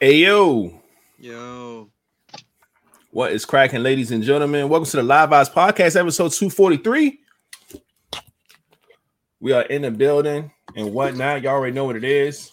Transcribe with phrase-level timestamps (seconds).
[0.00, 0.18] hey.
[0.18, 0.80] Yo.
[1.18, 1.90] Yo.
[3.10, 4.68] What is cracking, ladies and gentlemen?
[4.68, 7.18] Welcome to the Live Vibes Podcast, episode 243.
[9.40, 11.42] We are in the building and whatnot.
[11.42, 12.52] Y'all already know what it is.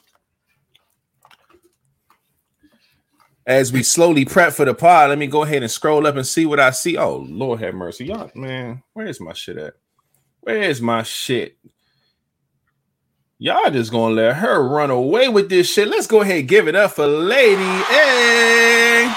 [3.46, 6.26] As we slowly prep for the pod, let me go ahead and scroll up and
[6.26, 6.98] see what I see.
[6.98, 8.06] Oh, Lord have mercy.
[8.06, 9.76] Y'all, man, where's my shit at?
[10.42, 11.58] Where's my shit?
[13.46, 15.88] Y'all just gonna let her run away with this shit.
[15.88, 19.16] Let's go ahead and give it up for Lady A.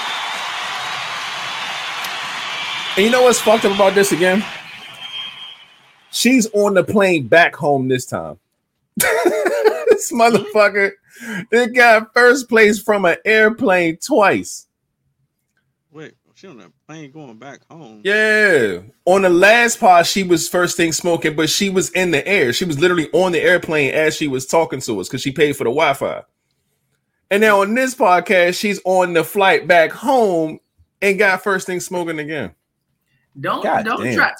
[2.95, 4.45] And you know what's fucked up about this again?
[6.11, 8.37] She's on the plane back home this time.
[8.97, 10.91] this motherfucker,
[11.49, 14.67] they got first place from an airplane twice.
[16.41, 18.01] Wait, she on a plane going back home.
[18.03, 18.79] Yeah.
[19.05, 22.53] On the last part, she was first thing smoking, but she was in the air.
[22.53, 25.57] She was literally on the airplane as she was talking to us because she paid
[25.57, 26.23] for the Wi-Fi.
[27.31, 30.59] And now on this podcast, she's on the flight back home
[31.01, 32.51] and got first thing smoking again.
[33.39, 34.15] Don't God don't damn.
[34.15, 34.33] try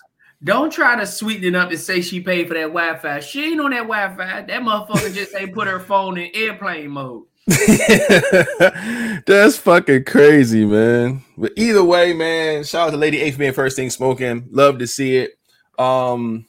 [0.44, 3.20] don't try to sweeten it up and say she paid for that Wi-Fi.
[3.20, 4.42] She ain't on that Wi-Fi.
[4.44, 7.26] That motherfucker just ain't put her phone in airplane mode.
[9.26, 11.24] That's fucking crazy, man.
[11.36, 14.48] But either way, man, shout out to Lady for being first thing smoking.
[14.52, 15.32] Love to see it.
[15.80, 16.46] Um,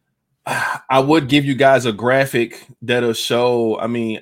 [0.46, 3.78] I would give you guys a graphic that'll show.
[3.78, 4.20] I mean,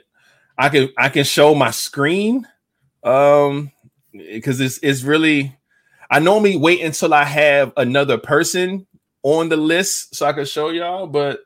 [0.57, 2.47] I can I can show my screen,
[3.03, 3.73] um,
[4.13, 5.57] because it's it's really.
[6.09, 8.87] I normally wait until I have another person
[9.25, 11.41] on the list so I can show y'all, but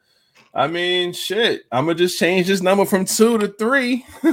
[0.53, 4.04] I mean, shit, I'm gonna just change this number from two to three,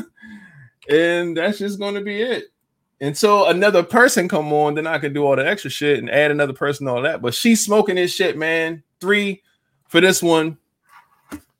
[0.90, 2.52] and that's just gonna be it.
[3.00, 6.32] Until another person come on, then I can do all the extra shit and add
[6.32, 7.22] another person, all that.
[7.22, 8.82] But she's smoking this shit, man.
[9.00, 9.44] Three
[9.88, 10.58] for this one.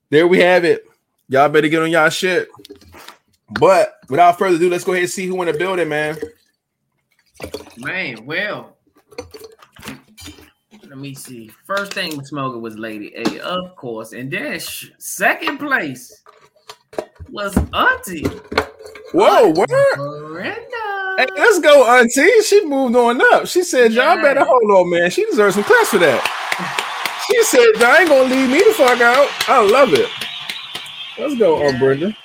[0.10, 0.86] There we have it.
[1.30, 2.50] Y'all better get on y'all shit.
[3.60, 6.18] But without further ado, let's go ahead and see who in the building, man.
[7.78, 8.78] Man, well.
[10.88, 11.52] Let me see.
[11.66, 14.14] First thing smoking was Lady A, of course.
[14.14, 16.24] And then second place
[17.30, 18.26] was Auntie
[19.14, 19.54] Whoa?
[19.54, 20.56] Brenda.
[21.18, 22.42] Hey, let's go, Auntie.
[22.44, 23.48] She moved on up.
[23.48, 25.10] She said, Y'all better hold on, man.
[25.10, 26.22] She deserves some claps for that.
[27.28, 29.28] She said, Y'all ain't gonna leave me the fuck out.
[29.50, 30.10] I love it.
[31.18, 31.68] Let's go, Yeah.
[31.68, 32.18] Aunt Brenda.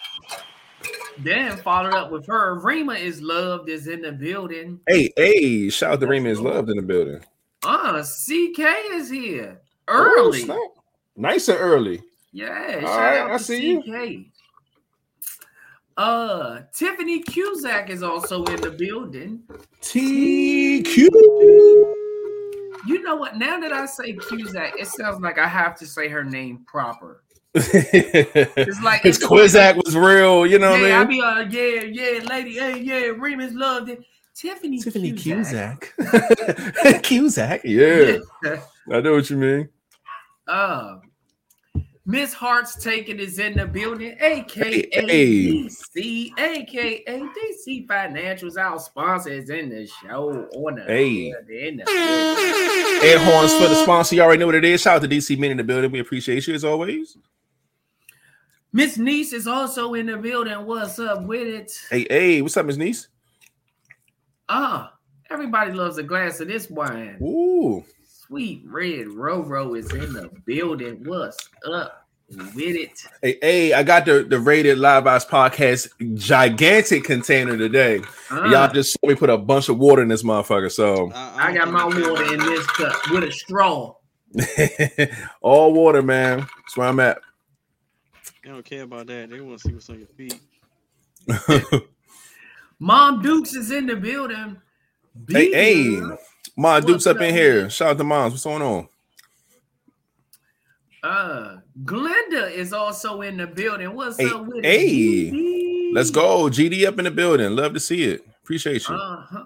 [1.18, 2.58] Then followed up with her.
[2.60, 4.80] Rima is loved, is in the building.
[4.88, 7.20] Hey, hey, shout out to Raymond is loved in the building.
[7.64, 8.58] Uh, CK
[8.92, 10.44] is here Oh, early.
[11.16, 12.02] nice and early.
[12.32, 13.82] Yeah, All shout right, out I to see you.
[15.96, 19.42] Uh, Tiffany Cusack is also in the building.
[19.82, 21.08] TQ.
[22.86, 23.36] You know what?
[23.36, 27.22] Now that I say Cusack, it sounds like I have to say her name proper.
[27.54, 31.18] It's like- his Quizak was real, you know yeah, I what I mean?
[31.18, 34.02] be uh, yeah, yeah, lady, hey, yeah, Remus loved it.
[34.34, 35.92] Tiffany, Tiffany Cusack.
[35.98, 37.02] Cusack.
[37.02, 38.16] Cusack, yeah.
[38.90, 39.68] I know what you mean.
[40.48, 40.96] Uh,
[42.04, 45.52] Miss Heart's taken is in the building, aka Hey.
[45.68, 48.56] DC, aka DC Financials.
[48.56, 51.28] Our sponsor is in the show on the Hey.
[51.28, 53.08] in the building.
[53.08, 54.16] Air horns for the sponsor.
[54.16, 54.80] You already know what it is.
[54.80, 55.92] Shout out to DC Men in the building.
[55.92, 57.16] We appreciate you as always.
[58.72, 60.54] Miss Niece is also in the building.
[60.66, 61.72] What's up with it?
[61.88, 63.08] Hey, hey, what's up, Miss Niece?
[64.48, 64.94] Ah,
[65.30, 67.18] everybody loves a glass of this wine.
[67.22, 67.84] Ooh,
[68.32, 71.04] Sweet Red Roro is in the building.
[71.04, 72.98] What's up with it?
[73.20, 78.00] hey, hey, I got the the rated live vibes podcast gigantic container today.
[78.30, 80.72] Ah, Y'all just saw me put a bunch of water in this motherfucker.
[80.72, 83.96] So I got my water in this cup with a straw.
[85.42, 86.38] all water, man.
[86.38, 87.18] That's where I'm at.
[88.42, 89.28] They don't care about that.
[89.28, 90.40] They want to see what's on your feet.
[92.78, 94.56] Mom Dukes is in the building.
[95.28, 96.18] hey, hey, Big-
[96.56, 97.70] Ma Duke's What's up in up, here.
[97.70, 98.32] Shout out to moms.
[98.32, 98.88] What's going on?
[101.02, 103.94] Uh, Glenda is also in the building.
[103.94, 105.32] What's Hey, up with hey, it?
[105.32, 105.94] GD?
[105.94, 106.44] Let's go.
[106.48, 107.56] GD up in the building.
[107.56, 108.24] Love to see it.
[108.42, 108.94] Appreciate you.
[108.94, 109.44] Uh-huh.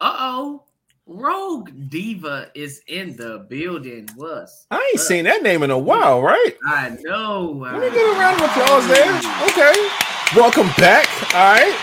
[0.00, 0.64] Uh-oh.
[1.06, 4.08] Rogue Diva is in the building.
[4.14, 5.06] What's I ain't up?
[5.06, 6.52] seen that name in a while, right?
[6.66, 7.50] I know.
[7.62, 9.18] Let me get a round of applause there.
[9.50, 9.88] Okay.
[10.36, 11.08] Welcome back.
[11.34, 11.74] All right.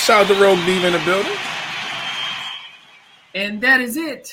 [0.00, 1.32] Shout out to Rogue Diva in the building.
[3.34, 4.32] And that is it.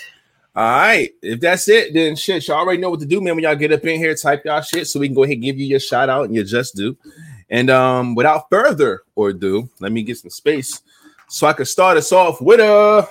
[0.55, 1.11] All right.
[1.21, 3.35] If that's it, then shit, y'all already know what to do, man.
[3.35, 5.44] When y'all get up in here, type y'all shit so we can go ahead and
[5.44, 6.97] give you your shout out and your just do.
[7.49, 10.81] And um, without further ado, let me get some space
[11.29, 13.07] so I can start us off with a.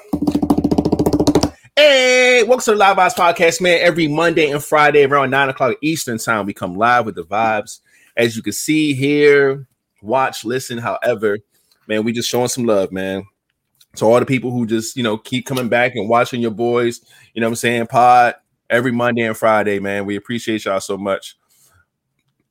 [1.76, 3.78] Hey, welcome to the Live Vibes Podcast, man.
[3.80, 7.80] Every Monday and Friday around 9 o'clock Eastern time, we come live with the vibes.
[8.16, 9.68] As you can see here,
[10.02, 11.38] watch, listen, however,
[11.86, 13.24] man, we just showing some love, man.
[13.96, 17.00] To all the people who just, you know, keep coming back and watching your boys,
[17.34, 18.34] you know what I'm saying, pod
[18.68, 20.06] every Monday and Friday, man.
[20.06, 21.36] We appreciate y'all so much.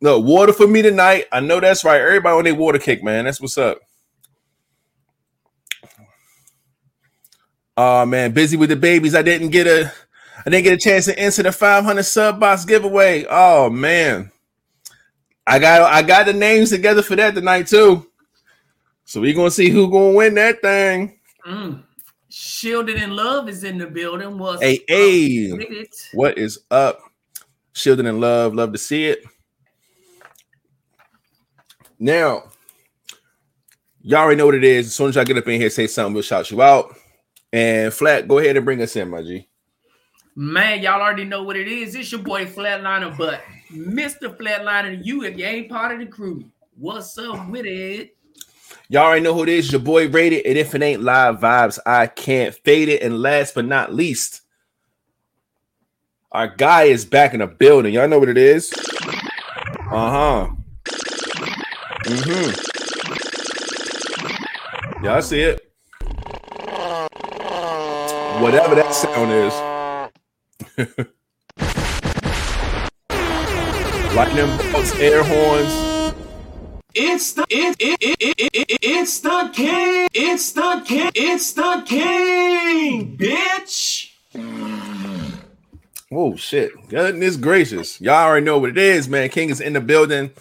[0.01, 1.25] No water for me tonight.
[1.31, 2.01] I know that's right.
[2.01, 3.25] Everybody on their water kick, man.
[3.25, 3.79] That's what's up.
[7.77, 9.15] Oh man, busy with the babies.
[9.15, 9.91] I didn't get a
[10.45, 13.25] I didn't get a chance to enter the 500 sub box giveaway.
[13.29, 14.31] Oh man.
[15.47, 18.07] I got I got the names together for that tonight too.
[19.03, 21.19] So we're gonna see who gonna win that thing.
[21.45, 21.83] Mm.
[22.29, 24.37] Shielded in Love is in the building.
[24.37, 25.87] Was hey, hey.
[26.13, 26.99] what is up?
[27.73, 29.23] Shielded in Love, love to see it.
[31.99, 32.43] Now,
[34.01, 34.87] y'all already know what it is.
[34.87, 36.95] As soon as y'all get up in here, say something, we'll shout you out.
[37.53, 39.47] And Flat, go ahead and bring us in, my G.
[40.35, 41.95] Man, y'all already know what it is.
[41.95, 43.41] It's your boy Flatliner, but
[43.71, 44.35] Mr.
[44.35, 46.43] Flatliner, you if you ain't part of the crew,
[46.77, 48.14] what's up with it?
[48.87, 49.71] Y'all already know who it is.
[49.71, 53.01] Your boy Rated, and if it ain't live vibes, I can't fade it.
[53.01, 54.41] And last but not least,
[56.31, 57.95] our guy is back in the building.
[57.95, 58.71] Y'all know what it is.
[59.89, 60.47] Uh huh.
[62.05, 62.51] Mm-hmm.
[65.03, 65.61] Y'all see it.
[68.39, 69.53] Whatever that sound is.
[74.15, 75.94] Lightning bolts, air horns.
[76.97, 80.07] It's the it, it, it, it, it, it's the king.
[80.13, 81.11] It's the king.
[81.13, 84.13] It's the king, bitch.
[86.09, 86.71] Oh shit!
[86.87, 87.99] Goodness gracious!
[87.99, 89.27] Y'all already know what it is, man.
[89.27, 90.31] King is in the building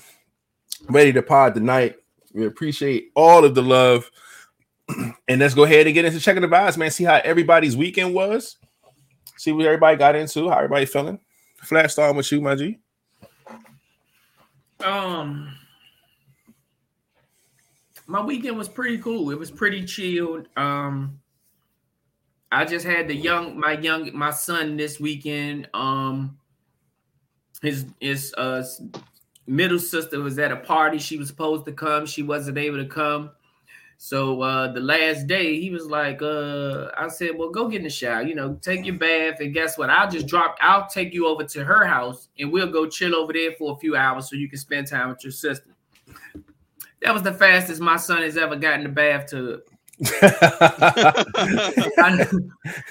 [0.89, 1.97] ready to pod tonight.
[2.33, 4.09] We appreciate all of the love.
[5.29, 6.93] and let's go ahead and get into checking the vibes, man.
[6.93, 8.59] See how everybody's weekend was.
[9.39, 11.19] See what everybody got into, how everybody feeling.
[11.57, 12.79] Flat starting with you, my G.
[14.79, 15.50] Um
[18.06, 19.31] my weekend was pretty cool.
[19.31, 20.49] It was pretty chilled.
[20.56, 21.21] Um
[22.53, 25.69] I just had the young my young my son this weekend.
[25.75, 26.39] Um
[27.62, 28.62] his his uh
[29.47, 30.99] middle sister was at a party.
[30.99, 32.06] She was supposed to come.
[32.06, 33.31] She wasn't able to come.
[33.97, 37.85] So uh the last day he was like, uh, I said, Well, go get in
[37.85, 39.40] the shower, you know, take your bath.
[39.40, 39.88] And guess what?
[39.88, 43.33] I'll just drop, I'll take you over to her house and we'll go chill over
[43.33, 45.71] there for a few hours so you can spend time with your sister.
[47.04, 49.61] That was the fastest my son has ever gotten the bathtub.
[51.99, 52.26] I,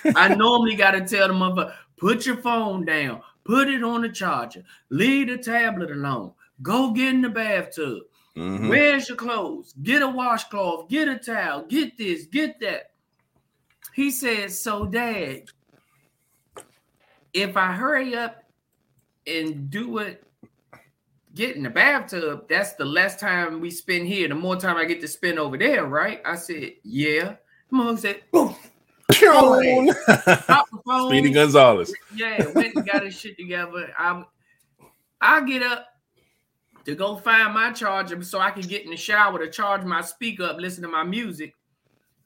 [0.15, 4.63] I normally gotta tell the mother, put your phone down, put it on the charger,
[4.91, 6.34] leave the tablet alone.
[6.62, 8.03] Go get in the bathtub.
[8.38, 8.70] Mm-hmm.
[8.70, 9.74] Where's your clothes?
[9.82, 12.91] Get a washcloth, get a towel, get this, get that.
[13.93, 15.46] He said, So, Dad,
[17.34, 18.43] if I hurry up
[19.25, 20.24] and do it,
[21.36, 24.86] get in the bathtub, that's the less time we spend here, the more time I
[24.86, 26.22] get to spend over there, right?
[26.25, 27.36] I said, Yeah.
[27.72, 28.56] Mom said, Boom.
[29.12, 29.92] Speedy
[31.32, 31.94] Gonzalez.
[32.16, 33.92] Yeah, went and got his shit together.
[33.98, 34.24] I
[35.22, 35.88] I get up
[36.86, 40.02] to go find my charger so I can get in the shower to charge my
[40.02, 41.54] speaker up, listen to my music.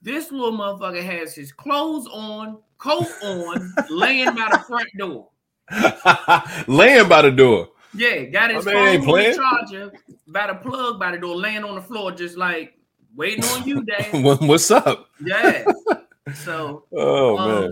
[0.02, 5.30] This little motherfucker has his clothes on, coat on, laying by the front door.
[6.68, 7.70] laying by the door.
[7.98, 9.92] Yeah, got his phone on charger
[10.28, 12.78] by the plug by the door, laying on the floor, just like
[13.16, 14.08] waiting on you, Dad.
[14.42, 15.10] What's up?
[15.24, 15.66] Yeah.
[16.36, 17.72] So, oh um, man,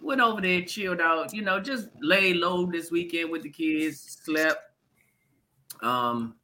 [0.00, 1.34] went over there, chilled out.
[1.34, 4.62] You know, just lay low this weekend with the kids, slept
[5.82, 6.34] um,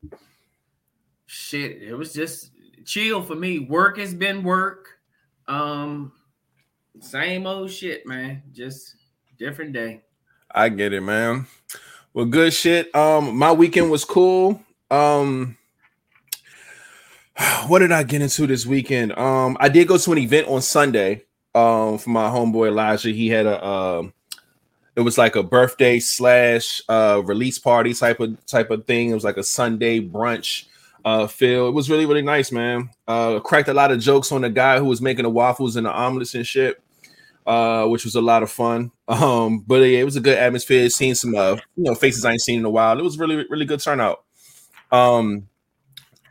[1.27, 2.51] shit, it was just
[2.85, 3.61] chill for me.
[3.61, 4.89] Work has been work.
[5.49, 6.13] Um,
[7.01, 8.43] same old shit, man.
[8.53, 8.97] Just
[9.39, 10.03] different day.
[10.51, 11.47] I get it, man.
[12.17, 12.95] Well, good shit.
[12.95, 14.59] Um, my weekend was cool.
[14.91, 15.59] Um,
[17.67, 19.13] what did I get into this weekend?
[19.19, 21.25] Um, I did go to an event on Sunday.
[21.55, 24.15] Um, for my homeboy Elijah, he had a um
[24.95, 29.11] it was like a birthday slash uh release party type of type of thing.
[29.11, 30.69] It was like a Sunday brunch
[31.05, 31.69] uh feel.
[31.69, 32.89] It was really, really nice, man.
[33.07, 35.85] Uh cracked a lot of jokes on the guy who was making the waffles and
[35.85, 36.83] the omelets and shit.
[37.47, 38.91] Uh, which was a lot of fun.
[39.09, 40.91] Um, but yeah, it was a good atmosphere.
[40.91, 42.99] Seeing some uh, you know, faces I ain't seen in a while.
[42.99, 44.25] It was really, really good turnout.
[44.91, 45.49] Um,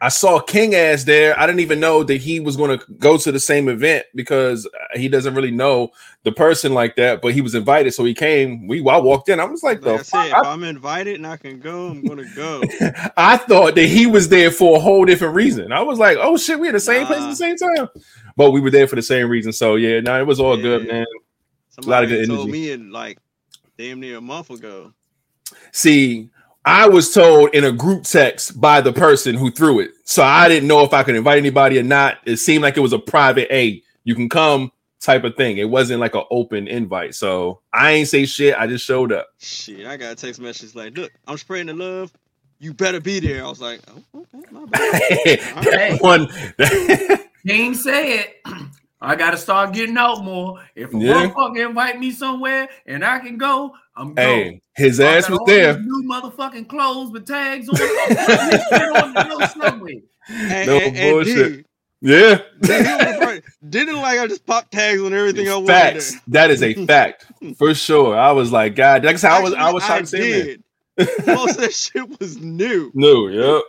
[0.06, 1.38] I saw King ass there.
[1.40, 4.70] I didn't even know that he was going to go to the same event because
[4.94, 5.90] he doesn't really know
[6.22, 7.24] the person like that.
[7.24, 8.68] But he was invited, so he came.
[8.68, 9.40] We I walked in.
[9.40, 12.04] I was like, like I said, I, if I'm invited and I can go, I'm
[12.04, 12.62] going to go.
[13.18, 15.72] I thought that he was there for a whole different reason.
[15.72, 17.08] I was like, oh shit, we in the same nah.
[17.08, 17.90] place at the same time.
[18.38, 19.54] But we were there for the same reason.
[19.54, 20.62] So yeah, no, it was all yeah.
[20.62, 21.06] good, man.
[21.72, 22.52] Somebody a lot of good told energy.
[22.52, 23.18] me in like
[23.76, 24.94] damn near a month ago.
[25.72, 26.30] See,
[26.66, 29.92] I was told in a group text by the person who threw it.
[30.04, 32.18] So I didn't know if I could invite anybody or not.
[32.26, 35.58] It seemed like it was a private, hey, you can come type of thing.
[35.60, 37.14] It wasn't like an open invite.
[37.14, 38.56] So I ain't say shit.
[38.58, 39.28] I just showed up.
[39.40, 42.12] Shit, I got a text message like, look, I'm spreading the love.
[42.60, 43.46] You better be there.
[43.46, 45.40] I was like, oh, okay, my bad.
[45.66, 46.28] that one.
[47.46, 48.34] King said,
[49.02, 50.62] I gotta start getting out more.
[50.74, 51.28] If a Yeah.
[51.28, 54.18] motherfucker invite me somewhere and I can go, I'm going.
[54.28, 55.80] hey, his I ass was there.
[55.80, 57.76] New motherfucking clothes with tags on.
[57.76, 60.02] Get on the.
[60.30, 61.58] And, No and, and bullshit.
[61.58, 61.64] D,
[62.02, 62.36] Yeah.
[62.62, 65.68] D, he was the first- didn't like I just popped tags on everything I wanted.
[65.68, 66.12] Facts.
[66.12, 66.22] there.
[66.28, 67.26] That is a fact
[67.58, 68.18] for sure.
[68.18, 69.54] I was like, God, that's how I was.
[69.54, 70.42] I was Actually, trying to say
[70.98, 71.06] that.
[71.18, 71.28] did.
[71.28, 72.92] Most of that shit was new.
[72.96, 73.30] New.
[73.30, 73.64] yep.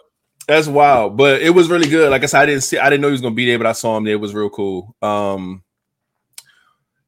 [0.48, 2.08] That's wild, but it was really good.
[2.10, 3.66] Like I said, I didn't see, I didn't know he was gonna be there, but
[3.66, 4.14] I saw him there.
[4.14, 4.94] It was real cool.
[5.02, 5.62] Um,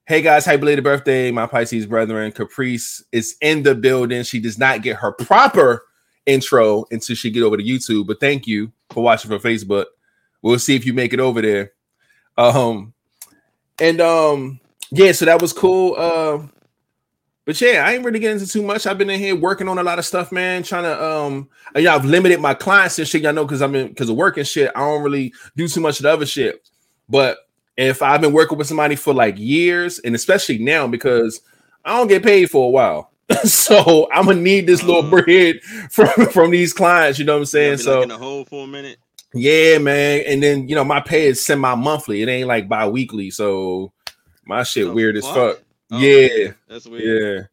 [0.08, 2.32] hey guys, happy belated birthday, my Pisces brethren.
[2.32, 4.22] Caprice is in the building.
[4.22, 5.84] She does not get her proper
[6.24, 9.84] intro until she get over to YouTube, but thank you for watching from Facebook.
[10.40, 11.72] We'll see if you make it over there.
[12.38, 12.94] Um,
[13.78, 14.60] and um,
[14.90, 15.94] yeah, so that was cool.
[15.98, 16.46] Uh,
[17.44, 18.86] but yeah, I ain't really getting into too much.
[18.86, 20.62] I've been in here working on a lot of stuff, man.
[20.62, 23.20] Trying to um, yeah, I've limited my clients and shit.
[23.20, 24.72] Y'all know because I'm in because of work and shit.
[24.74, 26.66] I don't really do too much of the other shit.
[27.10, 27.40] But
[27.87, 31.40] if I've been working with somebody for like years, and especially now because
[31.85, 33.12] I don't get paid for a while,
[33.44, 35.11] so I'm gonna need this little Uh.
[35.23, 37.18] bread from from these clients.
[37.18, 37.78] You know what I'm saying?
[37.78, 38.99] So like in the hole for a minute.
[39.35, 40.25] yeah, man.
[40.26, 42.23] And then you know my pay is semi monthly.
[42.23, 43.30] It ain't like bi weekly.
[43.30, 43.92] So
[44.44, 45.35] my shit weird as fuck?
[45.56, 45.62] fuck.
[45.92, 46.52] Oh, Yeah.
[46.68, 47.02] that's weird.
[47.04, 47.47] Yeah.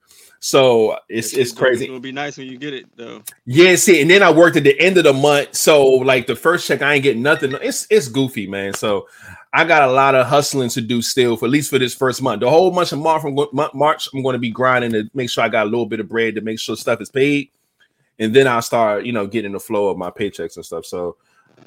[0.46, 1.86] So it's it's gonna- crazy.
[1.86, 3.24] It's gonna be nice when you get it though.
[3.48, 6.36] Yeah, see, and then I worked at the end of the month, so like the
[6.36, 7.56] first check, I ain't getting nothing.
[7.64, 8.76] It's it's goofy, man.
[8.76, 9.08] So
[9.54, 12.22] I got a lot of hustling to do still for at least for this first
[12.22, 12.42] month.
[12.42, 15.44] The whole month of March, I'm March, I'm going to be grinding to make sure
[15.44, 17.50] I got a little bit of bread to make sure stuff is paid,
[18.20, 20.86] and then I'll start, you know, getting the flow of my paychecks and stuff.
[20.86, 21.18] So,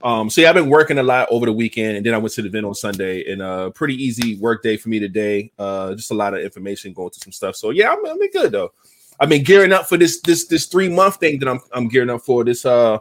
[0.02, 2.32] um, so yeah, I've been working a lot over the weekend, and then I went
[2.34, 5.50] to the event on Sunday, and uh, pretty easy work day for me today.
[5.58, 7.56] Uh, just a lot of information going to some stuff.
[7.56, 8.72] So yeah, I'm, I'm good though.
[9.20, 12.10] I've been gearing up for this this this three month thing that I'm I'm gearing
[12.10, 12.98] up for this uh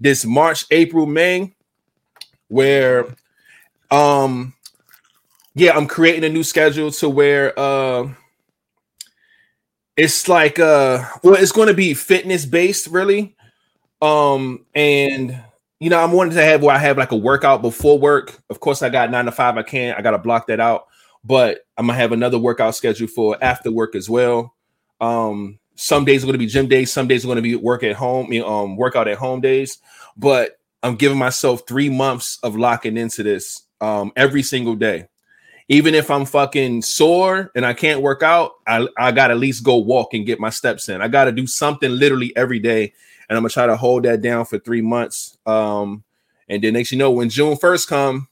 [0.00, 1.54] this March, April, May,
[2.48, 3.06] where
[3.90, 4.54] um
[5.54, 8.08] yeah, I'm creating a new schedule to where uh
[9.96, 13.36] it's like uh well it's going to be fitness based really
[14.00, 15.38] um and
[15.82, 18.60] you know i'm wanting to have where i have like a workout before work of
[18.60, 20.86] course i got nine to five i can't i gotta block that out
[21.24, 24.54] but i'm gonna have another workout schedule for after work as well
[25.00, 27.96] um some days are to be gym days some days are to be work at
[27.96, 29.78] home um workout at home days
[30.16, 35.08] but i'm giving myself three months of locking into this um every single day
[35.68, 39.38] even if I'm fucking sore and I can't work out, I, I got to at
[39.38, 41.00] least go walk and get my steps in.
[41.00, 42.92] I got to do something literally every day.
[43.32, 45.38] And I'm going to try to hold that down for three months.
[45.46, 46.04] Um,
[46.50, 48.28] and then next, you know, when June 1st come,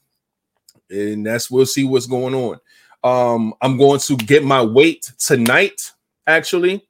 [0.91, 2.59] and that's, we'll see what's going on.
[3.03, 5.91] Um, I'm going to get my weight tonight,
[6.27, 6.87] actually.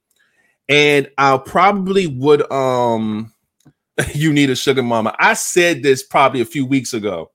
[0.68, 3.32] And I'll probably would, um,
[4.14, 5.16] you need a sugar mama.
[5.18, 7.30] I said this probably a few weeks ago.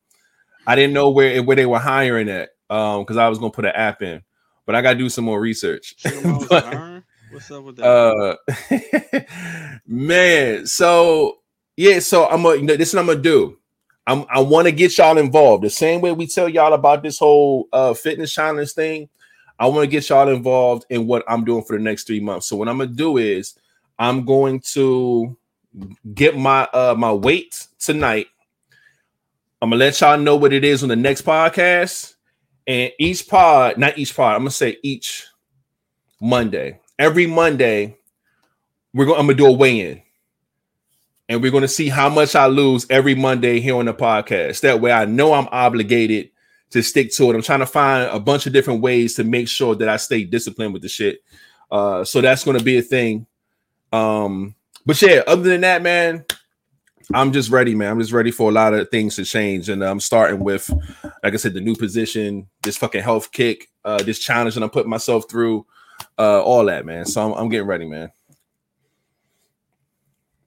[0.67, 3.65] I didn't know where, where they were hiring at um because I was gonna put
[3.65, 4.21] an app in,
[4.65, 5.95] but I gotta do some more research.
[6.49, 6.96] But?
[7.31, 7.85] What's up with that?
[7.85, 11.39] uh man, so
[11.75, 13.57] yeah, so I'm gonna this is what I'm gonna do.
[14.05, 17.19] I'm I want to get y'all involved the same way we tell y'all about this
[17.19, 19.09] whole uh fitness challenge thing.
[19.59, 22.47] I want to get y'all involved in what I'm doing for the next three months.
[22.47, 23.55] So what I'm gonna do is
[23.99, 25.37] I'm going to
[26.13, 28.27] get my uh my weight tonight.
[29.61, 32.13] I'm gonna let y'all know what it is on the next podcast.
[32.65, 35.25] And each pod, not each pod, I'm gonna say each
[36.21, 36.79] Monday.
[36.99, 37.95] Every Monday,
[38.91, 39.19] we're going.
[39.19, 40.01] I'm gonna do a weigh-in,
[41.29, 44.61] and we're gonna see how much I lose every Monday here on the podcast.
[44.61, 46.31] That way, I know I'm obligated
[46.71, 47.35] to stick to it.
[47.35, 50.23] I'm trying to find a bunch of different ways to make sure that I stay
[50.23, 51.23] disciplined with the shit.
[51.69, 53.27] Uh, so that's gonna be a thing.
[53.93, 56.25] Um, but yeah, other than that, man,
[57.13, 57.91] I'm just ready, man.
[57.91, 60.67] I'm just ready for a lot of things to change, and I'm starting with,
[61.23, 64.71] like I said, the new position, this fucking health kick, uh, this challenge that I'm
[64.71, 65.63] putting myself through,
[66.17, 67.05] uh, all that, man.
[67.05, 68.11] So I'm, I'm getting ready, man.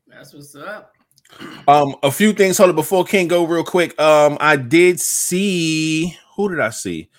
[0.06, 0.94] That's what's up.
[1.68, 2.58] Um, a few things.
[2.58, 3.98] Hold it before King go real quick.
[4.00, 7.10] Um, I did see who did I see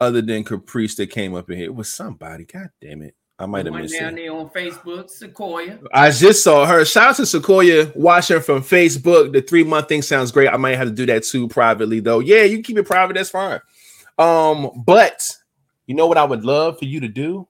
[0.00, 1.66] other than Caprice that came up in here?
[1.66, 2.44] It was somebody.
[2.44, 3.14] God damn it.
[3.38, 4.22] I might have missed down it.
[4.22, 5.78] there on Facebook, Sequoia.
[5.92, 6.84] I just saw her.
[6.84, 9.32] Shout out to Sequoia watching from Facebook.
[9.32, 10.48] The three month thing sounds great.
[10.48, 12.20] I might have to do that too privately though.
[12.20, 13.14] Yeah, you keep it private.
[13.14, 13.60] That's fine.
[14.18, 15.28] Um, but
[15.86, 17.48] you know what I would love for you to do?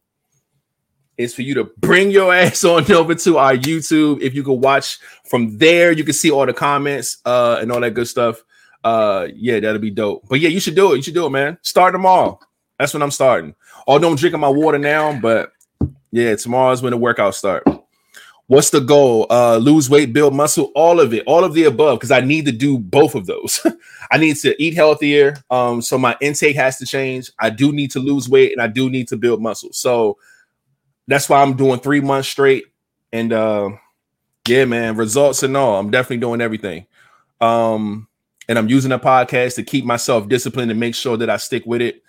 [1.19, 4.21] Is for you to bring your ass on over to our YouTube.
[4.21, 7.81] If you can watch from there, you can see all the comments uh, and all
[7.81, 8.43] that good stuff.
[8.85, 10.27] Uh, yeah, that'll be dope.
[10.29, 10.97] But yeah, you should do it.
[10.97, 11.59] You should do it, man.
[11.63, 12.39] Start tomorrow.
[12.79, 13.55] That's when I'm starting.
[13.87, 15.53] Although I'm drinking my water now, but
[16.11, 17.65] yeah, tomorrow's when the workout start.
[18.49, 19.27] What's the goal?
[19.31, 22.45] Uh, lose weight, build muscle, all of it, all of the above, because I need
[22.47, 23.65] to do both of those.
[24.11, 25.37] I need to eat healthier.
[25.51, 27.31] Um, so my intake has to change.
[27.39, 29.71] I do need to lose weight and I do need to build muscle.
[29.73, 30.19] So
[31.13, 32.65] that's why I'm doing three months straight.
[33.13, 33.71] And uh
[34.49, 35.79] yeah, man, results and all.
[35.79, 36.87] I'm definitely doing everything.
[37.41, 38.09] Um,
[38.49, 41.65] and I'm using a podcast to keep myself disciplined and make sure that I stick
[41.65, 42.03] with it.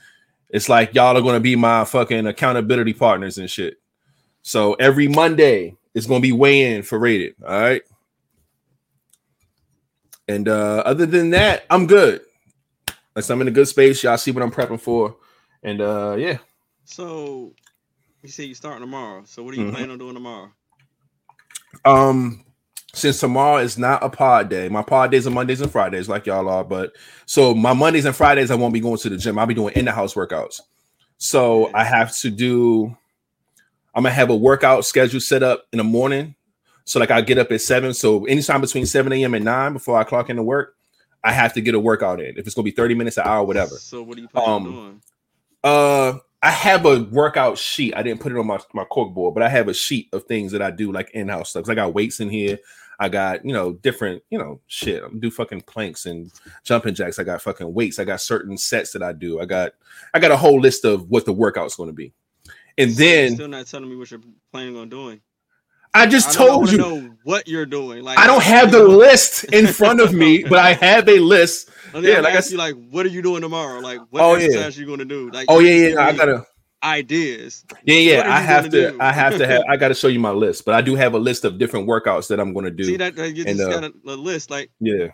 [0.49, 3.77] It's like y'all are gonna be my fucking accountability partners and shit.
[4.41, 7.35] So every Monday it's gonna be weigh in for rated.
[7.45, 7.81] All right.
[10.27, 12.21] And uh other than that, I'm good.
[13.15, 14.01] Like I'm in a good space.
[14.01, 15.17] Y'all see what I'm prepping for.
[15.61, 16.37] And uh yeah.
[16.85, 17.53] So
[18.23, 19.23] you say you starting tomorrow.
[19.25, 19.71] So what are you Mhm.
[19.71, 20.51] planning on doing tomorrow?
[21.85, 22.43] Um,
[22.93, 26.25] since tomorrow is not a pod day, my pod days are Mondays and Fridays, like
[26.25, 26.63] y'all are.
[26.63, 26.93] But
[27.25, 29.39] so my Mondays and Fridays, I won't be going to the gym.
[29.39, 30.61] I'll be doing in the house workouts.
[31.17, 32.95] So I have to do.
[33.95, 36.35] I'm gonna have a workout schedule set up in the morning.
[36.85, 37.93] So like I get up at seven.
[37.93, 39.33] So anytime between 7 a.m.
[39.33, 40.75] and 9 before I clock into work,
[41.23, 42.37] I have to get a workout in.
[42.37, 43.75] If it's gonna be 30 minutes, an hour, whatever.
[43.75, 45.01] So what are you planning Um, on doing?
[45.63, 47.95] Uh, I have a workout sheet.
[47.95, 50.25] I didn't put it on my my cork board, but I have a sheet of
[50.25, 51.69] things that I do like in house stuff.
[51.69, 52.59] I got weights in here.
[52.99, 55.01] I got you know different you know shit.
[55.01, 56.29] I'm do fucking planks and
[56.65, 57.17] jumping jacks.
[57.17, 57.97] I got fucking weights.
[57.97, 59.39] I got certain sets that I do.
[59.39, 59.71] I got
[60.13, 62.13] I got a whole list of what the workout's going to be.
[62.77, 64.19] And you're then still not telling me what you're
[64.51, 65.21] planning on doing.
[65.93, 68.03] I just I told you know what you're doing.
[68.03, 71.69] Like I don't have the list in front of me, but I have a list.
[71.93, 73.79] And yeah, yeah, like I you, like, what are you doing tomorrow?
[73.79, 74.45] Like, what Oh, yeah.
[74.45, 75.29] exercise you gonna do?
[75.29, 75.99] Like, Oh yeah, yeah.
[76.05, 76.45] I gotta.
[76.83, 77.63] ideas.
[77.85, 78.33] Yeah, yeah.
[78.35, 78.97] I have gonna do?
[78.99, 79.61] I have to have.
[79.69, 81.87] I got to show you my list, but I do have a list of different
[81.87, 82.83] workouts that I'm going to do.
[82.85, 84.49] See that, that you And, just uh, got a, a list.
[84.49, 85.09] Like, yeah.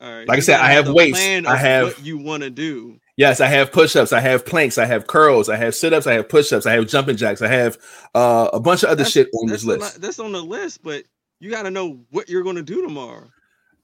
[0.00, 1.18] all right, Like I said, I have weights.
[1.20, 2.98] I have- what you want to do.
[3.16, 6.28] Yes, I have push-ups, I have planks, I have curls, I have sit-ups, I have
[6.28, 7.78] push-ups, I have jumping jacks, I have
[8.14, 9.80] uh, a bunch of other That's- shit on this list.
[9.80, 11.04] lot- that's on the list, but
[11.40, 13.30] you got to know what you're gonna do tomorrow.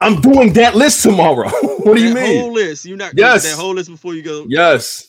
[0.03, 1.49] I'm doing that list tomorrow.
[1.79, 2.41] what do you that mean?
[2.43, 2.85] Whole list.
[2.85, 3.45] You're not Yes.
[3.45, 4.45] that whole list before you go.
[4.49, 5.09] yes.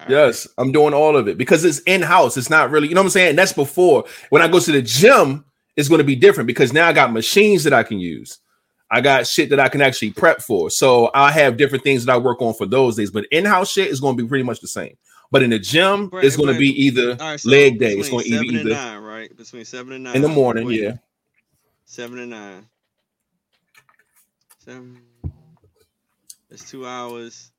[0.00, 0.10] Right.
[0.10, 2.36] Yes, I'm doing all of it because it's in-house.
[2.36, 3.36] It's not really, you know what I'm saying?
[3.36, 4.04] That's before.
[4.30, 5.44] When I go to the gym,
[5.76, 8.38] it's going to be different because now I got machines that I can use.
[8.92, 10.68] I got shit that I can actually prep for.
[10.70, 13.10] So I have different things that I work on for those days.
[13.10, 14.96] But in-house shit is going to be pretty much the same.
[15.30, 17.94] But in the gym, Right, it's going to be either right, so leg day.
[17.94, 19.34] It's going to be either nine, right?
[19.34, 20.66] Between seven and nine in the morning.
[20.66, 20.96] wait, Yeah.
[21.86, 22.66] seven and nine.
[24.58, 25.00] Seven.
[26.50, 27.50] It's two hours.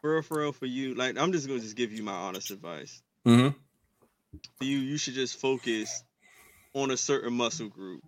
[0.00, 0.94] For real, for real, for you.
[0.94, 3.02] Like I'm just gonna just give you my honest advice.
[3.26, 3.48] hmm
[4.56, 6.02] For you, you should just focus
[6.72, 8.02] on a certain muscle group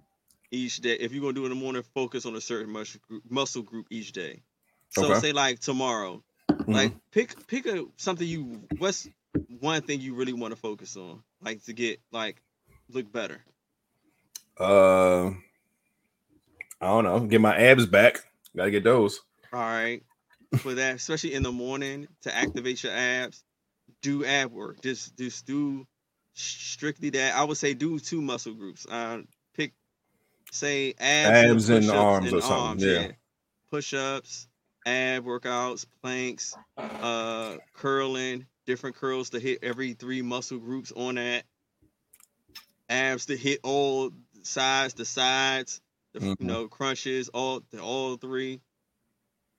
[0.52, 0.94] each day.
[0.94, 3.62] If you're gonna do it in the morning, focus on a certain muscle group, muscle
[3.62, 4.42] group each day.
[4.90, 5.20] So Okay.
[5.20, 6.22] say like tomorrow,
[6.68, 6.72] Mm-hmm.
[6.74, 9.08] like pick pick a something you what's
[9.60, 12.42] one thing you really want to focus on, like to get like
[12.90, 13.44] look better.
[14.58, 15.30] Uh,
[16.80, 17.20] I don't know.
[17.20, 18.24] Get my abs back.
[18.56, 19.20] Got to get those.
[19.52, 20.02] All right.
[20.56, 23.44] For that, especially in the morning to activate your abs,
[24.02, 24.80] do ab work.
[24.82, 25.86] Just just do
[26.34, 27.34] strictly that.
[27.36, 28.86] I would say do two muscle groups.
[28.86, 29.22] Uh,
[30.52, 33.08] say abs, Abs and arms or something, yeah.
[33.70, 34.46] Push ups,
[34.86, 41.44] ab workouts, planks, uh, curling, different curls to hit every three muscle groups on that.
[42.88, 44.10] Abs to hit all
[44.42, 45.80] sides, the sides,
[46.12, 46.36] the Mhm.
[46.40, 48.60] you know crunches, all the all three.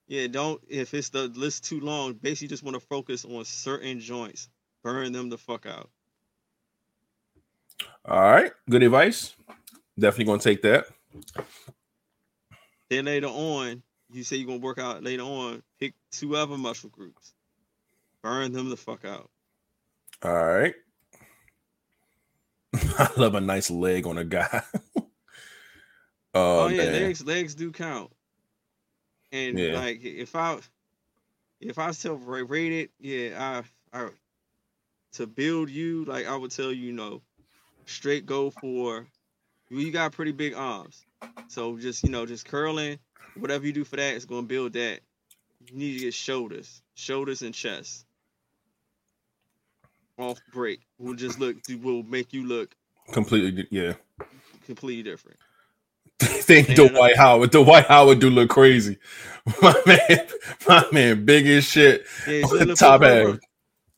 [0.08, 2.14] Yeah, don't if it's the list too long.
[2.14, 4.48] Basically, just want to focus on certain joints,
[4.84, 5.90] burn them the fuck out.
[8.06, 8.52] All right.
[8.70, 9.36] Good advice.
[10.00, 10.86] Definitely to take that.
[12.90, 15.64] Then later on, you say you're gonna work out later on.
[15.80, 17.34] Pick two other muscle groups,
[18.22, 19.30] burn them the fuck out.
[20.24, 20.74] All right.
[22.74, 24.62] I love a nice leg on a guy.
[24.96, 25.06] oh,
[26.34, 27.04] Oh, yeah, man.
[27.04, 28.12] legs legs do count.
[29.32, 29.74] And Yeah.
[29.80, 30.60] like if I
[31.60, 34.10] if I self rated, yeah, I I
[35.14, 37.22] to build you, like I would tell you, you know,
[37.86, 39.08] straight go for
[39.80, 41.06] you got pretty big arms.
[41.48, 43.00] So just you know, just curling,
[43.38, 45.00] whatever you do for that is gonna build that.
[45.72, 48.06] You need to get shoulders, shoulders and chest.
[50.18, 52.76] Off break will just look will make you look
[53.12, 53.68] Completely.
[53.72, 53.94] Yeah.
[54.66, 55.38] completely different.
[56.20, 56.92] think Stand up.
[56.92, 57.52] Dwight Howard.
[57.52, 58.98] Dwight Howard do look crazy.
[59.62, 60.28] My man,
[60.70, 62.06] my man, big as shit.
[62.28, 63.40] Yeah, On the top for- half.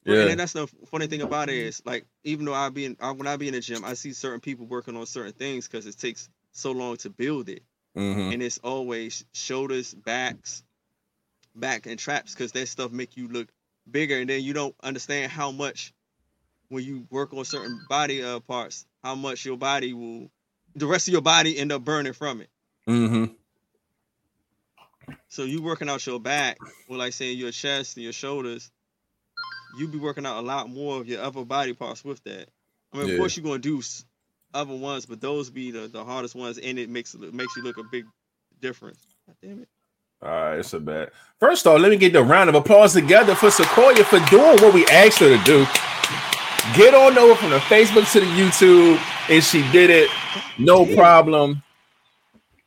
[0.05, 0.25] And Yeah.
[0.29, 3.11] then that's the funny thing about it is like even though I be in I,
[3.11, 5.85] when I be in the gym, I see certain people working on certain things because
[5.87, 7.63] it takes so long to build it,
[7.95, 10.63] hmm and it's always shoulders, backs,
[11.55, 13.49] back and traps because that stuff make you look
[13.89, 15.93] bigger, and then you don't understand how much
[16.69, 20.29] when you work on certain body uh, parts, how much your body will,
[20.75, 22.49] the rest of your body end up burning from it.
[22.87, 23.25] hmm
[25.29, 28.71] So you working out your back, or like saying your chest and your shoulders,
[29.77, 32.47] you be working out a lot more of your other body parts with that.
[32.93, 33.13] I mean, Yeah.
[33.13, 33.81] of course you're gonna do
[34.53, 37.63] other ones, but those be the, the hardest ones, and it makes it makes you
[37.63, 38.05] look a big
[38.61, 38.99] difference.
[39.27, 39.67] God damn it!
[40.21, 41.11] All right, it's a bad.
[41.39, 44.73] First off, let me get the round of applause together for Sequoia for doing what
[44.73, 45.65] we asked her to do.
[46.75, 48.97] Get on over from the Facebook to the YouTube,
[49.29, 50.09] and she did it.
[50.57, 51.61] No problem.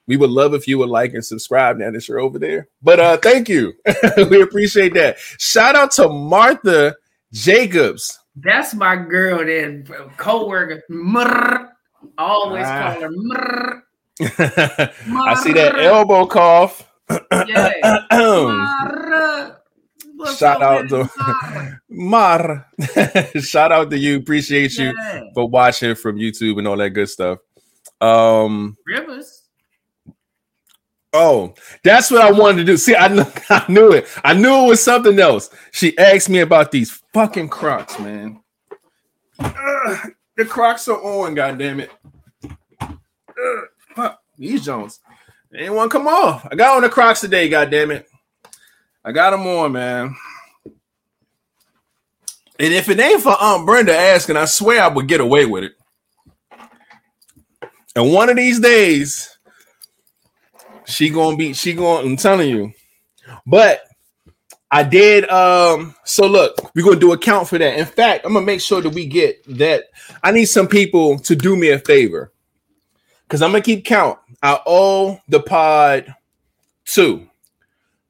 [0.09, 2.69] We would love if you would like and subscribe now that you're over there.
[2.83, 3.75] But uh, thank you.
[4.31, 5.19] we appreciate that.
[5.39, 6.97] Shout out to Martha
[7.33, 8.19] Jacobs.
[8.35, 10.83] That's my girl, that co-worker.
[12.17, 12.93] Always Ah.
[12.95, 13.83] call her mrr.
[15.29, 16.91] I see that elbow cough.
[17.47, 18.01] Yeah.
[20.37, 21.09] Shout out to
[21.89, 22.67] Mar.
[23.41, 24.17] Shout out to you.
[24.17, 25.23] Appreciate you Yeah.
[25.35, 27.39] for watching from YouTube and all that good stuff.
[28.01, 29.38] Um, Rivers.
[31.13, 32.77] Oh, that's what I wanted to do.
[32.77, 34.07] See, I, kn- I knew it.
[34.25, 35.51] I knew it was something else.
[35.73, 38.41] She asked me about these fucking Crocs, man.
[39.41, 41.91] Ugh, the Crocs are on, goddamn it.
[43.95, 45.01] Fuck these Jones.
[45.51, 46.47] They ain't want to come off.
[46.51, 48.07] I got on the Crocs today, goddamn it.
[49.05, 50.15] I got them on, man.
[52.61, 55.65] And if it ain't for Aunt Brenda asking, I swear I would get away with
[55.65, 55.73] it.
[57.95, 59.38] And one of these days,
[60.89, 62.73] she gonna be, she gonna, I'm telling you.
[63.47, 63.83] But
[64.71, 67.79] I did um, so look, we're gonna do a count for that.
[67.79, 69.85] In fact, I'm gonna make sure that we get that.
[70.23, 72.33] I need some people to do me a favor.
[73.27, 74.19] Because I'm gonna keep count.
[74.43, 76.15] I owe the pod
[76.85, 77.29] two.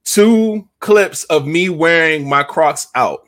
[0.05, 3.27] Two clips of me wearing my Crocs out.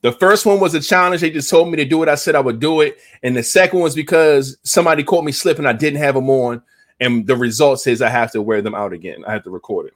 [0.00, 1.20] The first one was a challenge.
[1.20, 2.08] They just told me to do it.
[2.08, 2.98] I said I would do it.
[3.22, 5.66] And the second one was because somebody caught me slipping.
[5.66, 6.62] I didn't have them on.
[7.00, 9.24] And the result says I have to wear them out again.
[9.26, 9.92] I have to record it.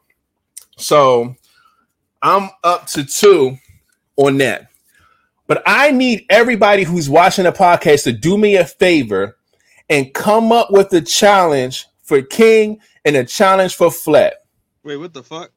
[0.76, 1.34] So
[2.22, 3.58] I'm up to two
[4.16, 4.68] on that.
[5.46, 9.36] But I need everybody who's watching the podcast to do me a favor
[9.90, 14.34] and come up with a challenge for King and a challenge for Flat.
[14.84, 15.50] Wait, what the fuck?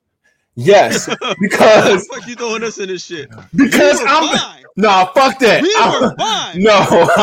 [0.58, 1.08] Yes,
[1.42, 3.30] because the fuck you throwing us in this shit?
[3.56, 4.64] because we I'm fine.
[4.78, 5.62] no fuck that.
[5.62, 6.60] We I'm- were fine.
[6.64, 6.80] no,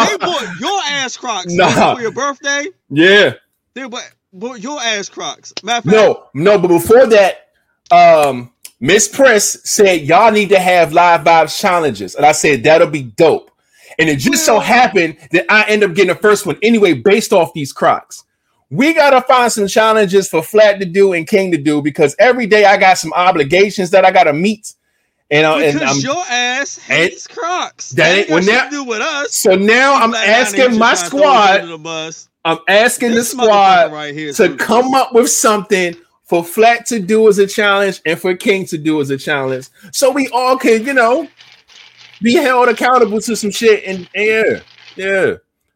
[0.06, 1.94] They bought your ass Crocs Nah.
[1.94, 2.66] for your birthday.
[2.90, 3.32] yeah,
[3.74, 5.52] They bought, bought your ass Crocs.
[5.62, 6.58] Matter of fact, no, no.
[6.58, 7.48] But before that,
[7.90, 12.88] um, Miss Press said y'all need to have live vibes challenges, and I said that'll
[12.88, 13.50] be dope.
[13.98, 17.32] And it just so happened that I end up getting the first one anyway, based
[17.32, 18.24] off these Crocs.
[18.70, 22.46] We gotta find some challenges for Flat to do and King to do because every
[22.46, 24.72] day I got some obligations that I gotta meet.
[25.30, 27.90] And, uh, and because I'm your ass hates Crocs.
[27.90, 29.34] that ain't- shit to do with us.
[29.34, 31.60] so now I'm and asking my trying to throw squad.
[32.44, 37.28] I'm asking the squad right here to come up with something for Flat to do
[37.28, 40.84] as a challenge and for King to do as a challenge, so we all can,
[40.84, 41.28] you know,
[42.20, 43.84] be held accountable to some shit.
[43.84, 44.60] And, and yeah,
[44.96, 45.34] yeah,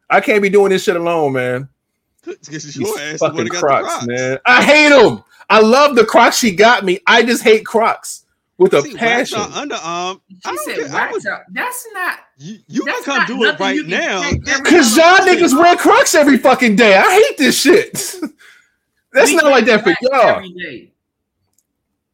[0.09, 1.69] I can't be doing this shit alone, man.
[2.25, 4.05] Because your ass fucking Crocs, Crocs.
[4.05, 4.37] man.
[4.45, 5.23] I hate them.
[5.49, 6.99] I love the Crocs she got me.
[7.07, 8.25] I just hate Crocs
[8.57, 9.39] with a See, wax passion.
[9.39, 10.21] our underarm.
[10.29, 10.85] She I don't said care.
[10.87, 11.33] I wax would.
[11.51, 12.19] That's not.
[12.37, 14.21] you you can come do it right now.
[14.63, 16.95] Cause y'all niggas wear Crocs every fucking day.
[16.95, 17.93] I hate this shit.
[19.13, 20.43] That's We not like that for y'all.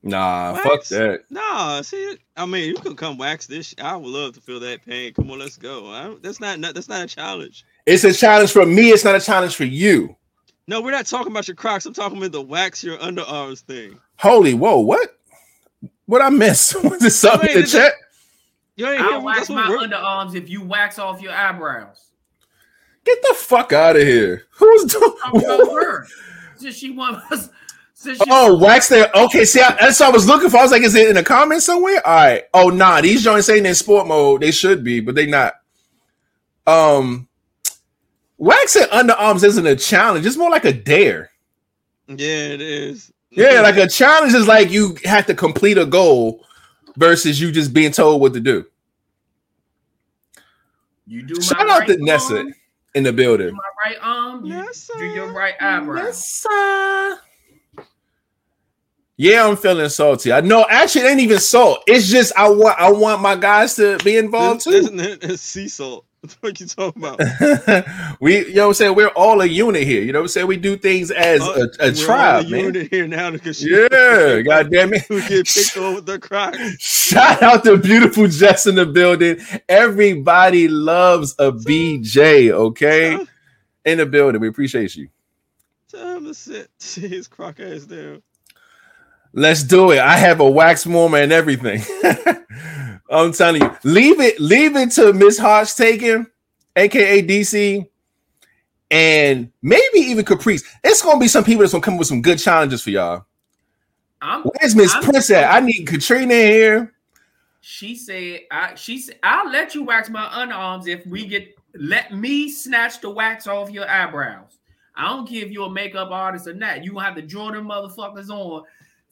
[0.06, 0.64] Nah, Wax?
[0.64, 1.22] fuck that.
[1.30, 3.74] Nah, see, I mean, you can come wax this.
[3.82, 5.14] I would love to feel that pain.
[5.14, 5.90] Come on, let's go.
[5.92, 7.66] I don't, that's not, not that's not a challenge.
[7.86, 8.90] It's a challenge for me.
[8.90, 10.16] It's not a challenge for you.
[10.68, 11.86] No, we're not talking about your Crocs.
[11.86, 13.98] I'm talking about the wax your underarms thing.
[14.18, 15.18] Holy whoa, what?
[16.14, 16.76] What I miss?
[16.84, 17.92] Was this something in the is chat?
[18.76, 22.12] You ain't hear I'll wax my what we're, underarms if you wax off your eyebrows.
[23.04, 24.44] Get the fuck out of here.
[24.52, 25.16] Who's doing?
[25.26, 26.06] I'm about her.
[26.56, 27.50] Since she wants us.
[27.96, 29.10] Since she Oh, wax there.
[29.16, 30.58] Okay, see, I, that's what I was looking for.
[30.58, 32.06] I was like, is it in the comments somewhere?
[32.06, 32.44] All right.
[32.54, 34.42] Oh, nah, these joints ain't in sport mode.
[34.42, 35.56] They should be, but they not.
[36.68, 37.28] Um,
[38.38, 40.28] waxing underarms isn't a challenge.
[40.28, 41.32] It's more like a dare.
[42.08, 43.12] yeah, it is.
[43.36, 46.46] Yeah, like a challenge is like you have to complete a goal
[46.98, 48.66] versus you just being told what to do.
[51.06, 52.54] You do my Shout out right to Nessa arm,
[52.96, 53.54] in the building.
[53.54, 56.04] my right arm, you Yes, do your right eyebrow.
[56.04, 57.20] Nessa.
[59.18, 60.32] Yeah, I'm feeling salty.
[60.32, 60.66] I know.
[60.70, 61.84] Actually, it ain't even salt.
[61.88, 64.96] It's just I want I want my guys to be involved This, too.
[64.98, 66.06] this, this sea salt.
[66.24, 68.18] What the fuck you talking about?
[68.22, 70.02] we, you know, what I'm saying we're all a unit here.
[70.02, 72.60] You know, what I'm saying we do things as Uh, a, a tribe, a man.
[72.68, 75.04] unit here now because Yeah, god damn it.
[75.10, 76.58] we get picked on with the Crocs.
[76.80, 79.38] Shout out to beautiful Jess in the building.
[79.68, 83.20] Everybody loves a BJ, okay?
[83.84, 84.40] In the building.
[84.40, 85.10] We appreciate you.
[85.90, 88.22] Tell him to sit, his croc ass down.
[89.34, 90.00] Let's do it.
[90.00, 91.82] I have a wax warmer and everything.
[93.10, 96.26] I'm telling you, leave it, leave it to Miss Hodge taking,
[96.76, 97.88] aka DC,
[98.92, 100.64] and maybe even Caprice.
[100.84, 103.26] It's gonna be some people that's gonna come with some good challenges for y'all.
[104.22, 105.54] I'm Where's Miss Prince at?
[105.54, 106.94] I need Katrina here.
[107.62, 112.14] She said, "I." She said, "I'll let you wax my underarms if we get let
[112.14, 114.60] me snatch the wax off your eyebrows.
[114.96, 116.84] I don't if you're a makeup artist or not.
[116.84, 118.64] You have to draw them motherfuckers on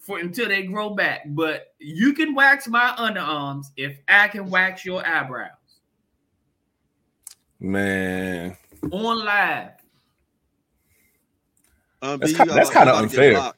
[0.02, 1.22] for until they grow back.
[1.28, 5.50] But you can wax my underarms if I can wax your eyebrows
[7.60, 8.58] Man,
[8.92, 9.70] on live.
[12.02, 13.54] Um, That's B, ki- you that's kinda about to get unfair.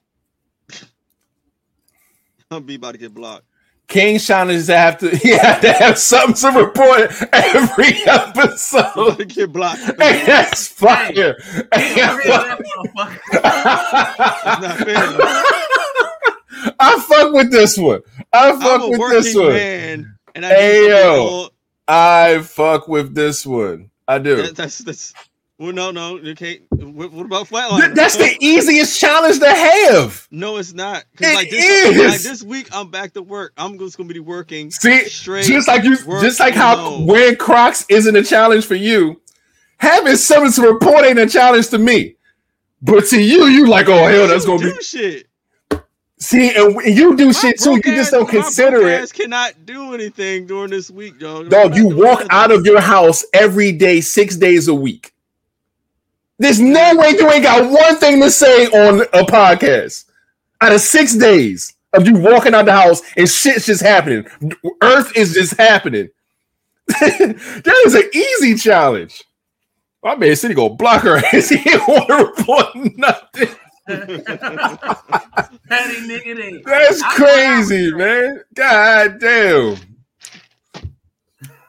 [2.52, 3.46] I'm be about to get blocked.
[3.88, 9.18] King challenges have to he have to have something to report every I'm about episode.
[9.18, 9.80] to get blocked.
[10.00, 11.38] Hey, that's fire.
[11.74, 12.60] Hey, Get rid of
[16.80, 18.02] I fuck with this one.
[18.32, 19.54] I fuck I'm a with working this one.
[19.54, 21.50] man, and I Hey, yo.
[21.88, 23.90] I fuck with this one.
[24.08, 24.38] I do.
[24.38, 25.14] that- that's that's.
[25.60, 26.62] Well, no, no, you can't.
[26.72, 27.94] What, what about Th- flatline?
[27.96, 30.28] That's the easiest challenge to have.
[30.32, 31.06] No, it's not.
[31.22, 33.54] It like this, like this week, I'm back to work.
[33.56, 34.72] I'm just gonna be working.
[34.72, 37.06] See, Straight just like you, just like how alone.
[37.06, 39.22] wearing Crocs isn't a challenge for you,
[39.78, 42.16] having something to report ain't a challenge to me.
[42.82, 44.82] But to you, you like, oh hell, that's gonna be.
[44.82, 45.28] shit.
[46.24, 47.76] See, and w- you do My shit too.
[47.76, 49.12] You just don't consider it.
[49.12, 51.50] Cannot do anything during this week, dog.
[51.50, 55.12] Dog, you walk out of your house every day, six days a week.
[56.40, 60.06] There's no way you ain't got one thing to say on a podcast.
[60.62, 64.26] Out of six days of you walking out the house and shit's just happening,
[64.82, 66.10] Earth is just happening.
[66.88, 69.26] that is an easy challenge.
[70.02, 71.50] My man City gonna block her ass.
[71.50, 73.50] He didn't want to report nothing.
[73.88, 74.24] Petty
[76.08, 76.62] nigga there.
[76.66, 78.42] That's I- crazy, man.
[78.54, 79.78] God damn.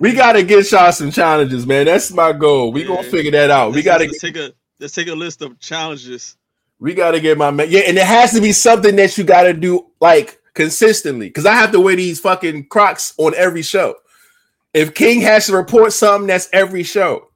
[0.01, 1.87] We gotta get y'all some challenges, man.
[1.87, 2.73] That's my goal.
[2.73, 3.71] We gonna figure that out.
[3.71, 6.37] We Let's- gotta let's take a let's take a list of challenges.
[6.79, 7.69] we gotta get my man.
[7.71, 11.31] Yeah, and it has to be something that you gotta do like consistently.
[11.31, 13.97] Cause I have to wear these fucking crocs on every show.
[14.75, 17.29] If King has to report something, that's every show.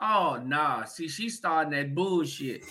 [0.00, 2.62] Oh nah, see, she's starting that bullshit.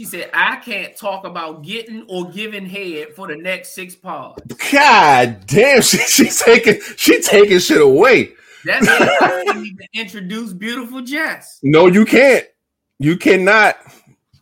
[0.00, 4.40] She said, I can't talk about getting or giving head for the next six pods.
[4.72, 8.32] God damn, she, she's taking she taking shit away.
[8.64, 9.22] That's it.
[9.22, 11.60] I didn't even introduce beautiful Jess.
[11.62, 12.46] No, you can't.
[12.98, 13.76] You cannot.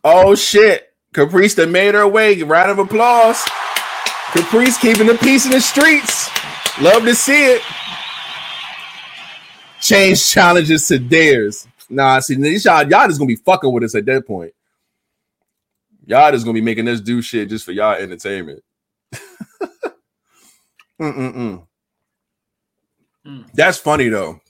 [0.01, 0.93] Oh shit.
[1.11, 2.41] Caprice that made her way.
[2.41, 3.43] Round of applause.
[4.31, 6.29] Caprice keeping the peace in the streets.
[6.79, 7.61] Love to see it.
[9.81, 11.67] Change challenges to theirs.
[11.89, 14.53] Nah, I see, these y'all, y'all just gonna be fucking with us at that point.
[16.09, 18.63] Y'all just gonna be making us do shit just for y'all entertainment.
[20.99, 21.63] Mm-mm-mm.
[23.27, 23.45] Mm.
[23.53, 24.41] That's funny though.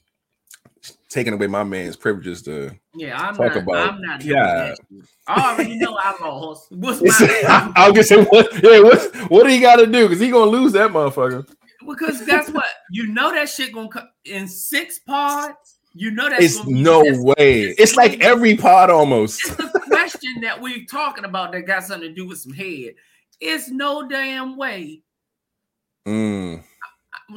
[1.10, 3.64] Taking away my man's privileges to Yeah, I'm Talk not.
[3.64, 4.24] about- I'm not.
[4.24, 4.74] yeah.
[4.90, 5.02] Yeah.
[5.28, 6.72] I already know I lost.
[6.72, 7.72] What's my?
[7.76, 10.08] I'll just say what yeah, what what do you gotta do?
[10.08, 11.46] Because he gonna lose that motherfucker.
[11.86, 12.68] because guess what?
[12.90, 15.69] You know that shit gonna come in six pods.
[15.94, 17.64] You know that's It's be no just- way.
[17.78, 19.44] It's like every pod almost.
[19.46, 22.94] It's the question that we're talking about that got something to do with some head.
[23.42, 25.02] It's no damn way.
[26.08, 26.64] Mm.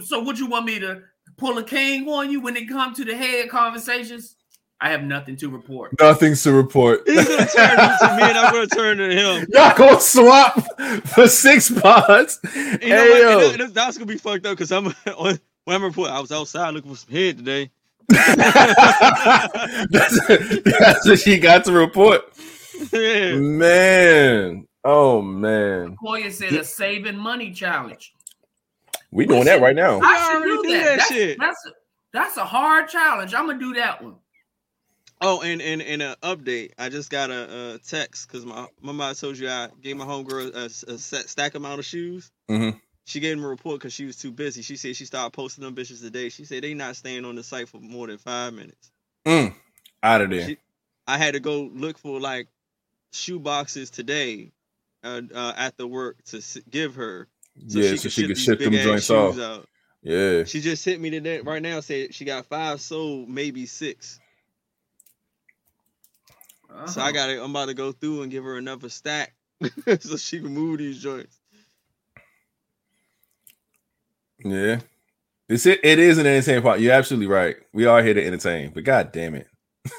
[0.04, 1.02] So, would you want me to
[1.36, 4.36] pull a king on you when it comes to the head conversations?
[4.80, 5.92] I have nothing to report.
[6.00, 7.02] Nothing to report.
[7.06, 9.46] He's gonna turn to me, and I'm gonna turn to him.
[9.52, 10.60] Y'all gonna swap
[11.06, 12.40] for six pods.
[12.44, 13.20] You know Hey, what?
[13.20, 13.50] yo.
[13.52, 14.86] And that- that's gonna be fucked up because I'm
[15.16, 16.10] on when I'm report.
[16.10, 17.70] I was outside looking for some head today.
[19.90, 20.26] That's,
[20.64, 22.22] that's what she got to report.
[22.92, 23.34] yeah.
[23.36, 24.66] Man.
[24.84, 25.96] Oh man.
[26.02, 28.12] Koya said a saving money challenge.
[29.10, 30.00] We doing that right now.
[30.00, 30.84] I should already do do that.
[30.84, 31.38] that that's, shit.
[31.38, 31.70] That's a,
[32.12, 33.34] that's a hard challenge.
[33.34, 34.16] I'm gonna do that one.
[35.20, 36.72] Oh, and and and an update.
[36.78, 40.04] I just got a, a text because my remember I told you I gave my
[40.04, 42.32] homegirl a, a set, stack amount of shoes.
[42.50, 42.80] Mhm.
[43.04, 44.62] She gave him a report because she was too busy.
[44.62, 46.28] She said she started posting them bitches today.
[46.28, 48.90] She said they not staying on the site for more than five minutes.
[49.26, 49.54] Mm.
[50.02, 50.46] Out of there.
[50.48, 50.58] She-
[51.06, 52.46] I had to go look for like
[53.12, 54.52] shoe boxes today
[55.02, 57.26] uh, uh, after work to s- give her.
[57.66, 59.38] So yeah, she so could she ship could ship them joints off.
[59.38, 59.68] out.
[60.02, 60.44] Yeah.
[60.44, 61.80] She just hit me today right now.
[61.80, 64.20] Said she got five sold, maybe six.
[66.86, 67.12] So I Uh-huh.
[67.12, 69.34] got to I'm about to go through and give her another stack
[70.00, 71.38] so she can move these joints.
[74.44, 74.80] Yeah.
[75.48, 76.80] It's it, it is an entertaining part.
[76.80, 77.56] You're absolutely right.
[77.72, 79.46] We are here to entertain, but god damn it.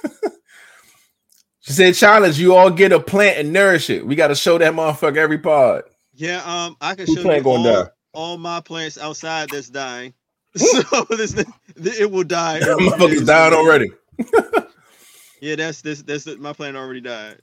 [1.62, 4.06] she said, challenge, you all get a plant and nourish it.
[4.06, 5.84] We gotta show that motherfucker every pod.
[6.14, 7.90] Yeah, um, I can Who show you all, die?
[8.14, 10.14] all my plants outside that's dying.
[10.56, 11.34] So this
[12.00, 12.58] it will die.
[12.58, 13.26] in a few Motherfucker's days.
[13.26, 13.90] dying already.
[15.42, 17.42] Yeah, that's this that's my plant already died.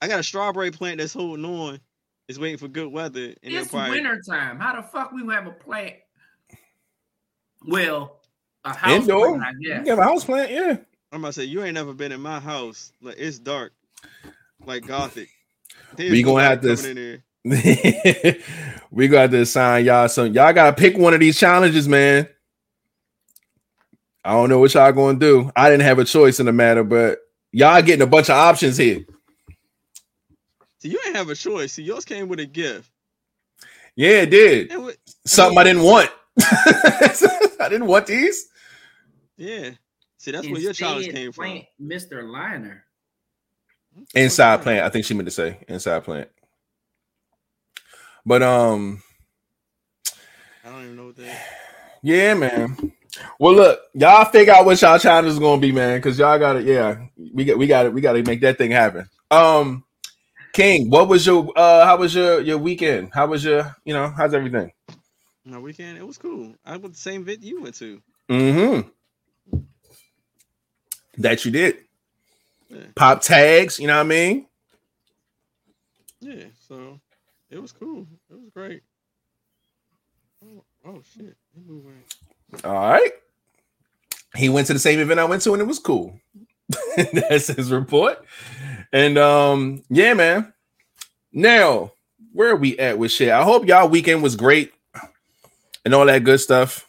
[0.00, 1.78] I got a strawberry plant that's holding on.
[2.26, 4.58] It's waiting for good weather, and it'll It's probably winter time.
[4.58, 5.96] How the fuck we gonna have a plant?
[7.66, 8.20] Well,
[8.64, 9.38] a house Indoor?
[9.38, 9.78] plant, I You guess.
[9.78, 10.76] can have a house plant, yeah.
[11.12, 12.92] I'm about to say you ain't never been in my house.
[13.00, 13.72] Like it's dark,
[14.64, 15.28] like gothic.
[15.96, 18.36] We gonna have to coming in there.
[18.90, 20.32] we got to assign y'all some.
[20.32, 22.28] Y'all gotta pick one of these challenges, man.
[24.24, 25.52] I don't know what y'all gonna do.
[25.54, 27.18] I didn't have a choice in the matter, but
[27.52, 29.04] y'all getting a bunch of options here.
[30.78, 31.74] See, you ain't have a choice.
[31.74, 32.90] See, yours came with a gift.
[33.94, 34.72] Yeah, it did.
[34.72, 34.96] And what,
[35.26, 36.10] Something I didn't want.
[36.40, 38.48] I didn't want these.
[39.36, 39.70] yeah.
[40.18, 41.62] See, that's where your challenge came from.
[41.80, 42.26] Mr.
[42.26, 42.84] Liner.
[44.14, 46.28] Inside plant, I think she meant to say inside plant.
[48.26, 49.02] But um,
[50.64, 51.46] I don't even know what that.
[52.02, 52.92] yeah, man.
[53.38, 56.56] Well, look, y'all figure out what y'all challenge is gonna be, man, because y'all got
[56.56, 56.64] it.
[56.64, 56.96] Yeah,
[57.32, 57.92] we got we got it.
[57.92, 59.08] We got to make that thing happen.
[59.30, 59.84] Um,
[60.54, 61.84] King, what was your uh?
[61.84, 63.10] How was your your weekend?
[63.12, 64.08] How was your you know?
[64.16, 64.72] How's everything?
[65.46, 66.54] My weekend, it was cool.
[66.64, 68.00] I went the same vid you went to.
[68.30, 69.58] Mm-hmm.
[71.18, 71.78] That you did.
[72.70, 72.80] Yeah.
[72.94, 74.46] Pop tags, you know what I mean?
[76.20, 76.98] Yeah, so
[77.50, 78.06] it was cool.
[78.30, 78.82] It was great.
[80.44, 81.36] Oh, oh shit.
[82.64, 83.12] All right.
[84.34, 86.18] He went to the same event I went to, and it was cool.
[86.96, 88.24] That's his report.
[88.92, 90.52] And um, yeah, man.
[91.32, 91.92] Now,
[92.32, 93.30] where are we at with shit?
[93.30, 94.72] I hope y'all weekend was great
[95.84, 96.86] and all that good stuff.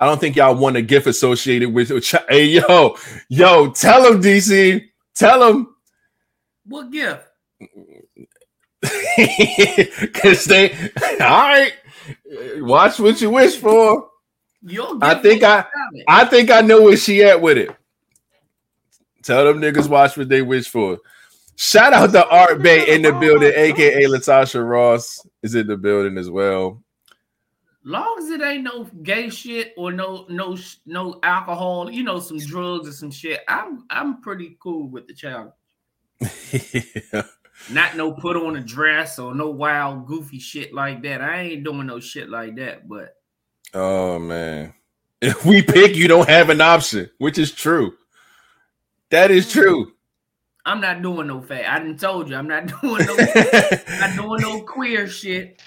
[0.00, 1.90] I don't think y'all want a gift associated with.
[2.28, 2.96] Hey, yo,
[3.28, 4.84] yo, tell him, DC.
[5.14, 5.68] Tell him.
[6.66, 7.24] What gift?
[9.16, 10.72] Because they,
[11.20, 11.72] all right,
[12.58, 14.08] watch what you wish for.
[15.02, 15.64] I think I-
[16.08, 17.70] I think I know where she at with it.
[19.22, 20.98] Tell them niggas watch what they wish for.
[21.56, 26.18] Shout out to Art Bay in the building, aka Latasha Ross is in the building
[26.18, 26.82] as well.
[27.84, 32.38] Long as it ain't no gay shit or no no no alcohol, you know, some
[32.38, 33.40] drugs or some shit.
[33.48, 35.52] I'm I'm pretty cool with the challenge.
[37.70, 41.20] Not no put on a dress or no wild goofy shit like that.
[41.20, 42.88] I ain't doing no shit like that.
[42.88, 43.16] But
[43.72, 44.74] oh man.
[45.22, 47.94] If we pick, you don't have an option, which is true.
[49.08, 49.60] That is mm-hmm.
[49.60, 49.92] true.
[50.66, 51.70] I'm not doing no fat.
[51.70, 55.62] I didn't told you I'm not doing no not doing no queer shit.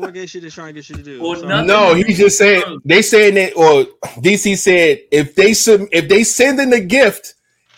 [0.00, 1.24] Well, what gay shit is trying to get you to do?
[1.24, 1.48] Or I'm sorry.
[1.48, 1.66] nothing.
[1.66, 3.84] no, he just said they saying that, or
[4.22, 7.34] DC said if they sub, if they send in a gift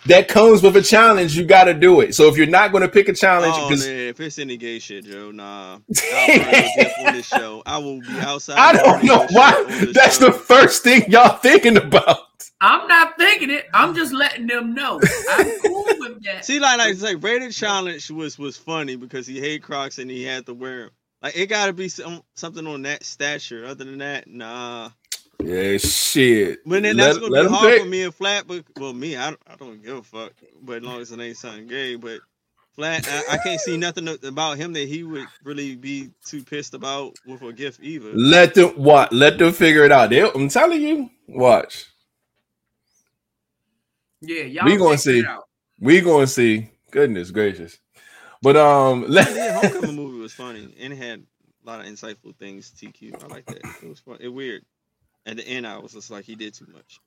[0.06, 2.14] that comes with a challenge, you got to do it.
[2.14, 4.78] So if you're not going to pick a challenge, Oh man, if it's any gay
[4.78, 5.78] shit, Joe, nah.
[5.78, 7.62] I'll burn your gift on this show.
[7.66, 8.58] I will be outside.
[8.58, 9.64] I don't know why.
[9.92, 10.26] That's show.
[10.26, 12.18] the first thing y'all thinking about.
[12.60, 13.66] I'm not thinking it.
[13.74, 15.00] I'm just letting them know.
[15.30, 16.44] I'm cool with that.
[16.44, 20.08] See, like, like, it's like Rated Challenge was was funny because he hate Crocs and
[20.08, 20.90] he had to wear them.
[21.22, 23.64] Like, it got to be some something on that stature.
[23.64, 24.90] Other than that, nah.
[25.42, 26.60] Yeah, shit.
[26.64, 27.82] But then Let- that's gonna let be 'em hard pick.
[27.82, 28.46] for me and Flat.
[28.46, 30.32] But well, me, I don't, I don't give a fuck.
[30.62, 32.20] But as long as it ain't something gay, but
[32.74, 36.74] Flat, I, I can't see nothing about him that he would really be too pissed
[36.74, 38.12] about with a gift either.
[38.14, 39.12] Let them what?
[39.12, 40.10] Let them figure it out.
[40.10, 41.86] They, I'm telling you, watch.
[44.20, 45.26] Yeah, y'all We gonna figure it see.
[45.28, 45.44] out.
[45.80, 46.70] We gonna see.
[46.92, 47.78] Goodness gracious.
[48.42, 51.20] But um, let, Yeah, Homecoming movie was funny and it had
[51.64, 52.72] a lot of insightful things.
[52.72, 53.58] TQ, I like that.
[53.82, 54.18] It was fun.
[54.20, 54.62] It weird.
[55.24, 57.00] At the end, I was just like, he did too much.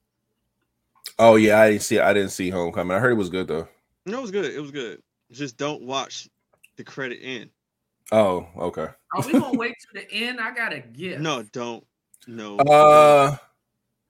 [1.20, 2.00] oh yeah, I didn't see.
[2.00, 2.96] I didn't see Homecoming.
[2.96, 3.68] I heard it was good though.
[4.06, 4.46] No, it was good.
[4.46, 5.02] It was good.
[5.32, 6.30] Just don't watch
[6.78, 7.50] the credit end.
[8.12, 8.88] Oh, okay.
[9.14, 10.40] Are we gonna wait to the end?
[10.40, 11.20] I got a gift.
[11.20, 11.84] No, don't.
[12.28, 12.58] No.
[12.58, 13.36] Uh,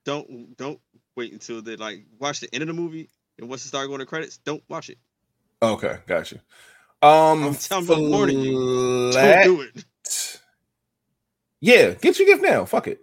[0.03, 0.79] don't don't
[1.15, 3.09] wait until they like watch the end of the movie
[3.39, 4.97] and once it start going to credits, don't watch it.
[5.61, 6.39] okay, got you.
[7.05, 9.11] Um, I'm telling you, I'm warning you.
[9.11, 9.85] Flat- Don't do it.
[11.61, 12.65] Yeah, get your gift now.
[12.65, 13.01] Fuck it.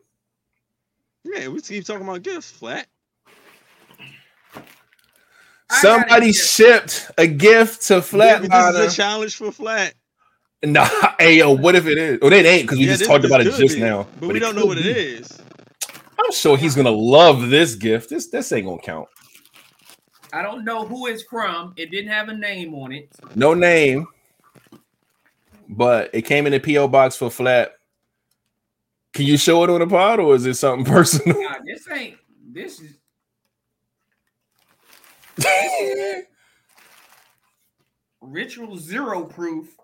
[1.25, 2.87] Yeah, we keep talking about gifts, flat.
[5.71, 9.95] I got a Somebody shipped a gift to Maybe this is a challenge for flat.
[10.65, 10.89] Nah,
[11.19, 12.19] hey yo, what if it is?
[12.23, 14.07] Oh, it ain't because we Yeah, just talked about it just be, now.
[14.21, 14.93] but, we don't know what it be.
[14.97, 15.41] is.
[16.19, 18.11] I'm sure he's gonna love this gift.
[18.11, 19.09] This this ain't gonna count.
[20.33, 21.75] I don't know who it's from.
[21.77, 23.11] It didn't have a name on it.
[23.35, 24.07] No name,
[25.69, 27.73] but it came in a PO box for flat.
[29.13, 31.39] Can you show it on the pod, or is it something personal?
[31.41, 32.17] Nah, this ain't.
[32.51, 32.97] This is
[38.23, 39.77] ritual zero proof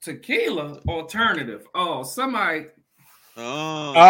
[0.00, 1.66] tequila alternative.
[1.74, 2.66] Oh, somebody.
[3.36, 4.02] Oh, ah,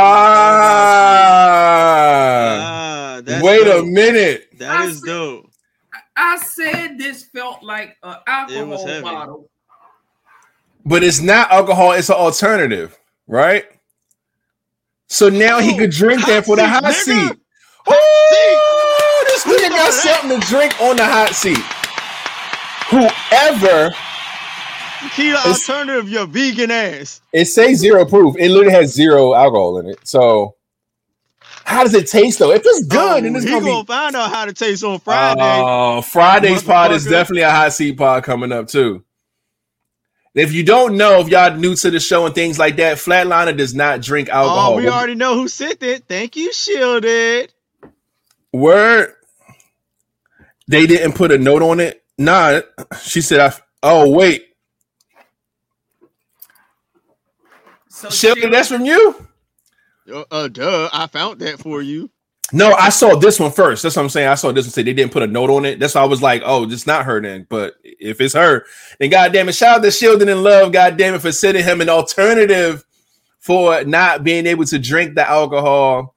[2.56, 4.48] ah, that's wait a minute.
[4.58, 5.06] That I is see.
[5.06, 5.51] dope.
[6.22, 9.02] I said this felt like an alcohol heavy.
[9.02, 9.50] bottle.
[10.84, 13.64] But it's not alcohol; it's an alternative, right?
[15.08, 17.28] So now he could drink that for the hot hot seat, nigga.
[17.28, 17.38] seat.
[17.88, 21.58] Oh, this nigga got something to drink on the hot seat.
[22.88, 23.94] Whoever
[25.02, 27.20] Tequila alternative, your vegan ass.
[27.32, 29.98] it says zero proof, it literally has zero alcohol in it.
[30.06, 30.54] So,
[31.72, 32.52] how does it taste though?
[32.52, 33.86] If it's oh, good, then oh, it's he gonna, gonna be.
[33.86, 35.40] find out how to taste on Friday.
[35.40, 39.04] Oh, Friday's pod is definitely a hot seat pod coming up too.
[40.34, 43.54] If you don't know, if y'all new to the show and things like that, Flatliner
[43.56, 44.72] does not drink alcohol.
[44.72, 46.04] oh, we already know who sent it.
[46.08, 47.52] Thank you, Shielded.
[48.52, 49.14] Word.
[50.68, 52.02] They didn't put a note on it.
[52.16, 52.60] Nah,
[53.02, 54.46] she said, I, "Oh wait,
[57.88, 59.28] So Shelby, Shil- that's from you."
[60.10, 62.10] Uh, uh, duh, I found that for you.
[62.54, 63.82] No, I saw this one first.
[63.82, 64.28] That's what I'm saying.
[64.28, 65.78] I saw this one say they didn't put a note on it.
[65.78, 68.66] That's why I was like, "Oh, it's not her then." But if it's her,
[68.98, 71.88] then goddamn it, shout out to Shielding and Love, goddamn it, for sending him an
[71.88, 72.84] alternative
[73.38, 76.14] for not being able to drink the alcohol.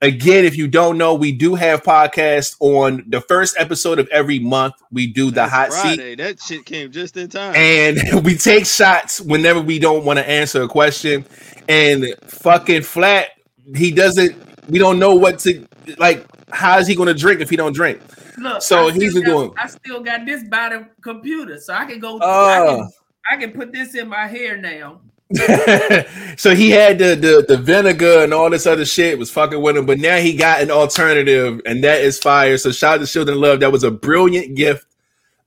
[0.00, 4.38] Again, if you don't know, we do have podcasts on the first episode of every
[4.38, 4.74] month.
[4.92, 6.16] We do the That's hot seat.
[6.18, 7.54] That shit came just in time.
[7.56, 11.24] and we take shots whenever we don't want to answer a question.
[11.68, 13.28] And fucking flat,
[13.74, 14.36] he doesn't.
[14.68, 15.66] We don't know what to
[15.98, 16.26] like.
[16.50, 18.00] How is he going to drink if he don't drink?
[18.38, 21.84] Look, So I he's got- doing- I still got this by the computer, so I
[21.86, 22.18] can go.
[22.20, 22.76] I, Oh.
[22.76, 22.90] can,
[23.30, 25.00] I can put this in my hair now.
[26.36, 29.76] so he had the, the the vinegar and all this other shit was fucking with
[29.76, 32.58] him, but now he got an alternative, and that is fire.
[32.58, 33.60] So shout out to Children Love.
[33.60, 34.86] That was a brilliant gift.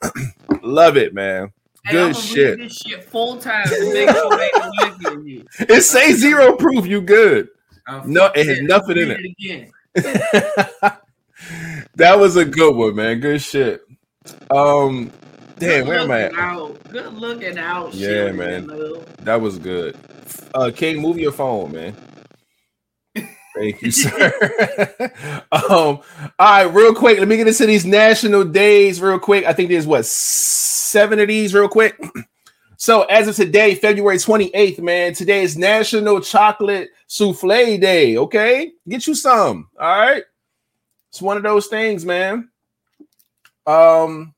[0.63, 1.51] Love it, man.
[1.91, 2.57] Good I'm shit.
[2.59, 5.43] this shit full time to make sure they don't look at me.
[5.59, 6.85] It say zero proof.
[6.85, 7.49] You good?
[7.87, 9.71] Uh, No, it has nothing in it.
[11.95, 13.19] that was a good one, man.
[13.19, 13.81] Good shit.
[14.51, 15.11] Um,
[15.57, 16.33] damn, Good where am I at?
[16.35, 16.91] Out.
[16.91, 17.93] Good looking out.
[17.93, 18.67] Yeah, man.
[19.21, 19.95] That was good.
[20.53, 21.95] Uh, King, move your phone, man.
[23.57, 24.31] Thank you, sir.
[25.51, 26.03] um, all
[26.39, 27.17] right, real quick.
[27.19, 29.45] Let me get into these national days real quick.
[29.45, 31.99] I think there's what seven of these, real quick.
[32.79, 38.17] So, as of today, February 28th, man, today is National Chocolate Souffle Day.
[38.17, 39.67] Okay, get you some.
[39.79, 40.23] All right,
[41.09, 42.51] it's one of those things, man.
[43.65, 44.35] Um,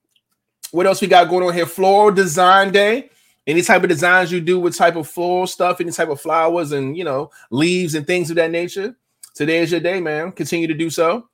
[0.72, 1.66] what else we got going on here?
[1.66, 3.10] Floral Design Day.
[3.46, 6.72] Any type of designs you do with type of floral stuff, any type of flowers
[6.72, 8.96] and you know leaves and things of that nature.
[9.40, 10.34] Today is your day, man.
[10.34, 11.30] Continue to do so.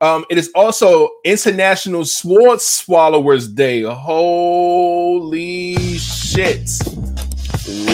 [0.00, 3.82] Um, it is also International Sword Swallowers Day.
[3.82, 6.70] Holy shit!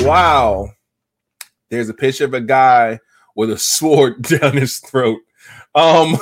[0.04, 0.68] Wow.
[1.68, 3.00] There's a picture of a guy
[3.34, 5.18] with a sword down his throat.
[5.74, 6.16] Um,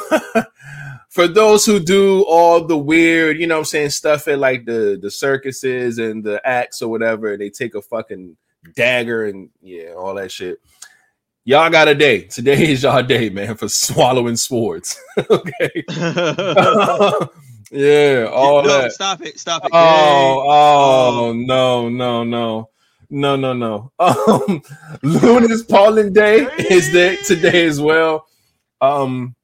[1.10, 4.64] for those who do all the weird, you know what I'm saying, stuff at like
[4.64, 8.38] the the circuses and the acts or whatever, they take a fucking
[8.74, 10.60] dagger and yeah, all that shit.
[11.46, 12.22] Y'all got a day.
[12.22, 14.98] Today is y'all day, man, for swallowing swords.
[15.30, 15.84] okay.
[17.70, 18.92] yeah, all no, that.
[18.92, 19.38] stop it.
[19.38, 19.70] Stop it.
[19.74, 22.70] Oh, oh, no, no, no.
[23.10, 23.92] No, no, no.
[23.98, 24.62] Um
[25.02, 28.26] Linus Pauling Day is there today as well.
[28.80, 29.36] Um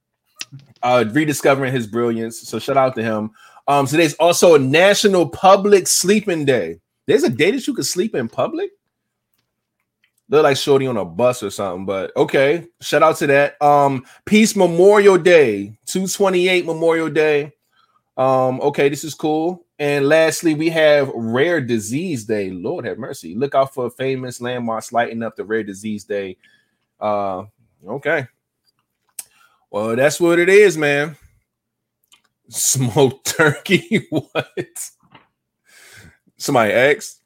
[0.83, 2.41] uh rediscovering his brilliance.
[2.41, 3.31] So shout out to him.
[3.69, 6.81] Um today's also a National Public Sleeping Day.
[7.07, 8.71] There's a day that you can sleep in public.
[10.31, 12.65] Look like shorty on a bus or something, but okay.
[12.81, 13.61] Shout out to that.
[13.61, 17.53] Um, Peace Memorial Day, 228 Memorial Day.
[18.17, 19.67] Um, okay, this is cool.
[19.81, 22.51] And lastly, we have Rare Disease Day.
[22.51, 23.35] Lord have mercy.
[23.35, 26.37] Look out for famous landmarks lighting up the Rare Disease Day.
[27.01, 27.45] Uh,
[27.85, 28.29] okay.
[29.69, 31.17] Well, that's what it is, man.
[32.49, 34.07] Smoked turkey.
[34.11, 34.91] what?
[36.37, 37.20] Somebody asked.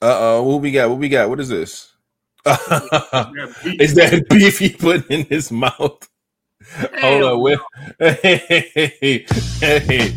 [0.00, 0.88] Uh oh, what we got?
[0.90, 1.28] What we got?
[1.28, 1.92] What is this?
[2.46, 6.08] is that beef he put in his mouth?
[7.00, 7.58] Hold on, wait.
[7.98, 9.26] Hey,
[9.60, 10.14] hey.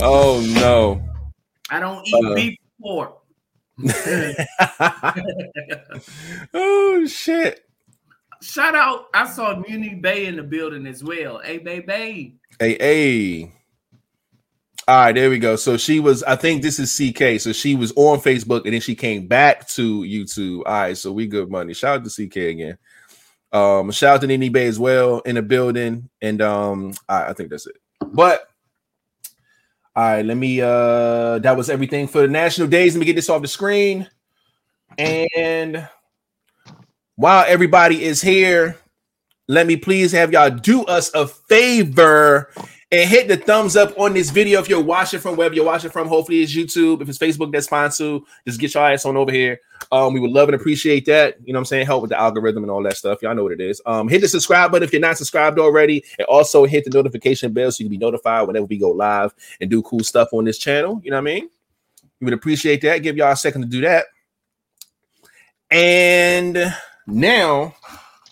[0.00, 1.02] Oh no.
[1.70, 2.34] I don't eat Uh.
[2.34, 3.18] beef pork.
[6.54, 7.64] oh shit.
[8.40, 9.06] Shout out!
[9.14, 11.38] I saw Muni Bay in the building as well.
[11.38, 12.38] Hey, baby.
[12.58, 13.52] Hey, hey.
[14.88, 15.54] All right, there we go.
[15.54, 17.40] So she was, I think this is CK.
[17.40, 20.62] So she was on Facebook and then she came back to YouTube.
[20.66, 21.72] All right, so we good money.
[21.72, 22.78] Shout out to CK again.
[23.52, 26.08] Um, shout out to Nini Bay as well in the building.
[26.20, 27.76] And um, I, I think that's it.
[28.12, 28.48] But
[29.94, 32.94] all right, let me uh that was everything for the national days.
[32.94, 34.08] Let me get this off the screen.
[34.98, 35.86] And
[37.16, 38.78] while everybody is here,
[39.48, 42.50] let me please have y'all do us a favor
[42.92, 45.90] and hit the thumbs up on this video if you're watching from wherever you're watching
[45.90, 46.06] from.
[46.06, 47.00] Hopefully, it's YouTube.
[47.00, 48.26] If it's Facebook, that's fine too.
[48.46, 49.58] Just get your ass on over here.
[49.90, 51.38] Um, we would love and appreciate that.
[51.42, 51.86] You know what I'm saying?
[51.86, 53.22] Help with the algorithm and all that stuff.
[53.22, 53.80] Y'all know what it is.
[53.86, 57.54] Um, hit the subscribe button if you're not subscribed already, and also hit the notification
[57.54, 60.44] bell so you can be notified whenever we go live and do cool stuff on
[60.44, 61.00] this channel.
[61.02, 61.48] You know what I mean?
[62.20, 62.98] We would appreciate that.
[62.98, 64.04] Give y'all a second to do that.
[65.70, 66.74] And
[67.06, 67.74] now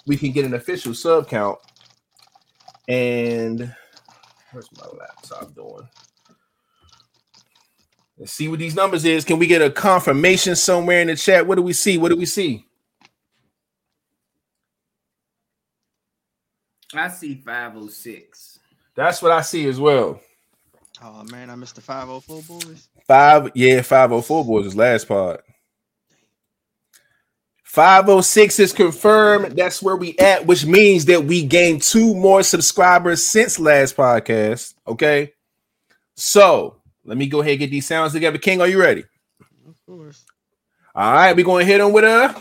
[0.06, 1.58] we can get an official sub count.
[2.86, 3.74] And
[4.52, 5.88] where's my laptop doing?
[8.18, 9.24] Let's see what these numbers is.
[9.24, 11.46] Can we get a confirmation somewhere in the chat?
[11.46, 11.96] What do we see?
[11.98, 12.66] What do we see?
[16.94, 18.58] I see 506.
[18.94, 20.20] That's what I see as well.
[21.02, 22.88] Oh man, I missed the 504 boys.
[23.06, 25.44] Five, yeah, 504 boys was last part.
[27.70, 29.56] 506 is confirmed.
[29.56, 34.74] That's where we at, which means that we gained two more subscribers since last podcast.
[34.88, 35.34] Okay.
[36.16, 38.38] So let me go ahead and get these sounds together.
[38.38, 39.04] King, are you ready?
[39.68, 40.24] Of course.
[40.96, 42.34] All right, we're gonna hit them with a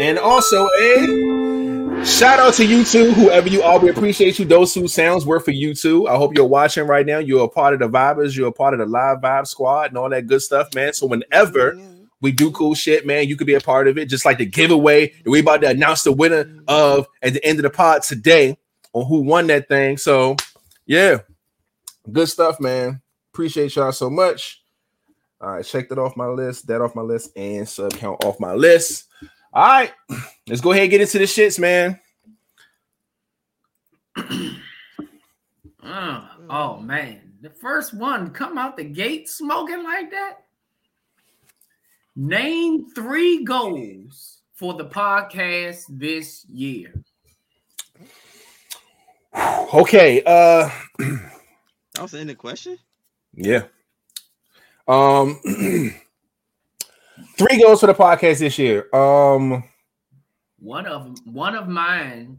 [0.00, 3.80] and also a shout out to you two, whoever you are.
[3.80, 4.44] We appreciate you.
[4.44, 6.06] Those two sounds were for you too.
[6.06, 7.18] I hope you're watching right now.
[7.18, 9.98] You're a part of the vibers, you're a part of the live vibe squad and
[9.98, 10.92] all that good stuff, man.
[10.92, 11.76] So whenever
[12.24, 14.08] we do cool shit, man, you could be a part of it.
[14.08, 17.64] Just like the giveaway we about to announce the winner of at the end of
[17.64, 18.56] the pod today
[18.94, 19.98] on who won that thing.
[19.98, 20.36] So
[20.86, 21.18] yeah,
[22.10, 23.02] good stuff, man.
[23.34, 24.62] Appreciate y'all so much.
[25.38, 28.40] All right, check that off my list, that off my list, and sub count off
[28.40, 29.04] my list.
[29.52, 29.92] All right,
[30.48, 32.00] let's go ahead and get into the shits, man.
[35.82, 40.43] Uh, oh man, the first one come out the gate smoking like that.
[42.16, 46.94] Name three goals for the podcast this year.
[49.74, 52.78] Okay, uh, That was the end of the question.
[53.34, 53.62] yeah.
[54.86, 55.40] Um,
[57.36, 58.86] three goals for the podcast this year.
[58.94, 59.64] Um,
[60.60, 62.38] One of one of mine.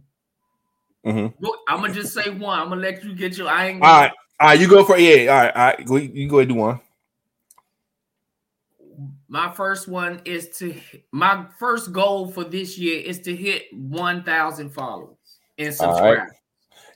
[1.05, 1.45] Mm-hmm.
[1.67, 2.59] I'm gonna just say one.
[2.59, 3.49] I'm gonna let you get your.
[3.49, 3.83] I ain't.
[3.83, 5.31] all right, all right, you go for yeah.
[5.31, 6.79] All right, all right, go, you go ahead and do one.
[9.35, 10.73] My first one is to
[11.11, 15.17] my first goal for this year is to hit 1,000 followers
[15.57, 16.19] and All right.
[16.19, 16.29] subscribe.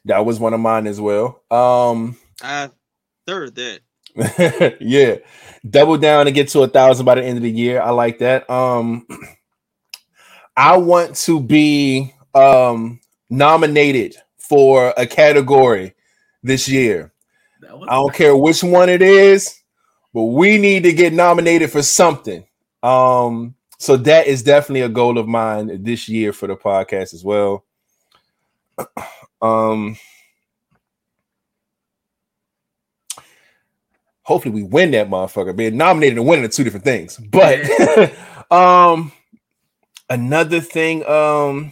[0.05, 1.43] That was one of mine as well.
[1.51, 2.69] Um, I
[3.27, 3.81] third that.
[4.79, 5.17] yeah,
[5.69, 7.81] double down and get to a thousand by the end of the year.
[7.81, 8.49] I like that.
[8.49, 9.05] Um,
[10.55, 15.93] I want to be um nominated for a category
[16.41, 17.11] this year.
[17.65, 19.58] I don't care which one it is,
[20.13, 22.45] but we need to get nominated for something.
[22.83, 27.23] Um, so that is definitely a goal of mine this year for the podcast as
[27.23, 27.65] well.
[29.41, 29.95] Um,
[34.23, 35.55] hopefully we win that motherfucker.
[35.55, 37.15] Being nominated and winning are two different things.
[37.17, 37.61] But
[38.51, 39.13] um,
[40.09, 41.71] another thing, um.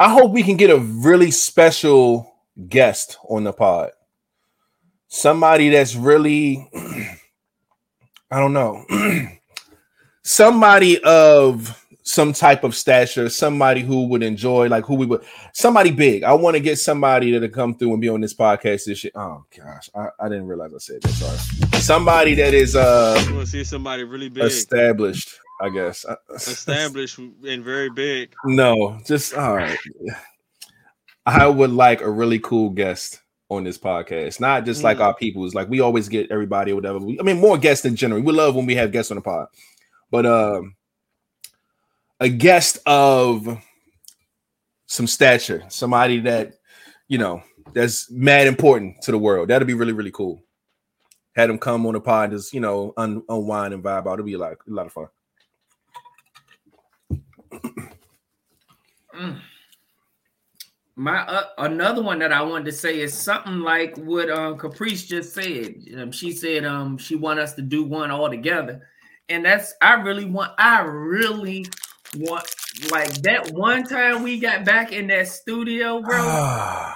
[0.00, 2.34] I hope we can get a really special
[2.68, 3.92] guest on the pod.
[5.08, 6.68] Somebody that's really,
[8.30, 8.84] I don't know,
[10.22, 15.24] somebody of some type of stature, somebody who would enjoy, like who we would,
[15.54, 16.22] somebody big.
[16.22, 18.84] I want to get somebody that'll come through and be on this podcast.
[18.84, 19.12] This shit.
[19.14, 21.08] Oh gosh, I, I didn't realize I said that.
[21.08, 21.80] Sorry.
[21.80, 26.04] Somebody that is uh You want to see somebody really big, established, I guess.
[26.34, 28.34] established, and very big.
[28.44, 29.78] No, just all right.
[31.26, 35.02] I would like a really cool guest on this podcast, not just like Mm.
[35.02, 35.44] our people.
[35.44, 36.98] It's like we always get everybody or whatever.
[36.98, 38.22] We- I mean, more guests in general.
[38.22, 39.48] We love when we have guests on the pod,
[40.10, 40.74] but um,
[42.20, 43.58] a guest of
[44.86, 46.54] some stature, somebody that
[47.08, 47.42] you know
[47.74, 49.48] that's mad important to the world.
[49.48, 50.42] That'd be really really cool.
[51.36, 54.14] Had them come on the pod, just you know, un- unwind and vibe out.
[54.14, 55.08] It'd be like a lot of fun.
[59.14, 59.40] Mm.
[60.96, 65.06] My uh, another one that I wanted to say is something like what um Caprice
[65.06, 65.74] just said.
[65.98, 68.86] Um, she said um she want us to do one all together,
[69.28, 71.66] and that's I really want I really
[72.16, 72.46] want
[72.90, 76.22] like that one time we got back in that studio, bro.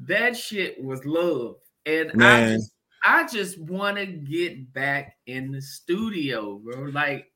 [0.00, 2.72] that shit was love, and I just,
[3.04, 6.84] I just want to get back in the studio, bro.
[6.84, 7.30] Like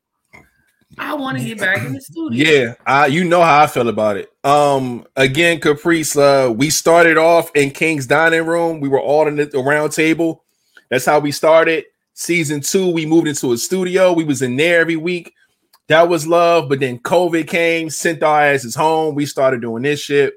[0.99, 2.51] I want to get back in the studio.
[2.51, 4.31] Yeah, I you know how I feel about it.
[4.45, 8.81] Um, again, Caprice, uh, we started off in King's dining room.
[8.81, 10.45] We were all in the, the round table.
[10.91, 11.85] That's how we started.
[12.15, 14.13] Season two, we moved into a studio.
[14.13, 15.33] We was in there every week.
[15.89, 16.69] That was love.
[16.69, 19.15] But then COVID came, sent our asses home.
[19.15, 20.35] We started doing this shit.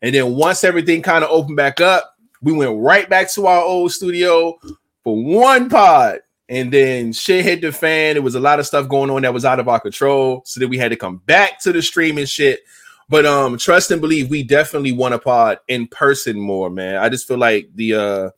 [0.00, 3.62] And then once everything kind of opened back up, we went right back to our
[3.62, 4.56] old studio
[5.02, 6.20] for one pod.
[6.48, 8.14] And then shit hit the fan.
[8.14, 10.42] There was a lot of stuff going on that was out of our control.
[10.46, 12.60] So then we had to come back to the streaming shit.
[13.10, 16.96] But um, trust and believe, we definitely want a pod in person more, man.
[16.96, 18.30] I just feel like the uh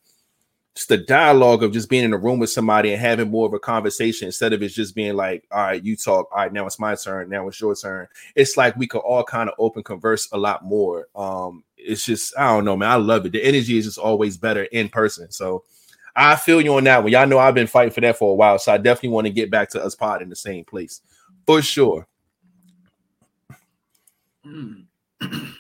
[0.74, 3.52] just the dialogue of just being in a room with somebody and having more of
[3.52, 6.64] a conversation instead of it just being like, all right, you talk, all right, now
[6.64, 8.06] it's my turn, now it's your turn.
[8.36, 11.08] It's like we could all kind of open converse a lot more.
[11.16, 12.90] Um, it's just, I don't know, man.
[12.90, 13.32] I love it.
[13.32, 15.30] The energy is just always better in person.
[15.32, 15.64] So
[16.20, 17.10] I feel you on that one.
[17.10, 18.58] Y'all know I've been fighting for that for a while.
[18.58, 21.00] So I definitely want to get back to us pod in the same place
[21.46, 22.06] for sure.
[24.44, 24.84] Mm.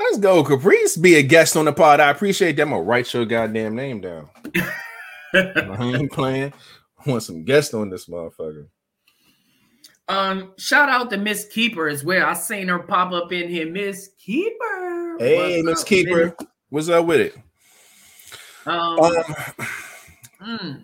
[0.00, 0.96] Let's go, Caprice.
[0.96, 2.00] Be a guest on the pod.
[2.00, 2.62] I appreciate that.
[2.62, 4.28] I'm gonna write your goddamn name down.
[5.34, 6.52] I ain't playing.
[6.98, 8.66] I want some guests on this motherfucker.
[10.08, 12.26] Um, shout out to Miss Keeper as well.
[12.26, 15.16] I seen her pop up in here, Miss Keeper.
[15.20, 16.34] Hey, Miss Keeper,
[16.70, 17.36] what's up with it?
[18.66, 19.12] Um, Um,
[20.42, 20.82] mm,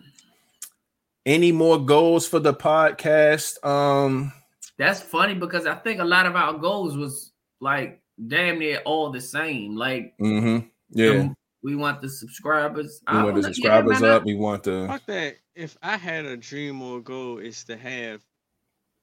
[1.25, 3.65] any more goals for the podcast?
[3.67, 4.33] Um,
[4.79, 9.11] that's funny because I think a lot of our goals was like damn near all
[9.11, 9.77] the same.
[9.77, 10.67] Like, mm-hmm.
[10.91, 11.29] yeah,
[11.63, 13.01] we want the subscribers.
[13.11, 14.25] we I want the wanna- yeah, subscribers up.
[14.25, 15.37] We want the Fuck that.
[15.55, 18.23] If I had a dream or goal, is to have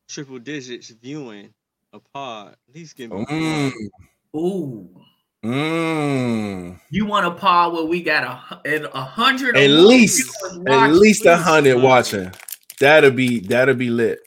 [0.07, 1.53] triple digits viewing
[1.93, 2.55] a pod.
[2.69, 3.25] At least give me.
[3.25, 3.71] mm,
[4.35, 4.89] Ooh,
[5.43, 6.79] mm.
[6.89, 10.35] you want a pod where we got a a hundred, at least
[10.67, 12.31] at least a hundred watching.
[12.79, 14.19] That'll be that'll be lit.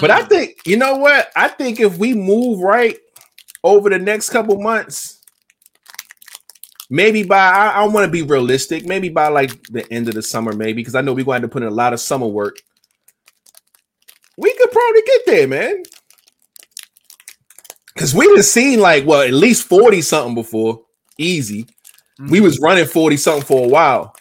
[0.00, 0.28] But I Mm.
[0.28, 1.30] think you know what?
[1.36, 2.96] I think if we move right
[3.64, 5.20] over the next couple months,
[6.90, 8.86] maybe by I, I want to be realistic.
[8.86, 11.48] Maybe by like the end of the summer, maybe because I know we're going to
[11.48, 12.56] put in a lot of summer work.
[14.38, 15.82] We could probably get there, man.
[17.94, 20.82] Because we done seen like well at least forty something before,
[21.18, 21.66] easy.
[22.18, 22.44] We Mm-hmm.
[22.44, 24.14] was running forty something for a while.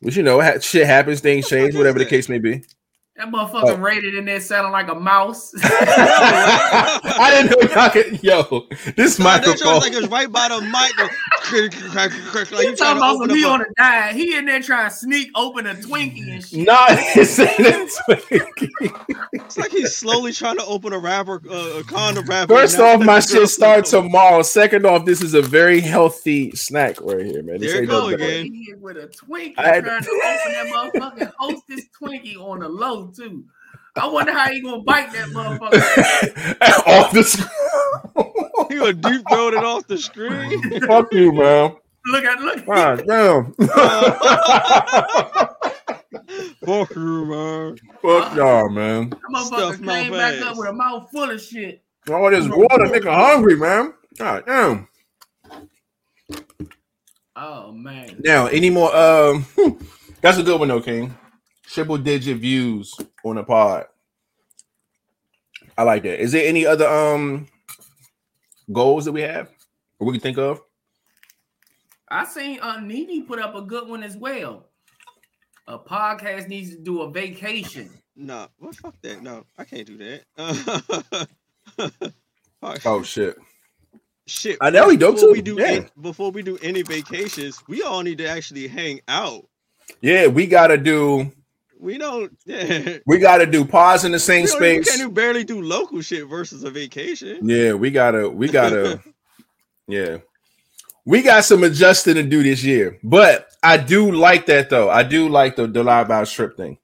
[0.00, 2.38] Which you know, ha- shit happens, things What the fuck change, whatever the case may
[2.38, 2.62] be.
[3.18, 3.76] That motherfucker Oh.
[3.76, 5.52] rated in there sounding like a mouse.
[5.62, 8.22] I didn't know y'all could.
[8.22, 8.66] Yo,
[8.96, 9.80] this Nah, that microphone.
[9.80, 10.96] like it's right by the mic.
[12.52, 14.14] like You you talking about open some he on a, a diet.
[14.16, 16.64] He in there trying to sneak open a Twinkie and shit.
[16.66, 17.38] Nah, it's
[19.32, 22.54] It's like he's slowly trying to open a wrapper, uh, a condom wrapper.
[22.54, 24.02] First off, my let shit starts know.
[24.02, 24.42] tomorrow.
[24.42, 27.58] Second off, this is a very healthy snack right here, man.
[27.58, 28.44] This There ain't you go again.
[28.52, 30.66] He here with a Twinkie I had- trying to open that
[31.18, 33.44] motherfucking hostess Twinkie on the low too.
[33.96, 36.86] I wonder how he gonna bite that motherfucker.
[36.86, 37.48] off the screen.
[38.68, 40.80] He gonna deep throat it off the screen.
[40.86, 41.76] Fuck you, man.
[42.06, 42.66] look at look.
[42.66, 43.54] God damn.
[46.64, 47.76] Fuck you, man.
[48.02, 49.10] Fuck y'all, man.
[49.10, 50.42] That motherfucker Stuff came back ass.
[50.42, 51.82] up with a mouth full of shit.
[52.10, 53.94] All this water, nigga, hungry, man.
[54.16, 54.88] God damn.
[57.36, 58.20] Oh man.
[58.24, 58.94] Now, any more?
[58.94, 59.46] Um,
[60.20, 61.16] that's a good one, though, King.
[61.70, 62.94] Triple digit views
[63.24, 63.86] on the pod.
[65.76, 66.20] I like that.
[66.20, 67.46] Is there any other um
[68.72, 69.50] goals that we have
[69.98, 70.60] or we can think of?
[72.08, 74.66] I seen uh Nene put up a good one as well.
[75.66, 77.90] A podcast needs to do a vacation.
[78.16, 79.22] Nah, what fuck that?
[79.22, 81.28] No, I can't do that.
[82.84, 83.36] Oh shit!
[84.26, 84.58] Shit.
[84.60, 85.66] I know he dope before too, We do yeah.
[85.66, 89.46] any- before we do any vacations, we all need to actually hang out.
[90.00, 91.30] Yeah, we gotta do.
[91.78, 92.36] We don't.
[92.46, 92.98] Yeah.
[93.06, 94.88] We gotta do pause in the same We, don't, space.
[94.88, 97.48] can't even barely do local shit versus a vacation.
[97.48, 98.28] Yeah, we gotta.
[98.28, 99.00] We gotta.
[99.86, 100.18] yeah,
[101.04, 104.90] we got some adjusting to do this year, but I do like that though.
[104.90, 106.78] I do like the the live out strip thing.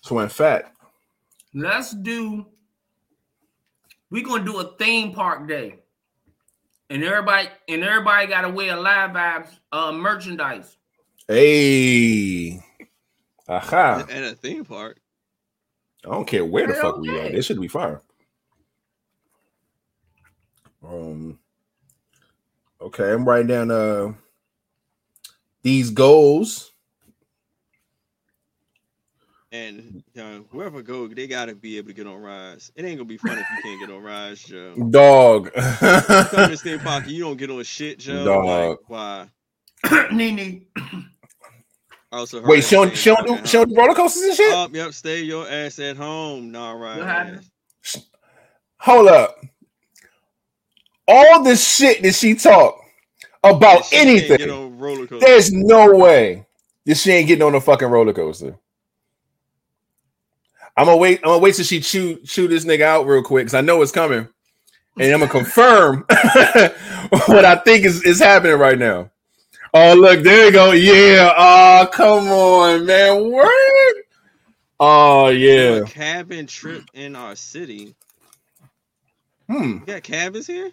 [0.00, 0.74] So in fact,
[1.54, 2.46] Let's do.
[4.10, 5.80] We're gonna do a theme park day,
[6.88, 10.77] and everybody and everybody got to wear live vibes uh, merchandise.
[11.28, 12.60] Hey,
[13.48, 14.98] aha, At a theme park.
[16.04, 17.32] I don't care where the Yeah, fuck we at.
[17.32, 18.02] This should be fire.
[20.84, 21.38] Um.
[22.80, 24.12] Okay, I'm writing down uh
[25.62, 26.72] these goals.
[29.50, 32.70] And uh, whoever go, they gotta be able to get on rise.
[32.76, 34.74] It ain't gonna be fun if you can't get on rise, Joe.
[34.90, 35.52] Dog.
[35.54, 38.24] Come to this thing pocket, you don't get on shit, Joe.
[38.24, 38.44] Dog.
[38.44, 40.10] Like, why?
[40.12, 40.66] Nene.
[42.10, 43.74] Oh, I also heard Wait, that she don't, she don't fucking do she don't do
[43.76, 44.54] roller coasters and shit?
[44.54, 44.70] home.
[44.74, 46.50] Oh, yep, stay your ass at home.
[46.50, 46.98] Nah, right.
[46.98, 47.44] What happened?
[48.78, 49.44] Hold up.
[51.06, 52.80] All the shit that she talk
[53.42, 55.26] about She can't Get anything, on roller coaster.
[55.26, 56.46] there's no way
[56.86, 58.56] that she ain't getting on a fucking roller coaster.
[60.76, 61.18] I'm gonna wait.
[61.24, 63.82] I'm gonna wait till she chew chew this nigga out real quick because I know
[63.82, 64.28] it's coming,
[64.98, 66.04] and I'm gonna confirm
[67.26, 69.10] what I think is, is happening right now.
[69.74, 70.72] Oh look, there you go.
[70.72, 71.32] Yeah.
[71.36, 73.30] Oh come on, man.
[73.30, 73.94] What?
[74.80, 75.80] Oh yeah.
[75.80, 77.94] A cabin trip in our city.
[79.48, 79.78] Hmm.
[79.80, 80.70] You got cabins here?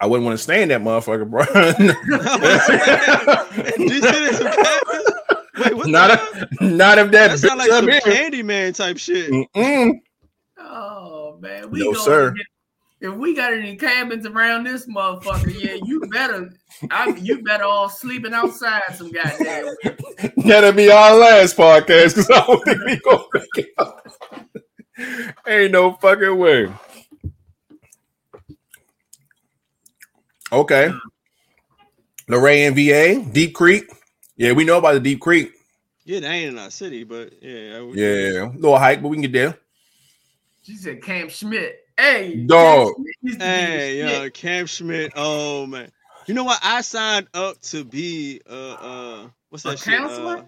[0.00, 1.44] I wouldn't want to stay in that motherfucker, bro.
[3.76, 4.50] Did you say there's some?
[5.58, 8.02] Wait, what not, the if, not if that, That sound like some up.
[8.02, 9.30] Candyman type shit.
[9.30, 10.00] Mm-mm.
[10.58, 12.30] Oh man, we No, gonna sir.
[12.32, 12.46] get-
[13.02, 16.52] if we got any cabins around this motherfucker, yeah, you better,
[16.90, 19.74] I, you better all sleeping outside some goddamn.
[20.36, 24.02] That'll be our last podcast because I don't think we gonna make it out.
[25.46, 26.72] Ain't no fucking way.
[30.52, 30.90] Okay.
[32.28, 33.84] Lorraine VA, Deep Creek.
[34.36, 35.52] Yeah, we know about the Deep Creek.
[36.04, 37.76] Yeah, that ain't in our city, but yeah.
[37.78, 39.58] I would- Yeah, little hike, but we can get there.
[40.62, 41.80] She said Camp Schmidt.
[41.98, 42.94] Hey, Dog.
[42.94, 44.24] Camp Schmidt used to be the Hey, shit.
[44.24, 45.12] yo, Camp Schmidt.
[45.16, 45.90] Oh man.
[46.26, 46.60] You know what?
[46.62, 49.94] I signed up to be uh uh what's A that shit?
[49.94, 50.38] counselor?
[50.38, 50.42] Uh,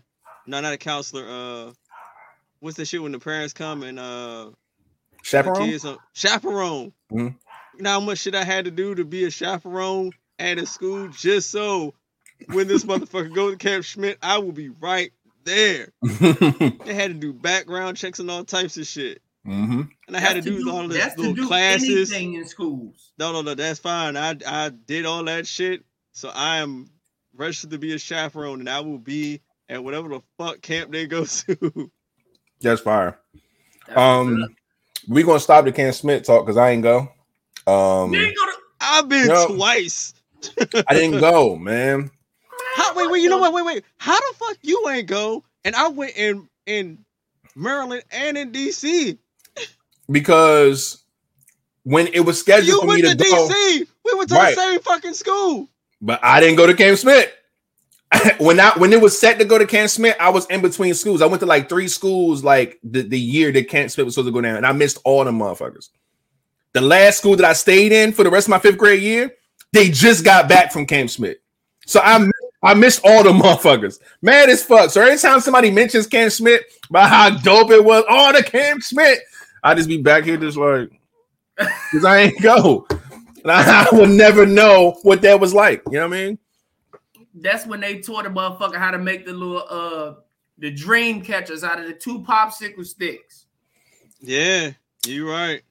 [0.47, 1.27] no, not a counselor.
[1.29, 1.73] Uh
[2.61, 4.51] what's that shit when the parents come and uh
[5.23, 5.69] Chaperone?
[5.69, 6.93] kids uh, chaperone.
[7.13, 7.35] Mhm.
[7.77, 10.67] You know how much shit I had to do to be a chaperone at a
[10.67, 11.95] school just so
[12.53, 15.13] when this motherfucker goes to Camp Schmidt, I will be right
[15.45, 15.89] there.
[16.85, 19.23] They had to do background checks and all types of shit.
[19.45, 22.13] Hmm And I had to That's do, all this that's to little do classes.
[22.13, 23.13] anything in schools.
[23.19, 24.17] No, no, no, that's fine.
[24.17, 25.85] I I did all that shit.
[26.13, 26.91] So I am
[27.37, 31.07] registered to be a chaperone and I will be at whatever the fuck camp they
[31.07, 31.91] go to.
[32.61, 33.19] That's fire.
[33.87, 34.57] That's Um,
[35.09, 37.09] we gonna stop the Camp Schmidt talk because I ain't go.
[37.67, 38.53] Um, ain't gonna.
[38.81, 39.47] I've been No.
[39.47, 40.15] twice.
[40.87, 42.11] I didn't go, man.
[42.77, 43.53] How, wait, wait, you know what?
[43.53, 43.85] Wait, wait.
[43.99, 45.45] How the fuck you ain't go?
[45.65, 46.99] And I went in in
[47.57, 49.19] Maryland and in DC.
[50.11, 51.03] Because
[51.85, 53.87] when it was scheduled You for me to to go, DC.
[54.05, 54.55] We went to Right.
[54.55, 55.69] the same fucking school.
[56.01, 57.33] but I didn't go to Camp Schmidt.
[58.39, 60.95] when I when it was set to go to Camp Schmidt, I was in between
[60.95, 61.21] schools.
[61.23, 64.29] I went to like three schools like the, the year that Camp Schmidt was supposed
[64.29, 65.89] to go down, and I missed all the motherfuckers.
[66.75, 69.33] The last school that I stayed in for the rest of my fifth grade year,
[69.73, 71.43] they just got back from Camp Schmidt.
[71.87, 72.29] So I
[72.63, 73.99] I missed all the motherfuckers.
[74.23, 74.91] Mad as fuck.
[74.91, 78.83] So every time somebody mentions Camp Schmidt about how dope it was, oh the Camp
[78.83, 79.21] Schmidt,
[79.65, 80.91] I just be back here just like
[81.57, 82.87] because I ain't go.
[83.43, 85.83] And I, I would never know what that was like.
[85.87, 86.39] You know what I mean?
[87.35, 90.15] That's when they taught a motherfucker how to make the little uh
[90.59, 93.47] the dream catchers out of the two popsicle sticks.
[94.21, 94.71] Yeah,
[95.07, 95.63] you right.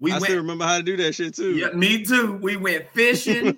[0.00, 0.24] We I went.
[0.24, 1.56] still remember how to do that shit too.
[1.56, 2.34] Yeah, me too.
[2.34, 3.46] We went fishing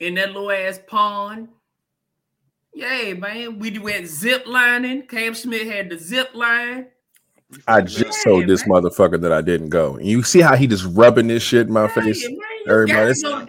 [0.00, 1.48] in that little ass pond.
[2.80, 3.58] Yay, man.
[3.58, 5.02] We went zip lining.
[5.06, 6.86] Camp Schmidt had the zip line.
[7.68, 8.82] I just Yeah, told this man.
[8.82, 9.96] motherfucker that I didn't go.
[9.96, 12.26] And you see how he just rubbing this shit in my Hey, face?
[12.26, 13.40] man, Everybody- go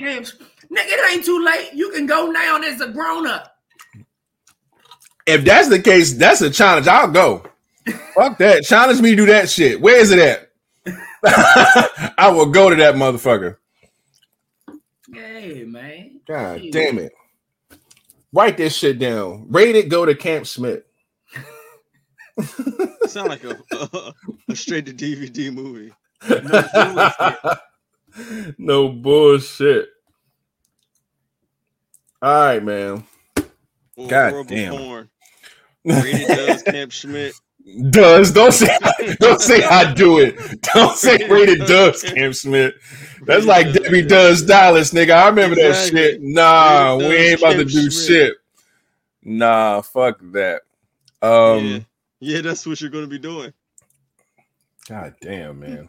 [0.71, 1.69] Nigga, it ain't too late.
[1.73, 3.57] You can go now as a grown up.
[5.25, 6.87] If that's the case, that's a challenge.
[6.87, 7.43] I'll go.
[8.15, 8.63] Fuck that.
[8.63, 9.79] Challenge me to do that shit.
[9.79, 10.51] Where is it at?
[12.17, 13.57] I will go to that motherfucker.
[15.13, 16.21] Hey, man.
[16.27, 16.71] God Shit.
[16.73, 17.11] damn it.
[18.33, 19.47] Write this shit down.
[19.49, 20.85] Rated go to Camp Schmidt.
[23.07, 24.13] Sound like a, a,
[24.49, 25.91] a straight to DVD movie.
[28.57, 29.89] no bullshit.
[32.21, 33.03] All right, man.
[33.97, 34.77] Or God horrible damn.
[34.77, 35.09] porn.
[35.83, 37.33] Rated does Camp Schmidt.
[37.89, 38.77] Does don't say
[39.19, 40.61] don't say I do it.
[40.73, 42.75] Don't say rated does Camp Schmidt.
[43.25, 45.11] That's like Debbie does Dallas, nigga.
[45.11, 46.21] I remember that shit.
[46.21, 48.33] Nah, we ain't about to do shit.
[49.23, 50.61] Nah, fuck that.
[51.21, 51.79] Um yeah.
[52.19, 53.53] yeah, that's what you're gonna be doing.
[54.89, 55.87] God damn, man.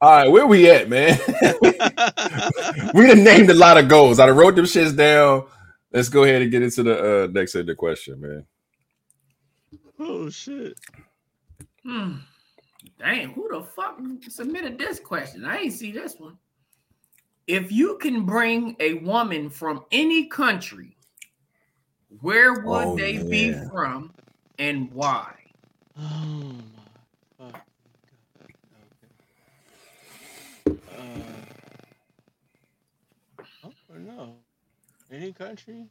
[0.00, 1.18] All right, where we at, man?
[2.94, 4.20] we done named a lot of goals.
[4.20, 5.46] I done wrote them shits down.
[5.92, 8.46] Let's go ahead and get into the uh, next of the question, man.
[10.00, 10.78] Oh shit.
[11.84, 12.16] Hmm.
[12.98, 15.44] Damn, who the fuck submitted this question?
[15.44, 16.38] I ain't see this one.
[17.46, 20.96] If you can bring a woman from any country,
[22.20, 24.14] where would Oh, they be from
[24.58, 25.34] and why?
[25.98, 26.54] Oh
[27.38, 27.62] my fucking
[28.38, 28.52] god.
[30.66, 30.78] Okay.
[30.98, 31.04] Uh,
[33.64, 34.36] I don't know.
[35.12, 35.86] Any country?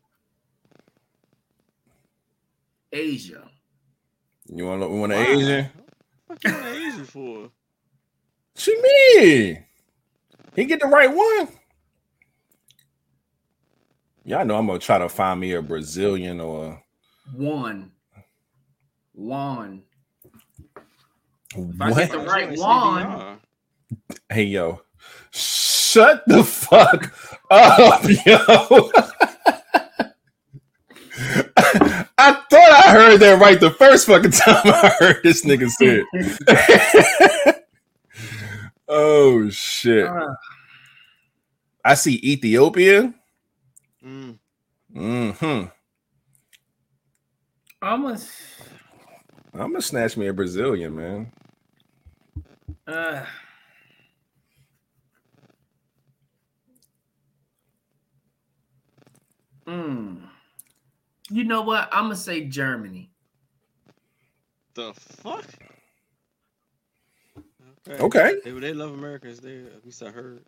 [2.91, 3.49] Asia.
[4.53, 5.25] You want to want an Why?
[5.25, 5.69] Asian?
[6.27, 7.51] What the fuck you want Asian for?
[8.55, 9.59] She me.
[10.55, 11.47] He get the right one.
[14.25, 16.81] Y'all know I'm gonna try to find me a Brazilian or
[17.35, 17.91] One.
[19.13, 19.83] One.
[21.55, 21.97] If I what?
[21.97, 23.39] get the right you one.
[24.29, 24.81] Hey yo,
[25.31, 27.13] shut the fuck
[27.49, 28.91] up, yo.
[32.17, 36.03] I thought I heard that right the first fucking time I heard this nigga say
[36.11, 37.65] it.
[38.87, 40.05] oh shit.
[40.07, 40.33] Uh,
[41.85, 43.13] I see Ethiopia.
[44.03, 44.39] Mm.
[44.93, 45.63] hmm
[47.81, 48.17] I'm a,
[49.53, 51.31] I'm gonna snatch me a Brazilian, man.
[52.87, 53.23] uh,
[59.67, 60.17] mm.
[61.31, 61.89] You know what?
[61.91, 63.11] I'm gonna say Germany.
[64.73, 65.45] The fuck?
[67.87, 68.03] Okay.
[68.03, 68.35] Okay.
[68.43, 69.39] They, they love Americans.
[69.39, 70.43] They at least I heard.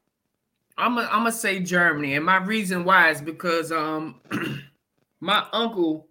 [0.77, 4.21] I'm gonna I'm gonna say Germany, and my reason why is because um
[5.19, 6.07] my uncle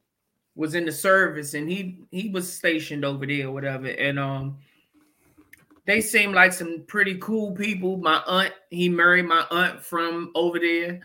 [0.54, 4.58] was in the service and he he was stationed over there or whatever, and um
[5.86, 7.96] they seem like some pretty cool people.
[7.96, 11.00] My aunt he married my aunt from over there.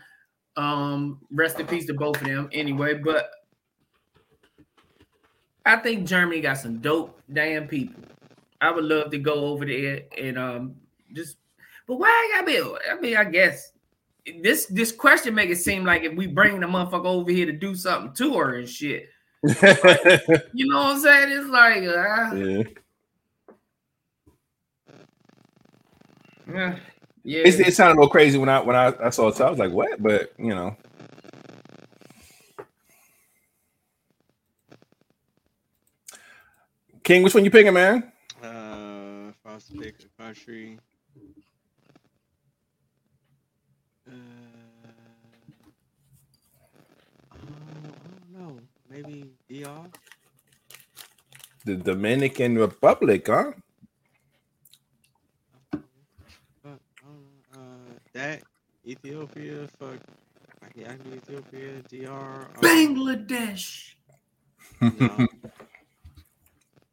[0.56, 2.48] Um, rest in peace to both of them.
[2.52, 3.30] Anyway, but
[5.66, 8.02] I think Germany got some dope damn people.
[8.60, 10.76] I would love to go over there and um
[11.12, 11.36] just
[11.86, 12.90] but why I gotta be?
[12.90, 13.72] I mean, I guess
[14.42, 17.52] this this question make it seem like if we bring the motherfucker over here to
[17.52, 19.08] do something to her and shit.
[20.52, 21.38] You know what I'm saying?
[21.38, 22.62] It's like, uh, yeah.
[26.48, 26.78] yeah,
[27.22, 27.42] yeah.
[27.44, 29.36] It's, it sounded a little crazy when I when I, I saw it.
[29.36, 30.02] So I was like, what?
[30.02, 30.76] But you know.
[37.06, 38.12] King, which one you picking, man?
[38.42, 40.76] Uh, if I was to pick a country,
[44.10, 44.12] uh,
[47.32, 48.58] I don't know.
[48.90, 49.86] Maybe DR.
[51.64, 53.52] The Dominican Republic, huh?
[55.70, 55.82] Fuck,
[56.64, 57.22] I don't
[57.54, 57.60] know.
[57.60, 58.42] Uh, that
[58.84, 59.68] Ethiopia.
[59.78, 60.00] Fuck.
[60.60, 62.10] I can, I can Ethiopia, DR.
[62.10, 63.94] um, Bangladesh.
[64.80, 65.28] no.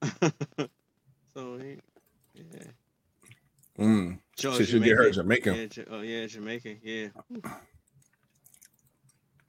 [1.34, 1.78] so he-
[2.36, 2.64] yeah.
[3.80, 4.20] Mm.
[4.38, 5.56] Jo- She should get her Jamaican.
[5.56, 6.80] Yeah, Ja- oh yeah, Jamaican.
[6.84, 7.08] Yeah.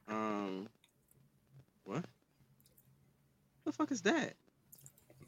[0.09, 0.69] Um.
[1.85, 2.05] What?
[3.65, 4.35] The fuck is that?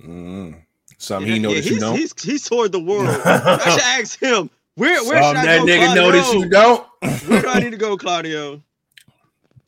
[0.03, 0.61] Mm.
[0.99, 1.97] Something Yeah, he know yeah, that you he's, don't.
[1.97, 3.09] He's, he's toured the world.
[3.24, 4.51] I should ask him.
[4.74, 6.41] Where where Something should I that go, nigga know that Claudio?
[6.43, 6.87] you don't.
[7.29, 8.62] Where do I need to go, Claudio?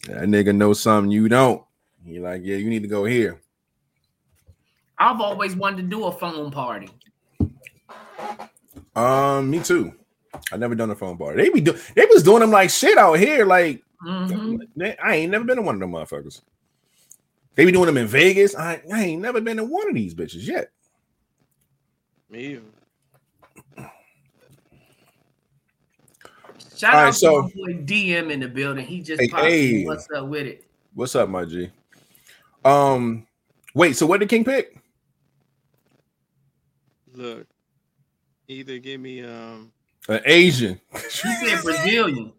[0.06, 1.62] That nigga know something you don't.
[2.04, 3.40] He like, yeah, you need to go here.
[4.98, 6.88] I've always wanted to do a phone party.
[8.96, 9.94] Um, me too.
[10.52, 11.42] I never done a phone party.
[11.42, 13.44] They be do- they was doing them like shit out here.
[13.46, 14.96] Like Mhm.
[15.02, 16.42] I ain't never been to one of them motherfuckers.
[17.54, 18.54] They be doing them in Vegas.
[18.54, 20.70] I, I ain't never been to one of these bitches yet.
[22.30, 22.62] Me either.
[26.76, 28.86] Shout All out right, so- to my boy DM in the building.
[28.86, 29.44] He just Hey, popped.
[29.44, 29.50] in.
[29.50, 29.84] hey.
[29.86, 30.64] What's up with it?
[30.94, 31.70] What's up, my G?
[32.64, 33.26] Um,
[33.74, 33.96] wait.
[33.96, 34.77] So what did King pick?
[37.18, 37.48] Look,
[38.46, 39.72] either give me um.
[40.08, 40.80] An Asian.
[40.94, 41.00] He
[41.48, 42.32] said Brazilian.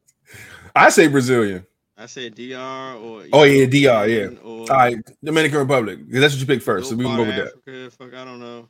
[0.74, 1.66] I say Brazilian.
[1.98, 4.38] I said DR or Oh, yeah, DR, yeah.
[4.42, 6.00] Or All right, Dominican Republic.
[6.08, 6.90] That's what you pick first.
[6.90, 7.48] So we can go with of that.
[7.48, 8.70] Africa, Fuck, I don't know.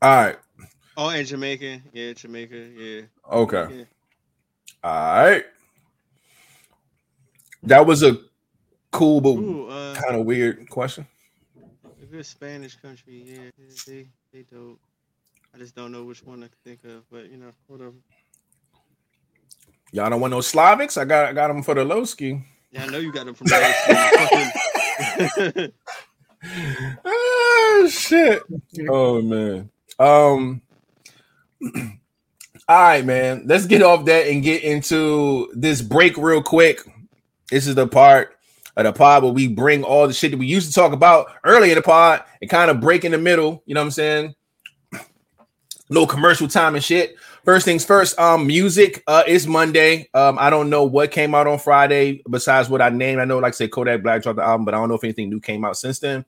[0.00, 0.36] All right.
[0.96, 1.82] Oh, and Jamaica.
[1.92, 2.56] Yeah, Jamaica.
[2.56, 3.02] Yeah.
[3.30, 3.66] Okay.
[3.70, 3.84] Yeah.
[4.82, 5.44] All right.
[7.64, 8.16] That was a
[8.92, 9.34] cool but
[9.74, 11.06] uh, kind of weird question.
[12.02, 13.22] a good Spanish country.
[13.26, 14.80] Yeah, they they dope.
[15.54, 17.94] I just don't know which one I can think of, but you know, whatever.
[19.92, 20.96] Y'all don't want no Slavics?
[20.96, 22.44] I got I got them for the low ski.
[22.70, 24.52] Yeah, I know you got them from the
[25.42, 25.72] fucking.
[27.04, 28.42] oh shit.
[28.88, 29.70] Oh man.
[29.98, 30.62] Um
[32.68, 33.42] all right, man.
[33.46, 36.80] Let's get off that and get into this break real quick.
[37.50, 38.36] This is the part
[38.76, 41.26] of the pod where we bring all the shit that we used to talk about
[41.42, 43.64] early in the pod and kind of break in the middle.
[43.66, 44.34] You know what I'm saying?
[45.90, 47.16] No commercial time and shit.
[47.44, 50.08] First things first, um, music uh is Monday.
[50.14, 53.20] Um, I don't know what came out on Friday besides what I named.
[53.20, 55.04] I know, like I say, Kodak Black dropped the album, but I don't know if
[55.04, 56.24] anything new came out since then.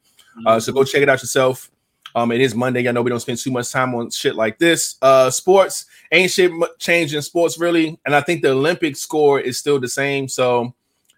[0.47, 1.71] Uh, so go check it out yourself.
[2.15, 2.89] Um, it is Monday.
[2.89, 4.97] I know we don't spend too much time on shit like this.
[5.01, 9.79] Uh, sports ain't shit in sports really, and I think the Olympic score is still
[9.79, 10.29] the same.
[10.29, 10.75] So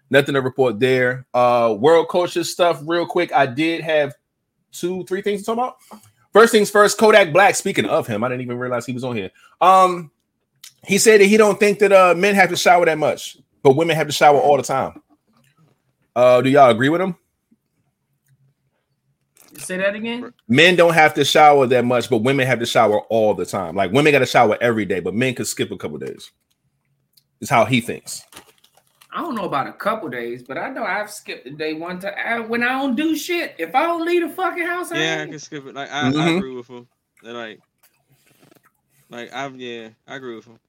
[0.09, 1.25] nothing to report there.
[1.33, 3.33] Uh, world culture stuff, real quick.
[3.33, 4.13] I did have
[4.71, 6.01] two, three things to talk about.
[6.35, 7.55] First things first, Kodak Black.
[7.55, 9.31] Speaking of him, I didn't even realize he was on here.
[9.61, 10.11] Um,
[10.83, 13.77] he said that he don't think that uh men have to shower that much, but
[13.77, 15.01] women have to shower all the time.
[16.13, 17.15] Uh, do y'all agree with him?
[19.55, 20.33] Say that again.
[20.49, 23.73] Men don't have to shower that much, but women have to shower all the time.
[23.73, 26.31] Like women got to shower every day, but men could skip a couple days.
[27.39, 28.25] Is how he thinks.
[29.15, 31.99] I don't know about a couple days, but I know I've skipped a day one
[31.99, 33.55] time I, when I don't do shit.
[33.57, 35.73] If I don't leave the fucking house, I Yeah, I ain't- can skip it.
[35.73, 36.37] Like I, I Mhm.
[36.37, 36.85] agree with him.
[37.23, 37.61] That like,
[39.09, 40.59] like I've yeah, I agree with him.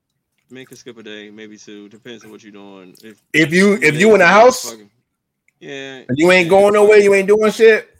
[0.49, 2.94] Men can skip a day, maybe two, depends on what you're doing.
[3.03, 4.90] If If you if you in the house fucking-
[5.59, 7.90] yeah, you ain't going nowhere, you ain't doing shit.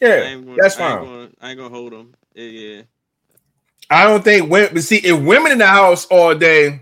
[0.00, 1.04] Yeah, gonna, that's I ain't fine.
[1.08, 2.12] gonna, I ain't gonna hold them.
[2.34, 2.82] Yeah, yeah.
[3.88, 4.70] I don't think women.
[4.72, 6.80] But see, if women in the house all day,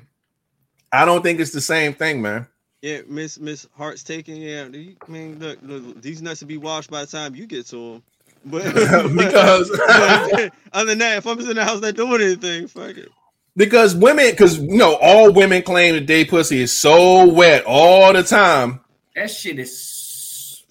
[0.91, 2.47] I don't think it's the same thing, man.
[2.83, 4.37] Yeah, Miss Miss Heart's taking.
[4.37, 7.35] Yeah, do you- I mean, look, look, these nuts will be washed by the time
[7.35, 8.03] you get to them.
[8.47, 8.65] But
[9.15, 12.97] Because- but other than that, if I'm just in the house not doing anything, fuck
[12.97, 13.09] it.
[13.57, 18.13] Because women, because you know, all women claim that they pussy is so wet all
[18.15, 18.81] the time.
[19.15, 20.63] that shit is.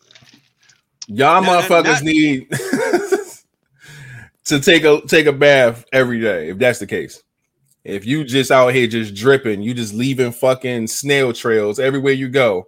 [1.07, 2.47] Y'all Nah, nah, motherfuckers not- need
[4.45, 6.49] to take a take a bath every day.
[6.49, 7.21] If that's the case,
[7.83, 12.29] if you just out here just dripping, you just leaving fucking snail trails everywhere you
[12.29, 12.67] go.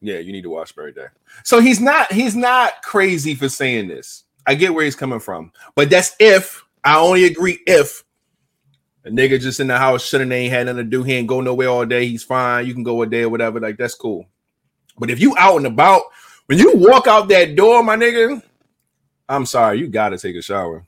[0.00, 1.06] Yeah, you need to watch every day.
[1.44, 4.24] So he's not he's not crazy for saying this.
[4.46, 8.02] I get where he's coming from, but that's if I only agree if
[9.04, 11.02] a nigga just in the house shouldn't ain't had nothing to do.
[11.04, 12.06] He ain't go nowhere all day.
[12.06, 12.66] He's fine.
[12.66, 13.60] You can go a day or whatever.
[13.60, 14.26] Like that's cool.
[14.98, 16.02] But if you out and about,
[16.46, 18.42] when you walk out that door, my nigga,
[19.28, 20.84] I'm sorry, you gotta take a shower.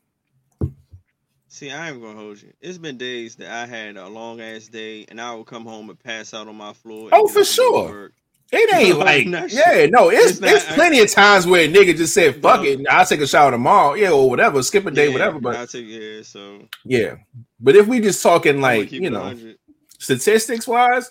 [1.54, 2.52] See, I ain't gonna hold you.
[2.60, 5.88] It's been days that I had a long ass day, and I would come home
[5.88, 7.10] and pass out on my floor.
[7.12, 8.10] Oh, for up and go to sure.
[8.50, 11.72] It ain't No, like, yeah, no, it's It's not- it's plenty of times where a
[11.72, 12.66] nigga just said, fuck No.
[12.66, 15.38] it, I'll take a shower tomorrow, yeah, or whatever, skip a day, Yeah, whatever.
[15.38, 16.22] But I'll take yeah.
[16.22, 17.14] So yeah,
[17.60, 19.56] but if we just talking like, you know, 100.
[20.00, 21.08] statistics wise,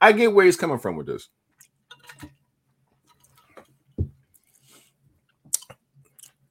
[0.00, 1.28] I get where he's coming from with this.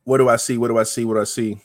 [0.03, 0.59] What do I see?
[0.59, 1.05] What do I see?
[1.05, 1.59] What do I see?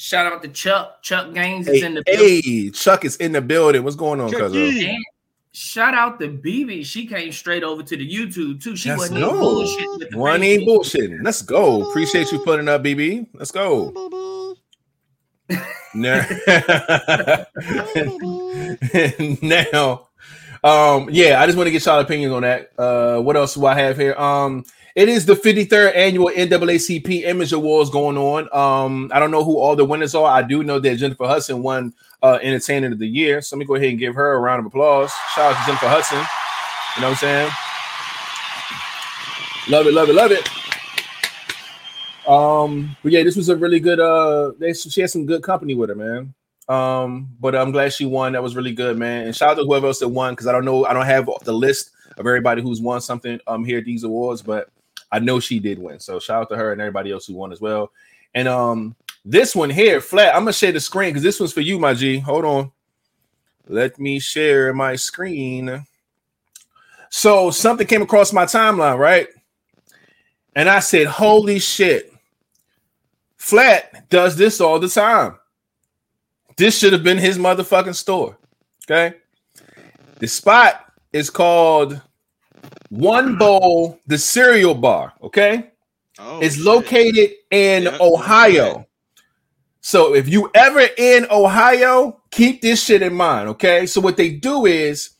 [0.00, 1.02] Shout out to Chuck.
[1.02, 2.40] Chuck Gaines is in the building.
[2.44, 3.82] hey, Chuck is in the building.
[3.82, 4.42] What's going on, Chucky.
[4.44, 4.84] cuz?
[4.84, 5.04] And
[5.50, 6.86] shout out to BB.
[6.86, 8.76] She came straight over to the YouTube too.
[8.76, 9.40] She Let's wasn't even go.
[9.40, 11.24] bullshit with the One ain't bullshitting.
[11.24, 11.88] Let's go.
[11.90, 13.26] Appreciate you putting up, BB.
[13.34, 14.54] Let's go.
[15.94, 16.20] Now,
[19.42, 20.08] now,
[20.62, 22.70] um, yeah, I just want to get y'all opinions on that.
[22.78, 24.14] Uh, what else do I have here?
[24.14, 24.64] Um,
[24.94, 28.48] it is the 53rd annual NAACP Image Awards going on.
[28.52, 30.26] Um, I don't know who all the winners are.
[30.26, 33.40] I do know that Jennifer Hudson won uh Entertainer of the Year.
[33.40, 35.12] So let me go ahead and give her a round of applause.
[35.34, 36.18] Shout out to Jennifer Hudson.
[36.96, 37.50] You know what I'm saying?
[39.68, 40.48] Love it, love it, love it.
[42.28, 44.00] Um, but yeah, this was a really good.
[44.00, 46.34] Uh, they, she had some good company with her, man.
[46.68, 48.32] Um, but I'm glad she won.
[48.32, 49.26] That was really good, man.
[49.26, 51.28] And shout out to whoever else that won because I don't know, I don't have
[51.44, 54.68] the list of everybody who's won something um here at these awards, but
[55.10, 56.00] I know she did win.
[56.00, 57.92] So shout out to her and everybody else who won as well.
[58.34, 60.34] And um, this one here, flat.
[60.34, 62.18] I'm gonna share the screen because this one's for you, my G.
[62.18, 62.72] Hold on.
[63.66, 65.84] Let me share my screen.
[67.10, 69.28] So something came across my timeline, right?
[70.54, 72.12] And I said, "Holy shit!"
[73.36, 75.38] Flat does this all the time.
[76.56, 78.36] This should have been his motherfucking store.
[78.84, 79.16] Okay.
[80.18, 82.00] The spot is called
[82.90, 85.12] One Bowl, the cereal bar.
[85.22, 85.70] Okay.
[86.18, 86.64] Oh, it's shit.
[86.64, 88.86] located in Yeah, Ohio.
[89.80, 93.48] So if you ever in Ohio, keep this shit in mind.
[93.50, 93.86] Okay.
[93.86, 95.10] So what they do is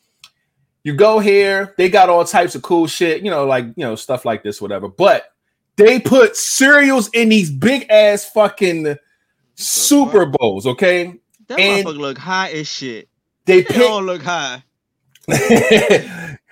[0.83, 3.95] you go here, they got all types of cool shit, you know, like you know,
[3.95, 4.87] stuff like this, whatever.
[4.89, 5.31] But
[5.75, 8.95] they put cereals in these big ass fucking
[9.55, 11.15] Super Bowls, okay?
[11.47, 13.07] That and- motherfucker look high as shit.
[13.45, 14.63] They They pick don't look high.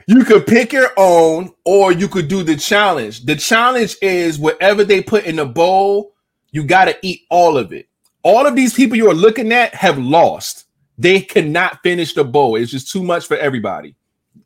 [0.07, 3.25] you could pick your own or you could do the challenge.
[3.25, 6.13] The challenge is whatever they put in the bowl,
[6.51, 7.87] you got to eat all of it.
[8.23, 10.65] All of these people you are looking at have lost.
[10.97, 12.55] They cannot finish the bowl.
[12.55, 13.95] It's just too much for everybody.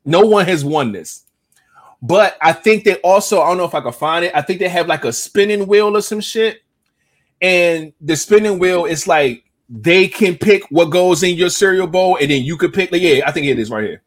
[0.04, 1.24] No one has won this.
[2.02, 4.34] But I think they also, I don't know if I can find it.
[4.34, 6.60] I think they have like a spinning wheel or some shit.
[7.40, 12.18] And the spinning wheel is like they can pick what goes in your cereal bowl,
[12.20, 12.90] and then you could pick.
[12.92, 14.02] Like, yeah, I think it is right here.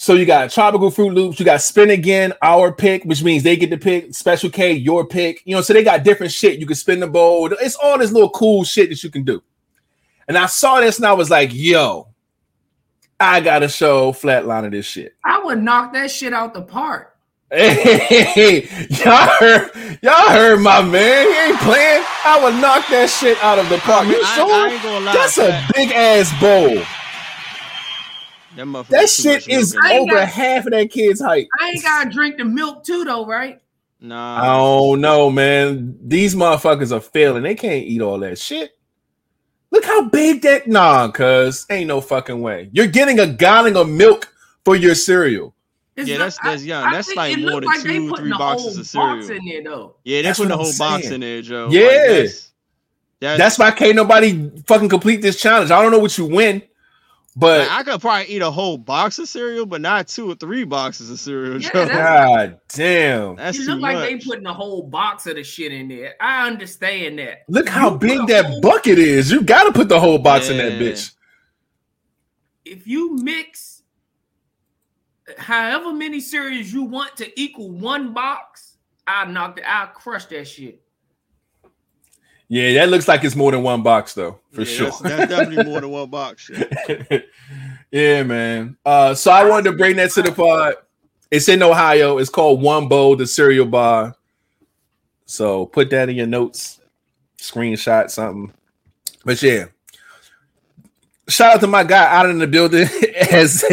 [0.00, 3.54] So you got tropical fruit loops, you got spin again, our pick, which means they
[3.54, 5.42] get to pick special K, your pick.
[5.44, 6.58] You know, so they got different shit.
[6.58, 7.52] You can spin the bowl.
[7.52, 9.42] It's all this little cool shit that you can do.
[10.26, 12.08] And I saw this and I was like, yo,
[13.20, 15.16] I gotta show flatline of this shit.
[15.22, 17.14] I would knock that shit out the park.
[17.50, 18.66] Hey,
[19.04, 21.26] y'all heard, y'all heard my man.
[21.26, 22.02] He ain't playing.
[22.24, 24.08] I would knock that shit out of the park.
[24.08, 24.50] You I- sure?
[24.50, 26.82] I ain't gonna lie, That's a big ass bowl.
[28.64, 29.84] That, That shit is in it.
[29.84, 31.48] I ain't over got- half of that kid's height.
[31.60, 33.60] I ain't gotta drink the milk too, though, right?
[34.00, 34.42] Nah.
[34.42, 35.96] I don't know, man.
[36.02, 37.42] These motherfuckers are failing.
[37.42, 38.72] They can't eat all that shit.
[39.70, 42.70] Look how big that nah, cuz ain't no fucking way.
[42.72, 44.32] You're getting a gallon of milk
[44.64, 45.54] for your cereal.
[45.96, 46.84] It's Yeah, not- that's- that's young.
[46.84, 49.42] I That's think like more than like two, putting three boxes whole of box cereal.
[49.44, 49.96] in there though.
[50.04, 51.14] Yeah, they That's put the whole I'm box saying.
[51.14, 51.68] in there, Joe.
[51.70, 51.88] Yeah.
[52.22, 52.50] that's,
[53.20, 55.70] that's, That's why can't nobody fucking complete this challenge.
[55.70, 56.62] I don't know what you win,
[57.36, 60.64] but I could probably eat a whole box of cereal, but not two or three
[60.64, 61.88] boxes of cereal, Yeah, Joe.
[61.88, 63.36] god damn.
[63.36, 64.08] That's it too look like much.
[64.08, 66.14] they putting a whole box of the shit in there.
[66.20, 67.44] I understand that.
[67.48, 69.30] Look how You big that whole- bucket is.
[69.30, 71.12] You gotta put the whole box in that bitch.
[72.64, 73.82] If you mix
[75.38, 78.76] however many cereals you want to equal one box,
[79.06, 79.64] I knock it.
[79.66, 80.79] I'll crush that shit.
[82.52, 84.86] Yeah, that looks like it's more than one box though, for Yeah, sure.
[84.86, 86.42] That's, that's definitely more than one box.
[86.42, 87.28] Shit.
[87.92, 88.76] yeah, man.
[88.84, 90.74] Uh, so I wanted to bring that to the pod.
[91.30, 92.18] It's in Ohio.
[92.18, 94.16] It's called One Bowl, the cereal bar.
[95.26, 96.80] So put that in your notes,
[97.38, 98.52] screenshot something.
[99.24, 99.66] But yeah,
[101.28, 102.88] shout out to my guy out in the building.
[103.30, 103.64] As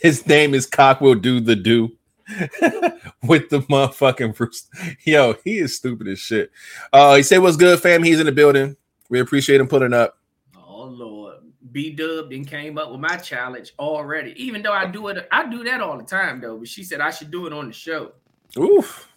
[0.00, 1.92] his name is Cock will do the do
[3.22, 4.68] with the motherfucking Bruce.
[5.04, 6.50] Yo, he is stupid as shit.
[6.92, 8.76] Uh, he said, "What's good, fam?" He's in the building.
[9.08, 10.18] We appreciate him putting up.
[10.56, 11.36] Oh Lord,
[11.72, 14.32] B Dub then came up with my challenge already.
[14.42, 16.58] Even though I do it, I do that all the time though.
[16.58, 18.12] But she said I should do it on the show.
[18.58, 19.08] Oof.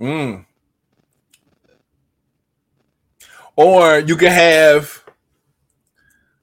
[0.00, 0.46] Mm.
[3.56, 5.04] Or you could have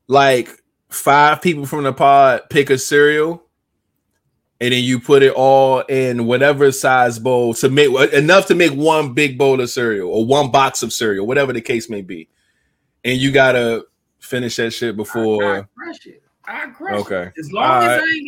[0.08, 0.50] like
[0.90, 3.44] five people from the pod pick a cereal,
[4.62, 8.72] and then you put it all in whatever size bowl to make enough to make
[8.72, 12.30] one big bowl of cereal or one box of cereal, whatever the case may be.
[13.04, 13.86] And you gotta
[14.20, 15.44] finish that shit before.
[15.44, 16.22] I crush it.
[16.46, 17.00] I crush it.
[17.02, 17.32] Okay.
[17.40, 18.22] As long All as right.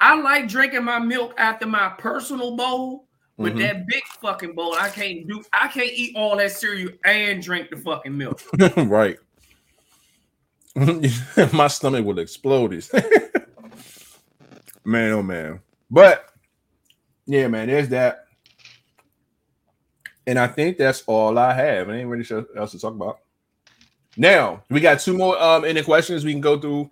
[0.00, 3.06] I I like drinking my milk after my personal bowl.
[3.38, 3.60] With Mhm.
[3.60, 5.42] that big fucking bowl, I can't do.
[5.50, 8.42] I can't eat all that cereal and drink the fucking milk.
[8.76, 9.16] right.
[11.54, 12.72] My stomach will explode.
[14.84, 15.60] Man, oh man.
[15.90, 16.26] But
[17.26, 18.24] yeah, man, there's that.
[20.26, 21.88] And I think that's all I have.
[21.88, 23.18] I ain't really sure what else to talk about.
[24.16, 26.90] Now we got two more um any questions we can go through.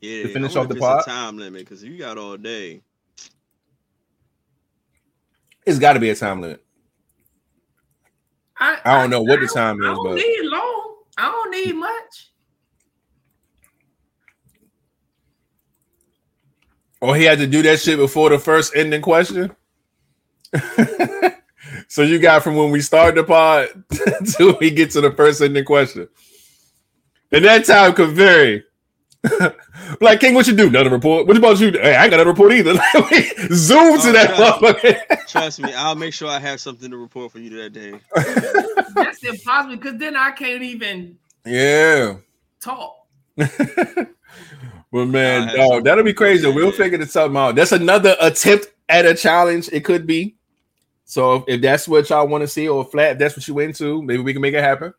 [0.00, 1.04] Yeah, To finish I off the if pod?
[1.04, 2.82] time limit because you got all day.
[5.64, 6.62] It's got to be a time limit.
[8.58, 10.94] I, I don't know what the time I is, don't but- need long.
[11.18, 12.25] I don't need much.
[17.06, 19.54] Or he had to do that shit before the first ending question.
[21.86, 23.68] so you got from when we start the pod
[24.36, 26.08] till we get to the first ending question.
[27.30, 28.64] And that time could vary.
[30.00, 30.68] like King, what you do?
[30.68, 31.28] Nothing report.
[31.28, 31.70] What about you?
[31.70, 32.74] Hey, I ain't got a report either.
[33.54, 35.26] Zoom to Oh, that trust motherfucker.
[35.28, 38.00] Trust me, I'll make sure I have something to report for you that day.
[38.96, 42.16] That's impossible because then I can't even yeah.
[42.60, 43.06] talk.
[44.96, 46.42] But man, I had dog, something that'll be crazy.
[46.44, 46.76] that We'll day.
[46.78, 47.54] figure this something out.
[47.54, 49.68] That's another attempt at a challenge.
[49.70, 50.36] It could be.
[51.04, 53.58] So if, if that's what y'all want to see, or flat, if that's what you
[53.58, 54.94] into, maybe we can make it happen.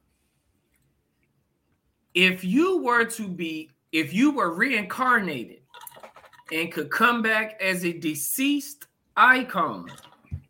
[2.13, 5.61] If you were to be, if you were reincarnated
[6.51, 9.89] and could come back as a deceased icon,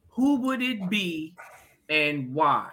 [0.09, 1.35] who would it be
[1.87, 2.69] and why?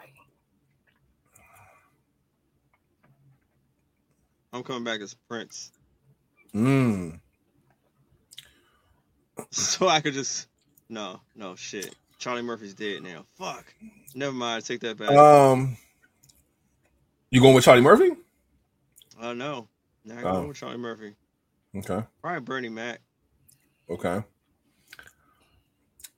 [4.52, 5.70] I'm coming back as Prince,
[6.55, 7.18] Mm.
[9.51, 10.47] so I could just
[10.89, 11.94] no, no shit.
[12.18, 13.26] Charlie Murphy's dead now.
[13.35, 13.64] Fuck.
[14.14, 14.64] Never mind.
[14.64, 15.10] Take that back.
[15.10, 15.76] Um,
[17.31, 18.10] you going with Charlie Murphy?
[19.20, 19.68] Uh, no,
[20.05, 20.32] not Oh.
[20.32, 21.14] going with Charlie Murphy.
[21.76, 23.01] Okay, Probably Bernie Mac.
[23.90, 24.22] okay.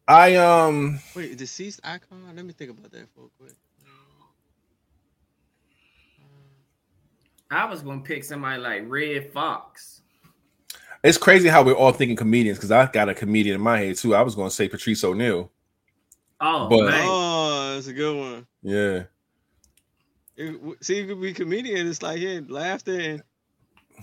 [0.09, 2.37] I um, Wait, deceased icon.
[2.37, 3.55] Let me think about that for a quick.
[7.51, 10.03] I was gonna pick somebody like Redd Foxx.
[11.07, 13.97] It's crazy how we're all thinking comedians because I got a comedian in my head
[13.97, 14.15] too.
[14.15, 15.51] I was going to say Patrice O'Neal.
[16.41, 18.47] Oh But- man, Oh, that's a good one.
[18.63, 19.05] Yeah,
[20.37, 21.87] It, w- see, you could be comedian.
[21.87, 23.23] It's like yeah, laughter and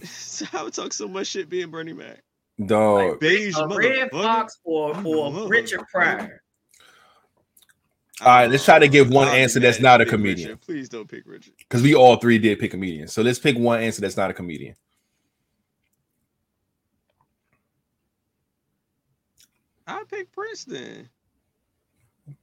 [0.53, 2.23] I would talk so much shit being Bernie Mac.
[2.65, 3.19] dog.
[3.19, 4.11] Beige a red motherfucker.
[4.11, 6.41] fox or or Richard Pryor.
[8.21, 10.49] All right, let's try to give one I'll answer that's not a comedian.
[10.49, 10.61] Richard.
[10.61, 11.53] Please don't pick Richard.
[11.57, 13.11] because we all three did pick comedians.
[13.11, 14.75] So let's pick one answer that's not a comedian.
[19.87, 21.09] I pick Princeton.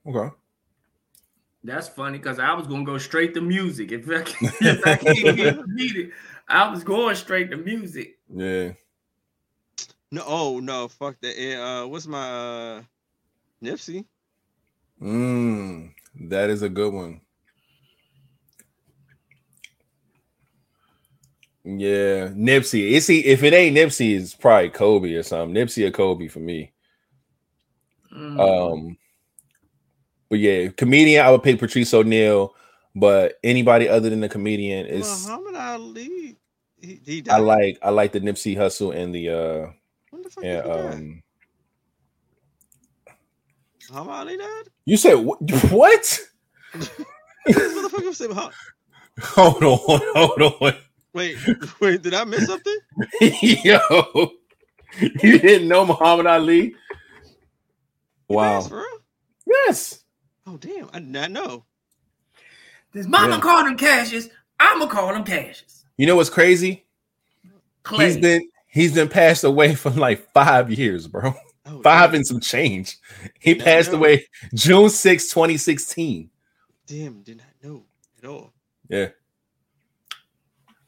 [0.06, 0.34] Okay.
[1.62, 3.92] That's funny because I was gonna go straight to music.
[3.92, 6.12] If I, can, if I can't get comedian,
[6.48, 8.18] I was going straight to music.
[8.34, 8.72] Yeah.
[10.10, 11.38] No, oh no, fuck that.
[11.38, 12.82] Yeah, uh, what's my uh,
[13.62, 14.04] Nipsey?
[15.00, 15.92] Mm,
[16.28, 17.20] that is a good one.
[21.62, 22.92] Yeah, Nipsey.
[22.92, 25.54] It's if it ain't Nipsey, it's probably Kobe or something.
[25.54, 26.72] Nipsey or Kobe for me.
[28.14, 28.40] Mm.
[28.40, 28.96] Um,
[30.28, 31.24] but yeah, comedian.
[31.24, 32.54] I would pick Patrice O'Neal,
[32.94, 36.36] but anybody other than the comedian is Muhammad Ali.
[36.80, 37.78] He, he I like.
[37.82, 39.70] I like the Nipsey Hussle and the uh
[40.22, 41.22] the fuck yeah did um.
[43.90, 44.68] Muhammad Ali died.
[44.84, 45.40] You said wh-
[45.72, 46.20] what?
[46.74, 46.88] this
[47.46, 48.54] motherfucker said, Muhammad-
[49.20, 50.74] Hold on, hold on.
[51.12, 51.36] Wait,
[51.80, 52.78] wait, did I miss something?
[53.20, 53.80] Yo,
[55.00, 56.74] you didn't know Muhammad Ali?
[58.31, 58.61] Wow.
[58.61, 58.70] Yes.
[59.47, 60.05] Yes.
[60.47, 61.65] Oh damn, I did not know.
[62.93, 63.40] This mama Yeah.
[63.40, 64.28] called him Cassius.
[64.59, 65.85] I'ma call him Cassius.
[65.97, 66.86] You know what's crazy?
[67.82, 68.07] Clay.
[68.07, 71.35] He's been he's been passed away for like five years, bro.
[71.66, 72.16] Oh, Five damn.
[72.16, 72.98] and some change.
[73.39, 76.31] He Didn't passed away June 6, 2016.
[76.86, 77.85] Damn, did not know
[78.19, 78.52] at all.
[78.89, 79.09] Yeah.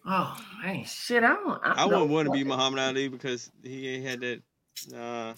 [0.07, 1.23] oh man, shit.
[1.23, 1.61] I don't.
[1.63, 2.45] I, I don't wouldn't want to be.
[2.45, 4.43] Muhammad Ali because he ain't had that.
[4.97, 5.35] Uh,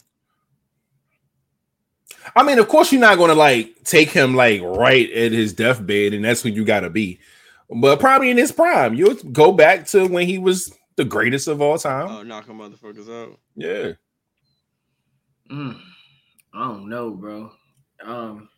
[2.35, 6.15] I mean, of course, you're not gonna like take him like right at his deathbed,
[6.15, 7.19] and that's when you gotta be.
[7.71, 11.61] But probably in his prime, you'll go back to when he was the greatest of
[11.61, 12.09] all time.
[12.09, 13.39] oh, knocking motherfuckers out.
[13.57, 13.93] Yeah.
[15.51, 15.79] Mm,
[16.55, 17.51] I don't know, bro.
[18.05, 18.49] Um,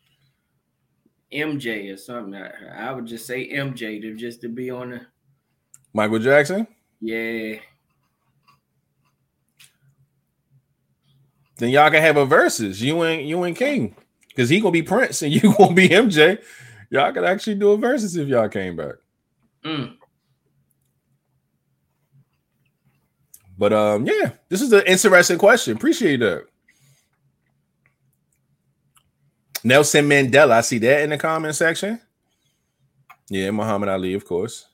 [1.33, 2.35] MJ or something.
[2.35, 5.01] I, I would just say MJ to just to be on the
[5.93, 6.67] Michael Jackson.
[7.01, 7.55] yeah.
[11.57, 12.81] Then y'all can have a versus.
[12.81, 13.95] You and you and King.
[14.27, 16.41] Because he gonna be Prince and you gonna be MJ.
[16.89, 18.95] Y'all could actually do a versus if y'all came back.
[19.65, 19.95] Mm.
[23.57, 25.75] But um, yeah, this is an interesting question.
[25.75, 26.45] Appreciate that.
[29.63, 31.99] Nelson Mandela, I see that in the comment section.
[33.29, 34.66] Yeah, Muhammad Ali, of course.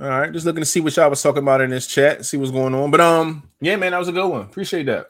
[0.00, 2.36] All right, just looking to see what y'all was talking about in this chat, see
[2.36, 2.90] what's going on.
[2.90, 4.40] But um, yeah, man, that was a good one.
[4.42, 5.06] Appreciate that.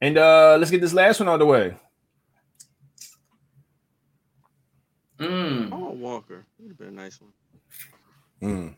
[0.00, 1.74] And uh let's get this last one out of the way.
[5.18, 5.70] Mm.
[5.72, 6.46] Oh, Walker.
[6.60, 7.32] Would have been a nice one.
[8.42, 8.76] Mm.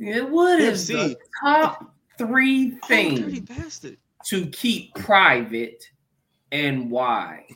[0.00, 1.08] Yeah, what is MC.
[1.14, 3.96] the top three Oh, dirty things bastard.
[4.26, 5.84] to keep private
[6.50, 7.46] and why?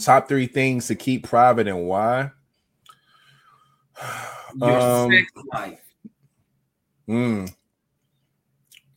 [0.00, 2.30] Top three things to keep private and why.
[4.56, 5.80] Your Um, sex life.
[7.08, 7.54] Mm.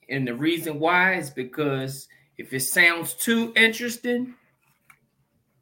[0.09, 2.07] And the reason why is because
[2.37, 4.35] if it sounds too interesting,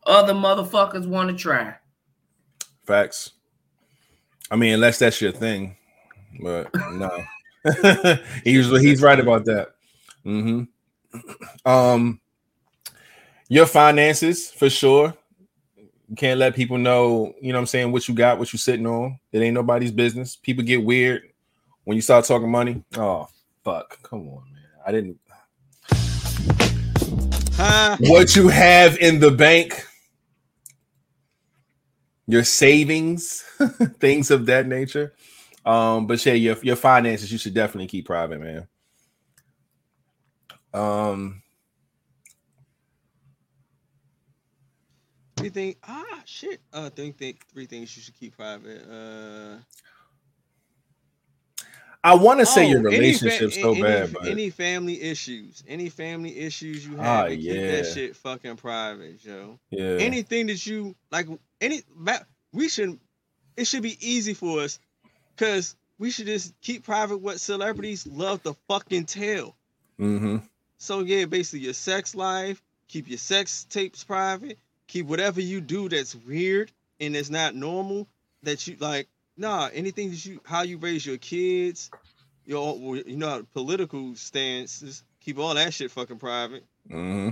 [0.05, 1.76] other motherfuckers want to try.
[2.85, 3.31] Facts.
[4.49, 5.76] I mean, unless that's your thing,
[6.41, 7.23] but no.
[8.43, 9.73] he's he's right about that.
[10.26, 11.69] Mm-hmm.
[11.69, 12.22] Um,
[13.49, 15.14] your finances for sure.
[16.09, 17.34] You can't let people know.
[17.41, 17.91] You know what I'm saying?
[17.91, 19.19] What you got, what you're sitting on.
[19.31, 20.38] It ain't nobody's business.
[20.38, 21.23] People get weird
[21.84, 22.84] when you start talking money.
[22.95, 23.27] Oh
[23.63, 24.01] fuck!
[24.03, 24.63] Come on, man.
[24.85, 25.19] I didn't.
[27.57, 27.97] Ha!
[28.01, 29.85] what you have in the bank,
[32.27, 33.41] your savings,
[33.99, 35.13] things of that nature.
[35.65, 38.67] Um, but yeah, your your finances you should definitely keep private, man.
[40.73, 41.41] Um,
[45.38, 45.76] Three things.
[45.88, 46.59] Ah, shit.
[46.73, 48.81] Uh, think think three things you should keep private.
[48.89, 49.57] Uh,
[52.03, 55.01] I want to say oh, your any fa- relationship's so any, bad, but any family
[55.01, 59.59] issues, any family issues you Ah, have, keep that shit fucking private, Joe.
[59.72, 61.27] yeah, Anything that you like,
[61.59, 61.81] any
[62.53, 62.99] we should.
[63.57, 64.80] It should be easy for us,
[65.35, 69.55] cause we should just keep private what celebrities love to fucking tell.
[69.99, 70.38] mm-hmm.
[70.77, 75.89] So yeah, basically your sex life, keep your sex tapes private, keep whatever you do
[75.89, 78.07] that's weird and it's not normal
[78.43, 79.07] that you like.
[79.38, 81.91] Nah, anything that you how you raise your kids,
[82.45, 86.64] you know, you know, political stances, keep all that shit fucking private.
[86.89, 87.30] hmm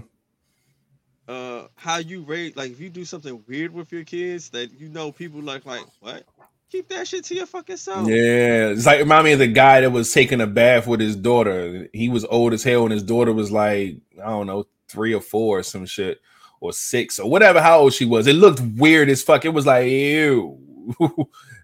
[1.28, 4.90] Uh, how you raise like, if you do something weird with your kids that you
[4.90, 6.24] know people like, like, what?
[6.72, 8.08] Keep that shit to your fucking self.
[8.08, 11.16] Yeah, it's like remind me of the guy that was taking a bath with his
[11.16, 11.88] daughter.
[11.94, 15.22] He was old as hell, and his daughter was like, I don't know, three or
[15.22, 16.20] four or some shit,
[16.62, 17.62] or six or whatever.
[17.62, 18.28] How old she was?
[18.28, 19.46] It looked weird as fuck.
[19.46, 20.58] It was like, ew,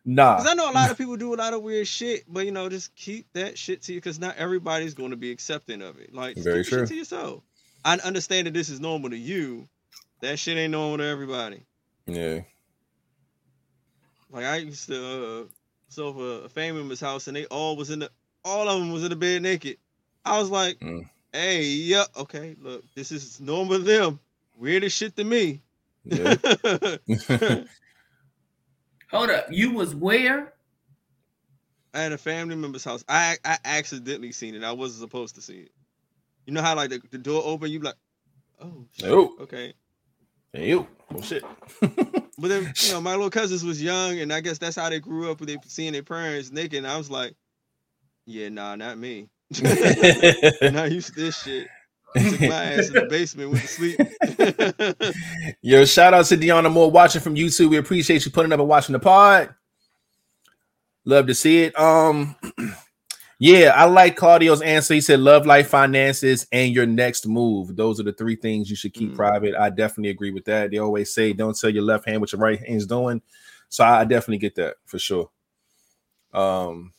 [0.06, 0.38] nah.
[0.38, 2.52] Because I know a lot of people do a lot of weird shit, but you
[2.52, 6.00] know, just keep that shit to you because not everybody's going to be accepting of
[6.00, 6.14] it.
[6.14, 6.86] Like, Very keep true.
[6.88, 7.44] to yourself.
[7.84, 9.68] I understand that this is normal to you.
[10.22, 11.66] That shit ain't normal to everybody.
[12.06, 12.42] Yeah,
[14.32, 15.44] Like I used to uh,
[15.90, 18.10] so for a family member's house, and they all was in the,
[18.46, 19.78] all of them was in the bed naked.
[20.26, 21.10] I was like, Mm.
[21.34, 24.20] hey, yeah, okay, look, this is normal to them.
[24.56, 25.62] Weird as shit to me.
[26.04, 26.36] yeah.
[29.12, 30.54] Hold up, you was where?
[31.94, 33.04] I had a family member's house.
[33.10, 34.64] I I accidentally seen it.
[34.64, 35.72] I wasn't supposed to see it.
[36.46, 37.96] You know how like the, the door open, you like,
[38.62, 39.74] oh, shit, okay.
[40.54, 41.44] ew, oh shit.
[42.42, 45.00] But then you know my little cousins was young, and I guess that's how they
[45.00, 46.80] grew up with they seeing their parents naked.
[46.80, 47.36] And I was like,
[48.26, 49.30] yeah, nah, not me.
[49.62, 51.68] not used to this shit.
[52.16, 54.00] Took my ass in the basement, went to sleep.
[55.62, 57.70] Yo, shout out to Deanna Moore watching from YouTube.
[57.70, 59.54] We appreciate you putting up and watching the pod.
[61.06, 61.80] Love to see it.
[61.80, 62.36] Um,
[63.40, 64.94] yeah, I like Claudio's answer.
[64.94, 67.76] He said, "Love, life, finances, and your next move.
[67.76, 69.16] Those are the three things you should keep Mm.
[69.16, 70.70] private." I definitely agree with that.
[70.72, 73.22] They always say, "Don't tell your left hand what your right hand's doing."
[73.70, 75.30] So I definitely get that for sure.
[76.34, 76.92] Um,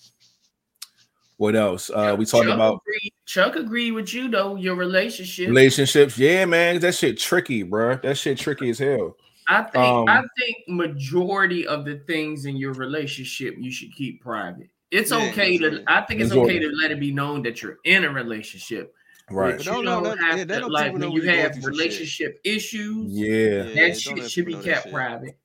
[1.36, 1.90] what else?
[1.90, 4.56] Uh, we talked about agreed- Chuck agreed with you though.
[4.56, 5.48] Your relationship.
[5.48, 6.18] relationships.
[6.18, 7.96] Yeah, man, that shit tricky, bro.
[7.96, 9.16] That shit tricky as hell.
[9.48, 14.20] I think Um, I think majority of the things in your relationship you should keep
[14.22, 14.68] private.
[14.90, 15.84] It's Yeah, okay to majority.
[15.88, 16.56] I think it's Majority.
[16.58, 18.94] okay to let it be known that you're in a relationship.
[19.30, 19.56] Right.
[19.56, 21.28] But Don't you don't that- have yeah, that to, don't like know when when you
[21.30, 21.78] have through some shit.
[21.78, 23.28] relationship issues, Yeah.
[23.28, 25.38] Yeah, that don't shit should be kept private.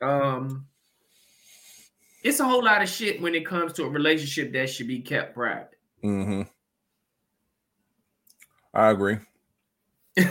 [0.00, 0.66] Um
[2.22, 5.00] it's a whole lot of shit when it comes to a relationship that should be
[5.00, 5.74] kept private.
[6.04, 6.42] Mm-hmm.
[8.74, 9.18] I agree.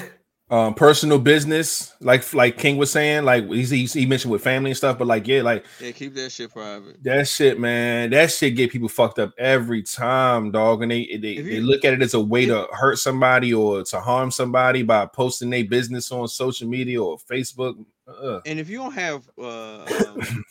[0.49, 4.71] um, personal business, like like King was saying, like he, he he mentioned with family
[4.71, 7.01] and stuff, but like yeah, like Yeah, keep that shit private.
[7.03, 10.81] that shit, man, that shit get people fucked up every time, dog.
[10.81, 13.83] And they they, If they look at it as a way to hurt somebody or
[13.83, 17.83] to harm somebody by posting their business on social media or Facebook.
[18.07, 20.43] Uh, And if you don't have uh, um,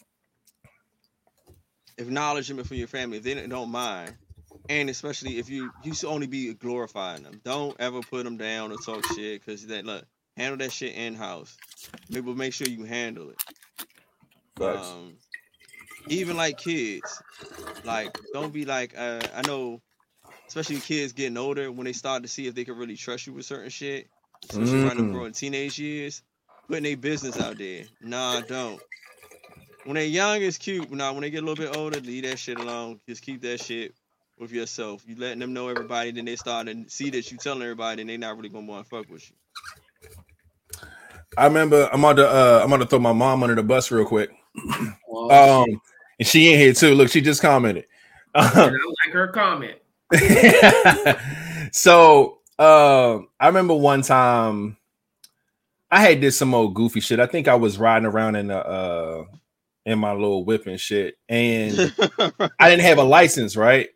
[1.99, 4.15] acknowledgement from your family, if they don't mind,
[4.71, 8.71] and especially if you you should only be glorifying them, don't ever put them down
[8.71, 10.05] or talk shit because that look
[10.37, 11.59] handle that shit in house.
[12.09, 13.39] Maybe make sure you handle it.
[14.61, 15.15] Um,
[16.09, 17.21] even like kids,
[17.85, 19.81] like don't be like uh, I know,
[20.49, 23.33] especially kids getting older when they start to see if they can really trust you
[23.33, 24.09] with certain shit.
[24.49, 25.13] Especially around them Mm.
[25.13, 26.23] growing teenage years,
[26.69, 27.85] putting their business out there.
[28.01, 28.81] Nah, don't.
[29.85, 30.91] When they're young, it's cute.
[30.91, 33.01] Nah, when they get a little bit older, leave that shit alone.
[33.09, 33.95] Just keep that shit
[34.41, 35.05] with yourself.
[35.07, 38.11] You letting them know everybody, then they start to see that you telling everybody, and
[38.11, 39.37] they not really gonna want to fuck with you.
[41.37, 44.07] I remember I'm on to uh, I'm gonna throw my mom under the bus real
[44.07, 44.31] quick.
[45.09, 45.81] Oh, Um,
[46.19, 46.95] and she in here too.
[46.95, 47.85] Look, she just commented.
[48.35, 48.67] and I
[49.07, 49.79] like her comment.
[51.73, 54.77] so um I remember one time
[55.91, 57.21] I had did some old goofy shit.
[57.21, 59.25] I think I was riding around in the uh
[59.87, 61.93] in my little whip and shit, and
[62.59, 63.89] I didn't have a license, right?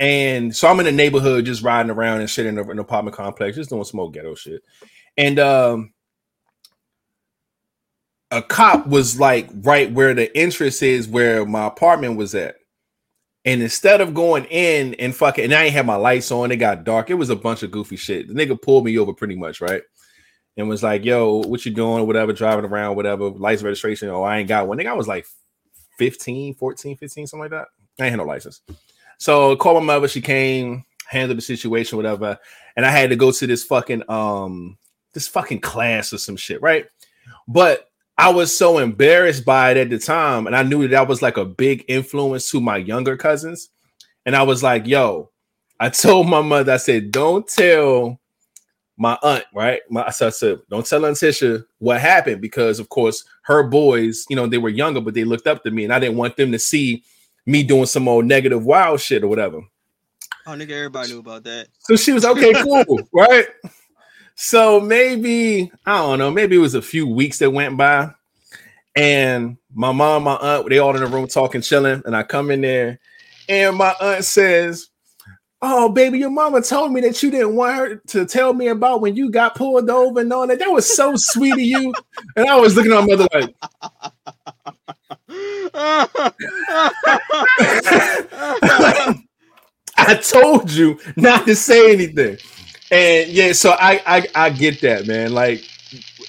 [0.00, 3.56] And so I'm in the neighborhood just riding around and shit in an apartment complex,
[3.56, 4.62] just doing smoke ghetto shit.
[5.16, 5.94] And um
[8.30, 12.56] a cop was like right where the entrance is where my apartment was at.
[13.44, 16.56] And instead of going in and fucking, and I ain't had my lights on, it
[16.56, 17.10] got dark.
[17.10, 18.26] It was a bunch of goofy shit.
[18.26, 19.82] The nigga pulled me over pretty much, right?
[20.56, 22.06] And was like, yo, what you doing?
[22.06, 24.08] Whatever, driving around, whatever, license registration.
[24.08, 24.78] Oh, I ain't got one.
[24.78, 25.26] Nigga, I was like
[25.98, 27.68] 15, 14, 15, something like that.
[28.00, 28.62] I ain't had no license.
[29.18, 32.38] So called my mother, she came, handled the situation, whatever.
[32.76, 34.78] And I had to go to this fucking um
[35.12, 36.86] this fucking class or some shit, right?
[37.46, 37.88] But
[38.18, 41.22] I was so embarrassed by it at the time, and I knew that that was
[41.22, 43.70] like a big influence to my younger cousins.
[44.26, 45.30] And I was like, yo,
[45.80, 48.20] I told my mother, I said, don't tell
[48.96, 49.80] my aunt, right?
[49.90, 54.24] My so I said, don't tell Aunt Tisha what happened because, of course, her boys,
[54.28, 56.36] you know, they were younger, but they looked up to me, and I didn't want
[56.36, 57.02] them to see
[57.46, 59.60] me doing some old negative wild shit or whatever.
[60.46, 61.68] Oh, nigga, everybody knew about that.
[61.80, 63.46] So she was okay, cool, right?
[64.34, 68.10] So maybe I don't know, maybe it was a few weeks that went by,
[68.96, 72.50] and my mom, my aunt, they all in the room talking, chilling, and I come
[72.50, 72.98] in there,
[73.48, 74.88] and my aunt says,
[75.62, 79.00] "Oh, baby, your mama told me that you didn't want her to tell me about
[79.00, 80.58] when you got pulled over and all that.
[80.58, 81.94] That was so sweet of you."
[82.36, 83.54] And I was looking at my mother like,
[89.96, 92.38] I told you not to say anything.
[92.90, 95.32] And yeah, so I I, I get that, man.
[95.32, 95.64] Like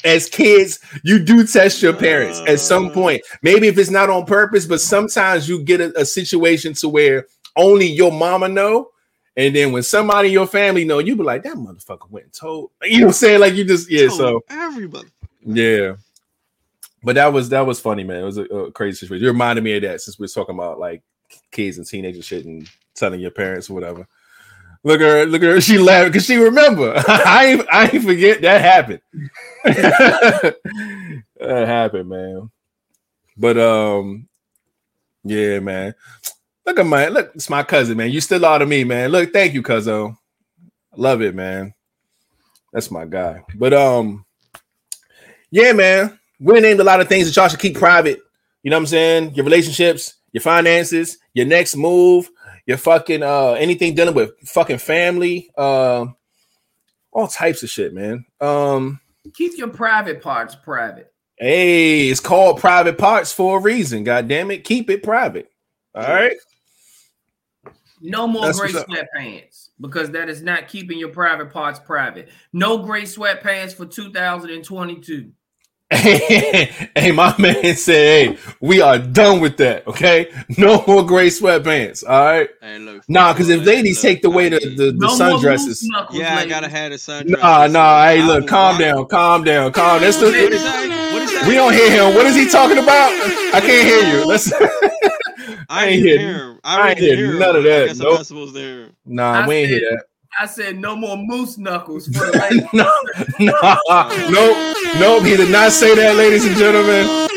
[0.04, 2.94] as kids, you do test your parents at some uh.
[2.94, 3.22] point.
[3.42, 7.28] Maybe if it's not on purpose, but sometimes you get a, a situation to where
[7.56, 8.90] only your mama know.
[9.38, 12.34] And then when somebody in your family know, you be like, that motherfucker went and
[12.34, 12.72] told.
[12.84, 13.40] You know what I'm saying?
[13.42, 15.10] Like you just yeah, so everybody.
[15.42, 15.96] yeah.
[17.06, 18.24] But that was that was funny, man.
[18.24, 19.24] It was a, a crazy situation.
[19.24, 21.04] You reminded me of that since we are talking about like
[21.52, 24.08] kids and teenagers shit and telling your parents or whatever.
[24.84, 25.62] Look at her, look at her.
[25.62, 26.94] She laughed because she remember.
[27.08, 29.02] I ain't, I ain't forget that happened.
[29.64, 30.56] that
[31.40, 32.50] happened, man.
[33.38, 34.28] But um,
[35.24, 35.94] yeah, man.
[36.66, 37.34] Look at my look.
[37.36, 38.10] It's my cousin, man.
[38.10, 39.12] You still are to me, man.
[39.12, 40.18] Look, thank you, cousin.
[40.96, 41.76] Love it, man.
[42.74, 43.44] That's my guy.
[43.54, 44.26] But um,
[45.52, 46.20] yeah, man.
[46.46, 48.22] We named a lot of things that y'all should keep private.
[48.62, 49.34] You know what I'm saying?
[49.34, 52.30] Your relationships, your finances, your next move,
[52.68, 56.06] your fucking uh anything dealing with fucking family, uh,
[57.12, 58.26] all types of shit, man.
[58.40, 59.00] Um,
[59.34, 61.12] Keep your private parts private.
[61.40, 64.04] hey, it's called private parts for a reason.
[64.04, 65.52] God damn it, keep it private.
[65.96, 66.38] All right.
[68.02, 72.30] No more That's gray sweatpants because that is not keeping your private parts private.
[72.54, 75.32] No gray sweatpants for 2022.
[76.96, 77.96] hey, my man said,
[78.34, 79.88] "Hey, we are done with that.
[79.88, 82.04] Okay, no more gray sweatpants.
[82.08, 83.04] All right, Hey, look.
[83.08, 85.84] nah, because if ladies look, take away the I- the, the no more sundresses, moose
[85.90, 87.42] knuckles, Yeah, I gotta have the sundress.
[87.42, 88.06] nah, nah.
[88.06, 90.02] Hey, look, calm down, calm down, calm.
[90.02, 90.90] That's What did he the, say?
[91.14, 91.48] What did he say?
[91.48, 92.16] we don't hear him.
[92.16, 93.12] What is he talking about?
[93.54, 94.26] I can't hear you.
[94.28, 94.52] Let's.
[95.70, 96.60] I ain't ain't hear- hear him.
[96.64, 97.88] I I ain't hear hear none of I that.
[97.88, 98.14] guess I'm Nope.
[98.18, 98.96] not supposed to hear him.
[99.06, 100.04] Nah, I we ain't hear that.
[100.40, 102.74] I said no more moose knuckles for the ladies.
[102.74, 102.92] no,
[103.40, 105.24] no, nope, nope.
[105.24, 107.28] He did not say that, ladies and gentlemen.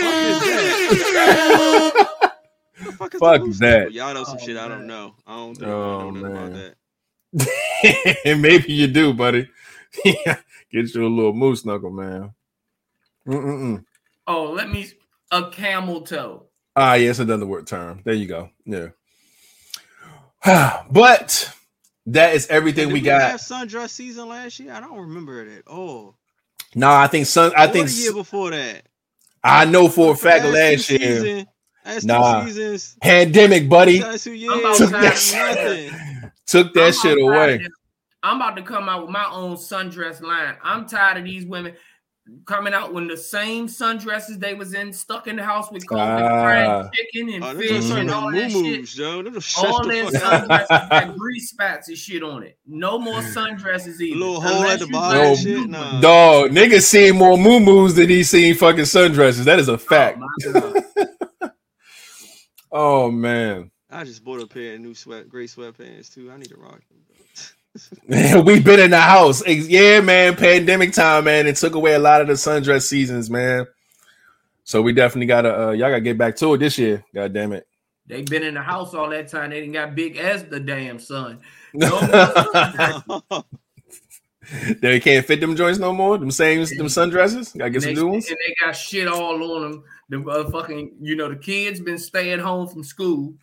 [2.97, 3.19] Fuck is that?
[3.19, 3.93] Fuck is Fuck that.
[3.93, 5.15] Y'all know some Oh, shit I don't know.
[5.27, 6.75] I don't think Oh, I don't know about that.
[8.25, 9.49] and maybe you do, buddy.
[10.05, 12.33] Get you a little moose knuckle, man.
[13.27, 13.85] Mm-mm-mm.
[14.27, 14.87] Oh, let me
[15.31, 16.47] a camel toe.
[16.77, 18.03] Ah, yes, another word term.
[18.05, 18.51] There you go.
[18.65, 18.89] Yeah.
[20.91, 21.53] but
[22.13, 23.41] that is everything Did we have got.
[23.41, 24.73] sundress season last year?
[24.73, 26.17] I don't remember it at all.
[26.75, 27.53] No, I think sun.
[27.57, 28.83] I Or think the year before that.
[29.43, 30.99] I know for a fact Last last year.
[31.01, 31.47] season-
[31.87, 32.41] last Nah.
[32.43, 32.97] two seasons.
[33.03, 34.01] Pandemic, buddy.
[34.19, 34.79] two years.
[34.79, 35.93] Took that shit.
[36.47, 37.55] Took that I'm shit away.
[37.57, 37.61] of
[38.23, 40.57] I'm about to come out with my own sundress line.
[40.63, 41.75] I'm tired of these women
[42.45, 45.99] coming out with the same sundresses they was in, stuck in the house with COVID,
[46.23, 46.43] Ah.
[46.43, 48.63] fried chicken and Oh, fish and all that shit.
[48.63, 49.23] moo-moos, Joe.
[49.23, 52.59] Them just shut All the their sundresses got grease spots and shit on it.
[52.67, 54.19] No more sundresses either.
[54.19, 56.01] little hole Unless at the you bottom got and a shit, new nah.
[56.01, 59.45] Dog, niggas seen more moo than he seen fucking sundresses.
[59.45, 60.19] That is a fact.
[60.55, 60.83] Oh.
[62.71, 63.71] Oh man.
[63.91, 66.31] I just bought a pair of new sweat, gray sweatpants too.
[66.31, 66.99] I need to rock them.
[68.09, 69.47] We've been in the house.
[69.47, 70.37] Yeah, man.
[70.37, 71.47] Pandemic time, man.
[71.47, 73.67] It took away a lot of the sundress seasons, man.
[74.65, 77.03] So we definitely gotta uh y'all gotta get back to it this year.
[77.15, 77.67] God damn it.
[78.07, 79.51] They been in the house all that time.
[79.51, 81.41] They didn't got big as the damn sun.
[81.75, 82.01] No
[84.81, 86.17] they can't fit them joints no more.
[86.19, 87.57] Them same them sundresses.
[87.57, 88.29] Gotta get some new ones.
[88.29, 89.85] and they got shit all on them.
[90.11, 93.35] The uh, fucking, you know, the kids been staying home from school,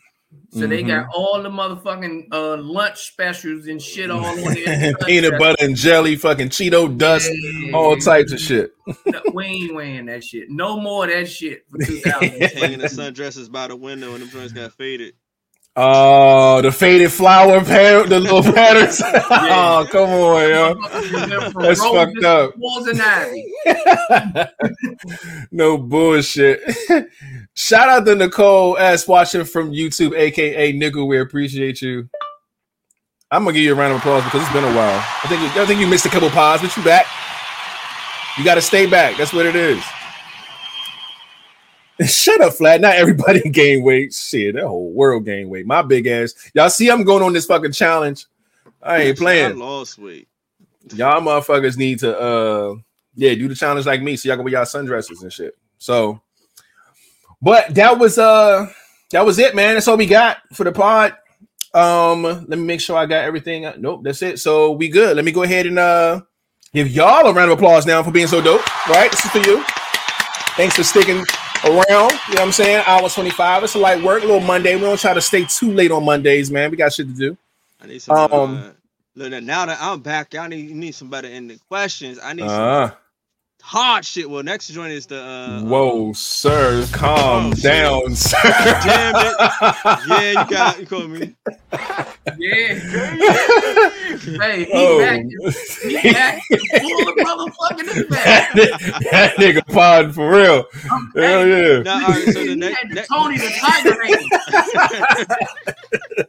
[0.51, 1.11] so they got Mm-hmm.
[1.15, 4.95] all the motherfucking uh, lunch specials and shit all on there.
[5.05, 7.71] Peanut butter and jelly, fucking Cheeto dust, Yeah.
[7.75, 8.71] all types of shit.
[9.05, 10.49] No, we ain't wearing that shit.
[10.49, 12.01] No more of that shit for Hanging
[12.41, 12.75] 2020.
[12.77, 15.13] the sundresses by the window and them joints got faded.
[15.77, 19.01] Oh, the faded flower pair, the little patterns.
[19.03, 21.61] oh, come on, yo.
[21.61, 22.53] That's fucked up.
[22.57, 23.43] Walls and ivy.
[25.51, 26.61] no bullshit.
[27.55, 31.07] Shout out to Nicole S watching from YouTube, aka Nickel.
[31.07, 32.09] We appreciate you.
[33.31, 35.03] I'm gonna give you a round of applause because it's been a while.
[35.23, 37.07] I think I think you missed a couple pods, but you back.
[38.37, 39.15] You got to stay back.
[39.17, 39.81] That's what it is.
[42.05, 42.81] Shut up, flat.
[42.81, 44.13] Not everybody gain weight.
[44.13, 45.65] Shit, that whole world gain weight.
[45.65, 46.33] My big ass.
[46.53, 48.25] Y'all see, I'm going on this fucking challenge.
[48.83, 49.57] I ain't I playing.
[49.57, 50.27] lost weight.
[50.93, 52.75] Y'all motherfuckers need to uh
[53.15, 55.57] yeah, do the challenge like me so y'all can wear y'all sundresses and shit.
[55.77, 56.21] So
[57.45, 58.65] but that was uh
[59.11, 59.75] that was it, man.
[59.75, 61.15] That's all we got for the pod.
[61.75, 63.71] Um, let me make sure I got everything.
[63.77, 64.39] Nope, that's it.
[64.39, 65.15] So we good.
[65.15, 66.21] Let me go ahead and uh
[66.73, 68.65] give y'all a round of applause now for being so dope.
[68.89, 69.11] Right?
[69.11, 69.63] This is for you.
[70.57, 71.23] Thanks for sticking
[71.65, 71.85] around.
[71.89, 72.83] You know what I'm saying?
[72.87, 73.63] Hour 25.
[73.63, 74.75] It's a light work, a little Monday.
[74.75, 76.71] We don't try to stay too late on Mondays, man.
[76.71, 77.37] We got shit to do.
[77.79, 78.15] I need some.
[78.15, 78.71] Um, uh,
[79.15, 82.17] look, now that I'm back, y'all need need some better ending questions.
[82.23, 82.91] I need some Uh,
[83.65, 84.29] hard shit.
[84.29, 85.21] Well, next joint is the.
[85.21, 86.85] Uh, whoa, sir.
[86.93, 87.63] Calm Oh, shit.
[87.63, 88.37] down, sir.
[88.43, 89.35] Damn it.
[90.07, 91.35] Yeah, you got you call me.
[92.37, 92.73] Yeah.
[94.39, 94.99] hey, he Oh.
[94.99, 95.21] back.
[95.83, 96.41] He back.
[96.81, 98.55] Full of motherfucking effect.
[99.11, 100.65] that nigga pod for real.
[101.15, 101.79] Hell yeah.
[101.81, 104.29] Now, all right, so the next, had next Tony the Tiger name.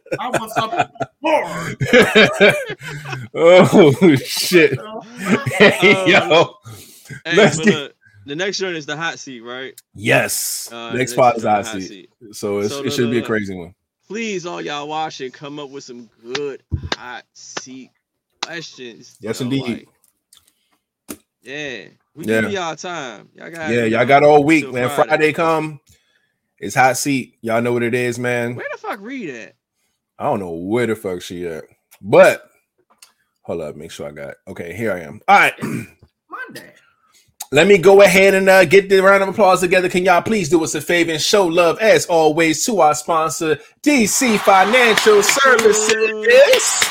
[0.18, 0.86] I want something
[1.20, 1.44] more.
[3.34, 4.78] oh shit.
[5.58, 6.54] Hey, Yo.
[7.24, 7.94] Hey, let's get- look,
[8.26, 9.80] the next joint is the hot seat, right?
[9.94, 10.70] Yes.
[10.72, 12.08] Uh, Next the part is joint I the see.
[12.32, 13.74] So, it's, So it the- should be a crazy one.
[14.08, 16.62] Please, all y'all watching, come up with some good
[16.96, 17.90] hot seat
[18.42, 19.16] questions.
[19.20, 19.88] Yes, you know, indeed.
[21.08, 21.84] like, yeah,
[22.14, 22.40] we Yeah.
[22.42, 23.28] give y'all time.
[23.34, 24.88] Y'all got Yeah, y'all got all week, man.
[24.90, 25.80] Friday come.
[26.58, 27.36] It's hot seat.
[27.42, 28.54] Y'all know what it is, man.
[28.54, 29.54] Where the fuck read at?
[30.18, 31.64] I don't know where the fuck she at.
[32.00, 32.48] But
[33.42, 34.34] hold up, make sure I got.
[34.48, 35.20] Okay, here I am.
[35.28, 35.54] All right.
[35.62, 36.72] Monday.
[37.56, 39.88] Let me go ahead and uh, get the round of applause together.
[39.88, 43.58] Can y'all please do us a favor and show love as always to our sponsor,
[43.82, 46.84] DC Financial Services.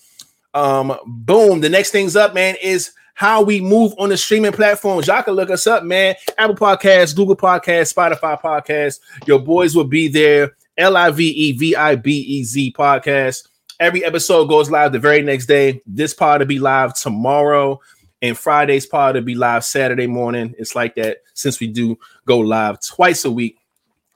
[0.53, 1.61] Um, boom.
[1.61, 5.07] The next things up, man, is how we move on the streaming platforms.
[5.07, 6.17] Y'all can look us up, man.
[6.37, 9.01] Apple Podcasts, Google Podcasts, Spotify Podcasts.
[9.27, 10.57] Your boys will be there.
[10.77, 13.47] L I V E V I B E Z podcast.
[13.79, 15.81] Every episode goes live the very next day.
[15.87, 17.81] This pod will be live tomorrow,
[18.23, 20.55] and Friday's pod will be live Saturday morning.
[20.59, 21.97] It's like that since we do
[22.27, 23.57] go live twice a week.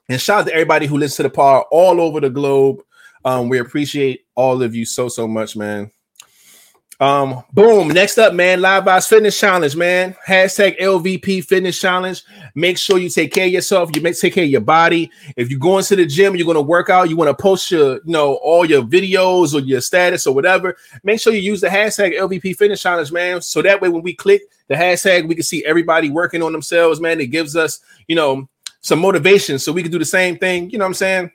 [0.09, 2.81] And shout out to everybody who listens to the pod all over the globe.
[3.23, 5.91] Um, we appreciate all of you so so much, man.
[7.01, 7.87] Um, boom.
[7.87, 10.17] Next up, man, Live Vibes Fitness Challenge, man.
[10.27, 12.21] Hashtag LVP Fitness Challenge.
[12.55, 13.89] Make sure you take care of yourself.
[13.95, 15.09] You make take care of your body.
[15.37, 17.71] If you're going to the gym, you're going to work out, you want to post
[17.71, 20.75] your, you know, all your videos or your status or whatever.
[21.03, 23.41] Make sure you use the hashtag LVP Fitness Challenge, man.
[23.41, 26.99] So that way, when we click the hashtag, we can see everybody working on themselves,
[26.99, 27.21] man.
[27.21, 28.49] It gives us, you know,
[28.81, 30.69] some motivation so we can do the same thing.
[30.69, 31.31] You know what I'm saying?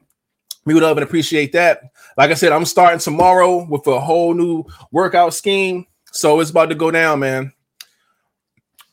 [0.65, 1.83] We would love and appreciate that.
[2.17, 5.87] Like I said, I'm starting tomorrow with a whole new workout scheme.
[6.13, 7.53] So it's about to go down, man.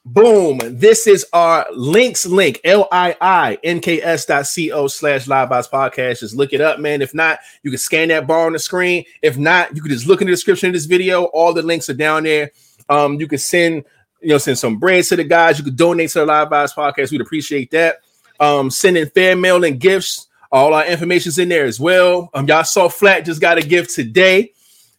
[0.03, 0.60] Boom.
[0.64, 6.22] This is our links link, L-I-I-N-K-S dot C-O slash live vibes podcast.
[6.22, 7.03] Just look it up, man.
[7.03, 9.06] If not, you can scan that bar on the screen.
[9.22, 11.26] If not, you can just look in the description of this video.
[11.26, 12.49] All the links are down there.
[12.89, 13.85] Um, you can send,
[14.22, 15.60] you know, send some bread to the guys.
[15.60, 17.11] You could donate to the live vibes podcast.
[17.11, 17.99] We'd appreciate that.
[18.39, 20.27] Um, sending fan mail and gifts.
[20.52, 22.30] All our information's in there as well.
[22.34, 24.52] Um, y'all saw Flat just got a gift today.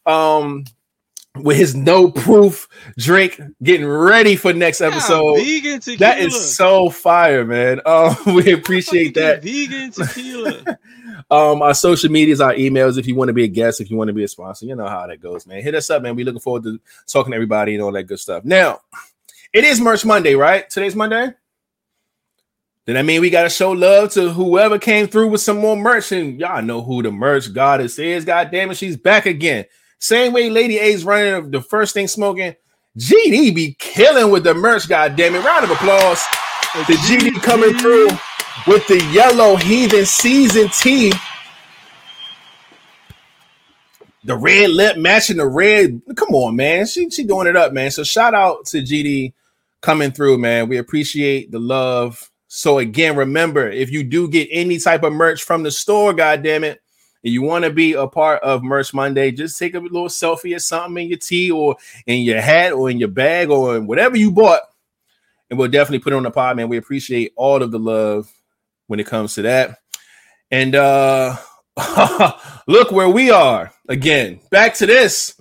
[0.06, 0.64] Um,
[1.36, 2.68] with his no proof
[2.98, 5.36] drink, getting ready for next episode.
[5.36, 5.98] Yeah, vegan tequila.
[5.98, 7.80] That is so fire, man.
[7.92, 9.42] Um, we appreciate that.
[9.42, 10.78] Vegan tequila.
[11.30, 12.98] Um, our social medias, our emails.
[12.98, 14.74] If you want to be a guest, if you want to be a sponsor, you
[14.74, 15.62] know how that goes, man.
[15.62, 16.14] Hit us up, man.
[16.14, 18.44] We looking forward to talking to everybody and all that good stuff.
[18.44, 18.80] Now,
[19.54, 20.68] it is Merch Monday, right?
[20.68, 21.32] Today's Monday.
[22.84, 26.10] Then I mean we gotta show love to whoever came through with some more merch,
[26.10, 28.24] and y'all know who the merch goddess is.
[28.24, 29.66] God damn it, she's back again.
[30.00, 32.56] Same way Lady A's running the first thing smoking.
[32.98, 34.88] GD be killing with the merch.
[34.88, 35.44] God damn it!
[35.44, 36.20] Round of applause
[36.88, 38.08] The GD coming through
[38.66, 41.12] with the yellow heathen season T.
[44.24, 46.02] The red lip matching the red.
[46.16, 46.86] Come on, man.
[46.86, 47.92] She she doing it up, man.
[47.92, 49.34] So shout out to GD
[49.80, 50.68] coming through, man.
[50.68, 52.31] We appreciate the love.
[52.54, 56.42] So again, remember, if you do get any type of merch from the store, god
[56.42, 56.82] damn it,
[57.24, 60.54] and you want to be a part of Merch Monday, just take a little selfie
[60.54, 61.76] or something in your tea or
[62.06, 64.60] in your hat or in your bag or in whatever you bought.
[65.48, 66.68] And we'll definitely put it on the pod, man.
[66.68, 68.30] We appreciate all of the love
[68.86, 69.78] when it comes to that.
[70.50, 71.38] And uh
[72.66, 74.40] look where we are again.
[74.50, 75.40] Back to this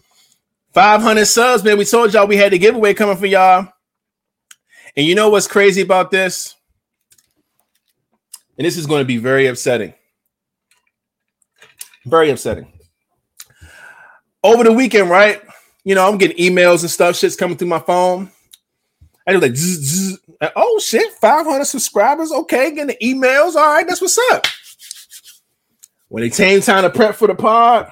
[0.73, 1.77] 500 subs, man.
[1.77, 3.67] We told y'all we had the giveaway coming for y'all.
[4.95, 6.55] And you know what's crazy about this?
[8.61, 9.91] And this is going to be very upsetting.
[12.05, 12.71] Very upsetting.
[14.43, 15.41] Over the weekend, right?
[15.83, 18.29] You know, I'm getting emails and stuff, shit's coming through my phone.
[19.27, 20.19] I was like, zzz, zzz.
[20.55, 22.31] oh shit, 500 subscribers.
[22.31, 23.55] Okay, getting the emails.
[23.55, 24.45] All right, that's what's up.
[26.09, 27.91] When it came time to prep for the pod,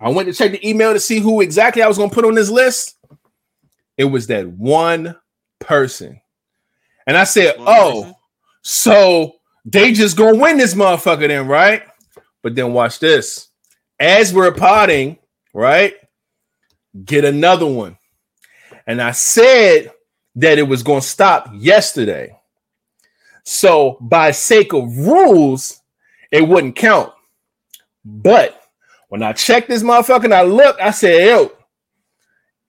[0.00, 2.24] I went to check the email to see who exactly I was going to put
[2.24, 2.96] on this list.
[3.96, 5.14] It was that one
[5.60, 6.20] person.
[7.06, 8.14] And I said, One oh, person?
[8.62, 9.39] so
[9.70, 11.82] they just to win this motherfucker then, right?
[12.42, 13.48] But then watch this.
[13.98, 15.18] As we're potting,
[15.52, 15.94] right?
[17.04, 17.98] Get another one.
[18.86, 19.92] And I said
[20.36, 22.36] that it was to stop yesterday.
[23.44, 25.80] So, by sake of rules,
[26.30, 27.12] it wouldn't count.
[28.04, 28.60] But
[29.08, 31.52] when I checked this motherfucker and I looked, I said, yo,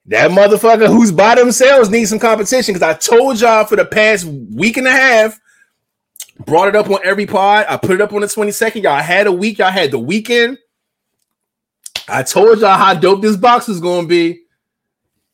[0.06, 4.24] that motherfucker who's by themselves needs some competition because I told y'all for the past
[4.24, 5.38] week and a half,
[6.44, 7.66] brought it up on every pod.
[7.68, 8.82] I put it up on the 22nd.
[8.82, 10.58] Y'all had a week, y'all had the weekend.
[12.08, 14.42] I told y'all how dope this box is going to be,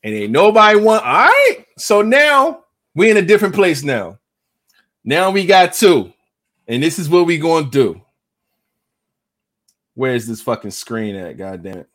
[0.02, 1.04] and ain't nobody want.
[1.04, 2.64] All right, so now
[2.94, 4.18] we in a different place now.
[5.04, 6.12] Now we got two,
[6.66, 8.00] and this is what we going to do.
[9.94, 11.36] Where's this fucking screen at?
[11.36, 11.88] God damn it.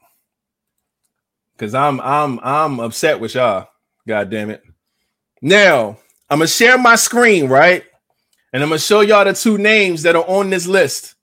[1.57, 3.69] Cause I'm I'm I'm upset with y'all.
[4.07, 4.63] God damn it.
[5.41, 5.97] Now
[6.29, 7.83] I'm gonna share my screen, right?
[8.53, 11.15] And I'm gonna show y'all the two names that are on this list.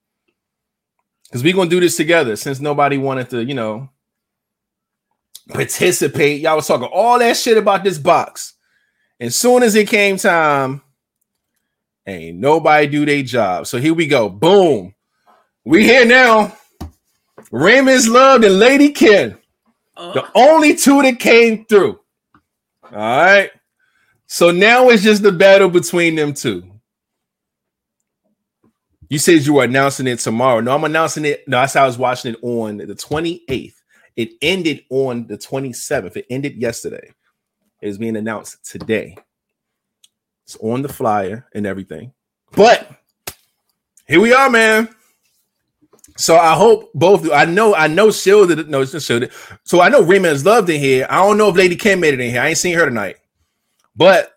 [1.24, 3.88] Because we're gonna do this together since nobody wanted to, you know,
[5.48, 6.40] participate.
[6.40, 8.54] Y'all was talking all that shit about this box.
[9.20, 10.82] And soon as it came time,
[12.06, 13.66] ain't nobody do their job.
[13.68, 14.28] So here we go.
[14.28, 14.94] Boom.
[15.64, 16.56] We here now.
[17.52, 19.36] Raymond's loved and Lady Ken.
[19.96, 22.00] Uh, The only two that came through.
[22.84, 23.50] All right.
[24.26, 26.69] So now it's just the battle between them two.
[29.10, 30.60] You said you were announcing it tomorrow.
[30.60, 31.46] No, I'm announcing it.
[31.48, 33.74] No, that's how I was watching it on the 28th.
[34.14, 36.16] It ended on the 27th.
[36.16, 37.10] It ended yesterday.
[37.82, 39.16] It is being announced today.
[40.44, 42.12] It's on the flyer and everything.
[42.52, 42.88] But
[44.06, 44.88] here we are, man.
[46.16, 47.28] So I hope both.
[47.32, 47.74] I know.
[47.74, 48.12] I know.
[48.12, 48.68] Shielded.
[48.68, 49.32] No, it's just shielded.
[49.64, 51.06] So I know Raymond's loved in here.
[51.10, 52.42] I don't know if Lady Kim made it in here.
[52.42, 53.16] I ain't seen her tonight,
[53.96, 54.36] but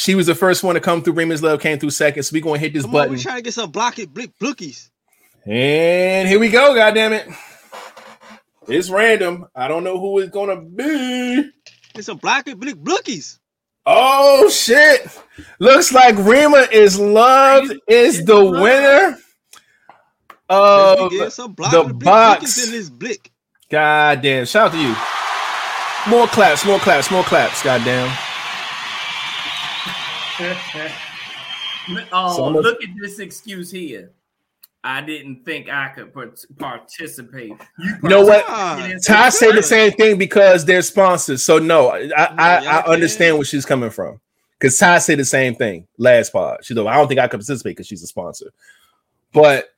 [0.00, 1.12] she was the first one to come through.
[1.12, 2.22] Raymond's love came through second.
[2.22, 4.12] So we gonna hit this Come on, button, we trying to get some block it
[4.12, 4.88] blick blookies.
[5.44, 6.74] and here we go.
[6.74, 7.28] God damn it!
[8.66, 9.46] It's random.
[9.54, 11.50] I don't know who it's gonna be.
[11.94, 13.38] It's some block it blick blookies.
[13.84, 15.06] Oh shit!
[15.58, 19.18] Looks like Rima is loved is the winner
[20.48, 22.64] of the box.
[22.64, 23.30] in this blick.
[23.70, 24.46] God damn.
[24.46, 24.96] Shout out to you.
[26.10, 27.62] More claps, more claps, more claps.
[27.62, 28.29] God damn.
[32.12, 34.12] oh, So I'm look at this excuse here.
[34.82, 37.52] I didn't think I could part- participate.
[37.78, 38.46] You, You know what?
[38.46, 41.42] Ty some said the same thing because they're sponsors.
[41.42, 43.36] So no, I I, I, I understand can.
[43.36, 44.20] where she's coming from.
[44.58, 46.58] Because Ty said the same thing last pod.
[46.64, 48.52] She's like, I don't think I could participate because she's a sponsor.
[49.32, 49.68] But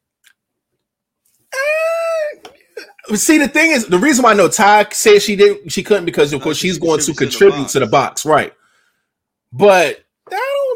[1.53, 5.83] eh, see, the thing is, the reason why I know Ty said she didn't, she
[5.83, 8.53] couldn't because of course she's going to contribute to to the the box, right?
[9.53, 10.02] But I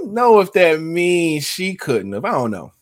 [0.07, 2.25] don't know if that means she couldn't have.
[2.25, 2.73] I don't know.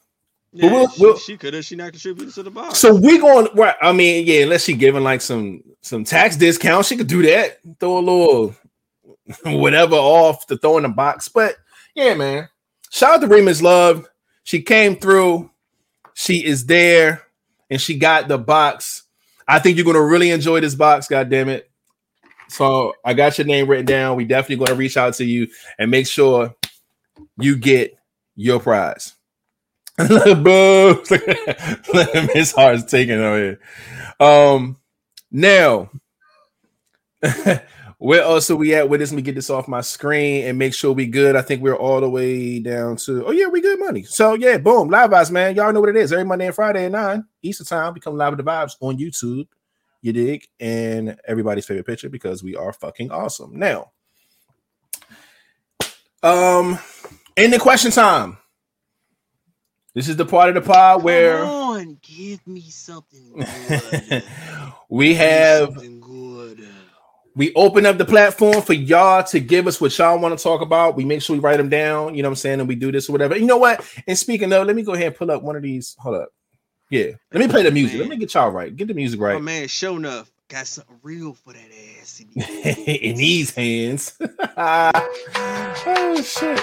[0.53, 1.65] Yeah, we'll- she, we'll- she could have.
[1.65, 2.79] She not contributed to the box.
[2.79, 3.75] So we going right.
[3.83, 7.59] I mean, yeah, unless she giving like some some tax discount, she could do that.
[7.81, 8.55] Throw a little
[9.61, 11.29] whatever off to throw in the box.
[11.29, 11.57] But
[11.95, 12.49] yeah, man.
[12.91, 14.07] Shout out to Remus Love.
[14.45, 15.51] She came through.
[16.15, 17.23] She is there,
[17.69, 19.03] and she got the box.
[19.49, 21.09] I think you're gonna really enjoy this box.
[21.09, 21.69] God damn it!
[22.49, 24.17] So I got your name written down.
[24.17, 25.49] We definitely gonna reach out to you
[25.79, 26.55] and make sure
[27.39, 27.97] you get
[28.37, 29.15] your prize.
[29.97, 31.03] Boo!
[32.35, 33.61] Miss Hart's taking over here.
[34.19, 34.77] Um,
[35.31, 35.91] now,
[37.99, 39.13] where else are we at with this?
[39.13, 41.37] Let me get this off my screen and make sure we good.
[41.37, 43.25] I think we're all the way down to.
[43.27, 44.03] Oh yeah, we good money.
[44.03, 45.55] So yeah, boom, live vibes, man.
[45.55, 46.13] Y'all know what it is.
[46.13, 49.47] Every Monday and Friday at nine Eastern time, become live with the vibes on YouTube.
[50.03, 50.47] You dig?
[50.61, 53.59] And everybody's favorite picture because we are fucking awesome.
[53.59, 53.93] Now,
[56.25, 56.79] um,
[57.37, 58.39] in the question time.
[59.95, 63.33] This is the part of the pod where on, give me something
[63.69, 64.25] good.
[64.89, 66.67] we have something good.
[67.37, 70.63] we open up the platform for y'all to give us what y'all want to talk
[70.63, 70.97] about.
[70.97, 72.91] We make sure we write them down, you know what I'm saying, and we do
[72.91, 73.37] this or whatever.
[73.37, 73.89] You know what?
[74.09, 75.95] And speaking of, let me go ahead and pull up one of these.
[76.01, 76.31] Hold up.
[76.91, 77.13] Yeah.
[77.33, 78.01] Let me play the music.
[78.01, 78.75] Let me get y'all right.
[78.75, 79.41] Get the music right.
[79.41, 82.21] man, show enough got something real for that ass.
[82.21, 84.17] in these In these hands.
[84.57, 86.61] oh shit.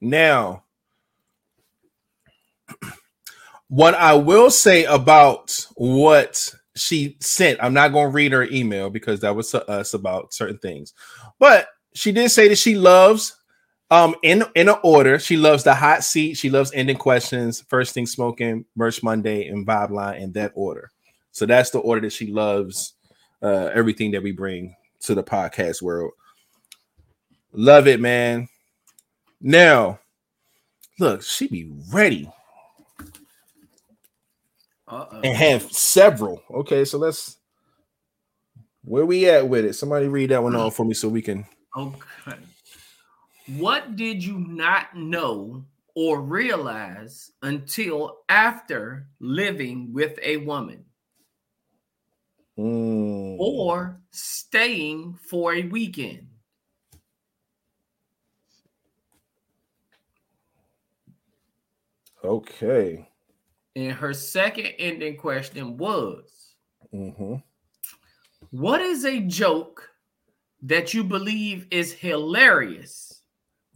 [0.00, 0.64] Now,
[3.68, 8.90] what I will say about what she sent, I'm not going to read her email
[8.90, 10.94] because that was to us about certain things,
[11.38, 13.36] but she did say that she loves,
[13.90, 17.94] um, in in an order, she loves the hot seat, she loves ending questions, first
[17.94, 20.90] thing smoking, merch Monday, and vibe line in that order.
[21.32, 22.94] So that's the order that she loves.
[23.40, 26.10] Uh, everything that we bring to the podcast world.
[27.52, 28.48] Love it, man.
[29.40, 30.00] Now,
[30.98, 32.30] look, she be ready
[34.88, 35.20] Uh-oh.
[35.22, 36.42] and have several.
[36.50, 37.36] Okay, so let's
[38.84, 39.74] where we at with it?
[39.74, 41.44] Somebody read that one off for me so we can.
[41.76, 42.38] Okay.
[43.56, 50.84] What did you not know or realize until after living with a woman
[52.58, 56.27] Mm, or staying for a weekend?
[62.28, 63.08] Okay.
[63.76, 66.54] And her second ending question was
[66.90, 67.36] hmm
[68.50, 69.88] What is a joke
[70.62, 73.22] that you believe is hilarious,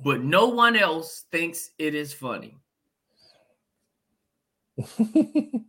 [0.03, 2.57] but no one else thinks it is funny?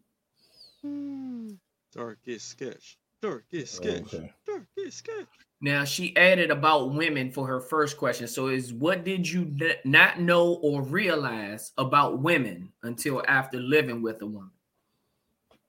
[1.94, 2.98] Darkest sketch.
[3.22, 4.14] Darkest sketch.
[4.14, 4.34] Okay.
[4.46, 5.28] Darkest sketch.
[5.64, 8.28] Now she added about women for her first question.
[8.28, 14.02] So is what did you n- not know or realize about women until after living
[14.02, 14.52] with a woman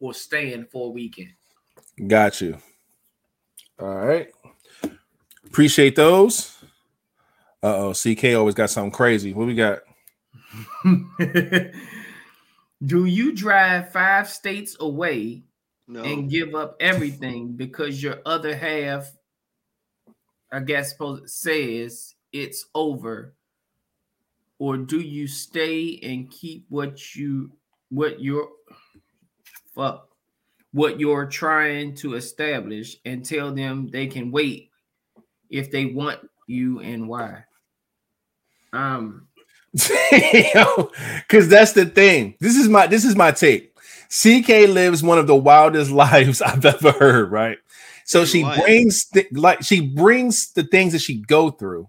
[0.00, 1.30] or staying for a weekend?
[2.08, 2.58] Got you.
[3.78, 4.28] All right.
[5.46, 6.56] Appreciate those.
[7.62, 9.32] Uh oh, CK always got something crazy.
[9.32, 9.78] What we got?
[12.84, 15.44] Do you drive five states away
[15.86, 16.02] No.
[16.02, 19.10] and give up everything because your other half,
[20.54, 20.94] I guess,
[21.26, 23.34] says it's over,
[24.60, 27.50] or do you stay and keep what you
[27.88, 28.48] what you're
[29.74, 30.08] fuck
[30.72, 34.70] what you're trying to establish and tell them they can wait
[35.50, 37.44] if they want you and why?
[38.72, 39.26] Um,
[39.72, 42.36] because that's the thing.
[42.38, 43.72] This is my this is my take.
[44.08, 47.32] CK lives one of the wildest lives I've ever heard.
[47.32, 47.58] Right,
[48.04, 51.88] so she brings th- like she brings the things that she go through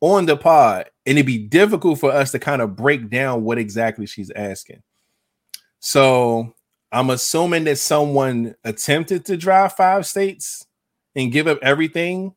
[0.00, 3.58] on the pod, and it'd be difficult for us to kind of break down what
[3.58, 4.82] exactly she's asking.
[5.80, 6.54] So
[6.92, 10.66] I'm assuming that someone attempted to drive five states
[11.14, 12.34] and give up everything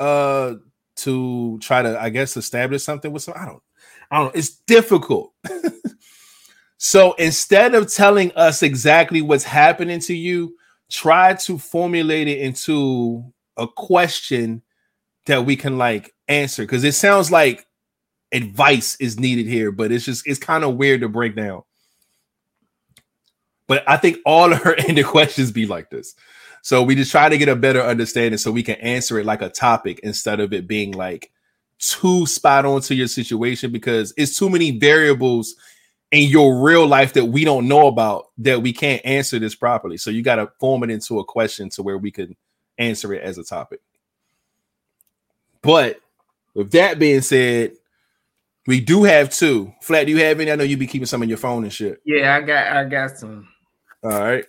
[0.00, 0.54] uh
[0.96, 3.62] to try to I guess establish something with some I don't
[4.10, 5.32] I don't know it's difficult.
[6.76, 10.56] so instead of telling us exactly what's happening to you,
[10.90, 14.62] try to formulate it into a question
[15.26, 17.66] that we can like answer because it sounds like
[18.32, 21.62] advice is needed here, but it's just it's kind of weird to break down.
[23.66, 26.14] But I think all of her ended questions be like this.
[26.62, 29.42] So we just try to get a better understanding so we can answer it like
[29.42, 31.30] a topic instead of it being like
[31.78, 35.54] too spot on to your situation because it's too many variables
[36.14, 39.96] in your real life that we don't know about that we can't answer this properly.
[39.96, 42.36] So you got to form it into a question to where we can
[42.78, 43.80] answer it as a topic.
[45.60, 46.00] But
[46.54, 47.72] with that being said,
[48.68, 49.74] we do have two.
[49.82, 50.52] Flat, do you have any?
[50.52, 52.00] I know you be keeping some in your phone and shit.
[52.04, 53.48] yeah, I got I got some.
[54.04, 54.44] All right.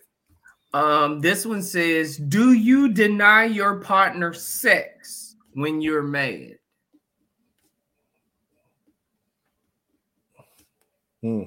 [0.74, 6.60] Um, this one says, "Do you deny your partner sex when you're mad?"
[11.22, 11.44] Hmm.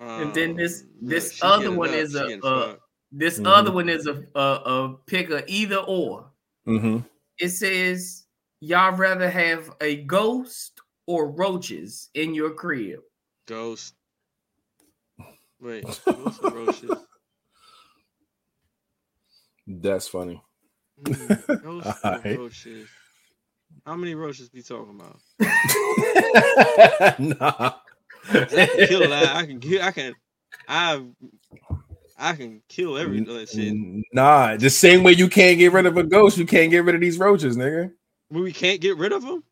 [0.00, 2.82] And then this- Um, this look, other one up, is she a, getting uh, fucked.
[3.12, 3.46] This Mhm.
[3.46, 6.30] other one is a, a a pick a either or.
[6.66, 6.98] Mm-hmm.
[7.38, 8.26] It says
[8.60, 13.00] y'all rather have a ghost or roaches in your crib.
[13.46, 13.94] ghost.
[15.60, 16.90] Wait, ghost roaches?
[19.66, 20.40] That's funny.
[21.02, 22.38] Mm, ghost or Alright.
[22.38, 22.88] roaches?
[23.86, 25.20] How many roaches we talking about?
[27.18, 27.72] nah.
[28.30, 29.36] I can kill that.
[29.36, 29.82] I can kill.
[29.82, 30.14] I can.
[30.68, 31.04] I.
[32.22, 33.74] I can kill every other shit.
[34.12, 36.94] Nah, the same way you can't get rid of a ghost, you can't get rid
[36.94, 37.90] of these roaches, nigga.
[38.30, 39.42] But we can't get rid of them.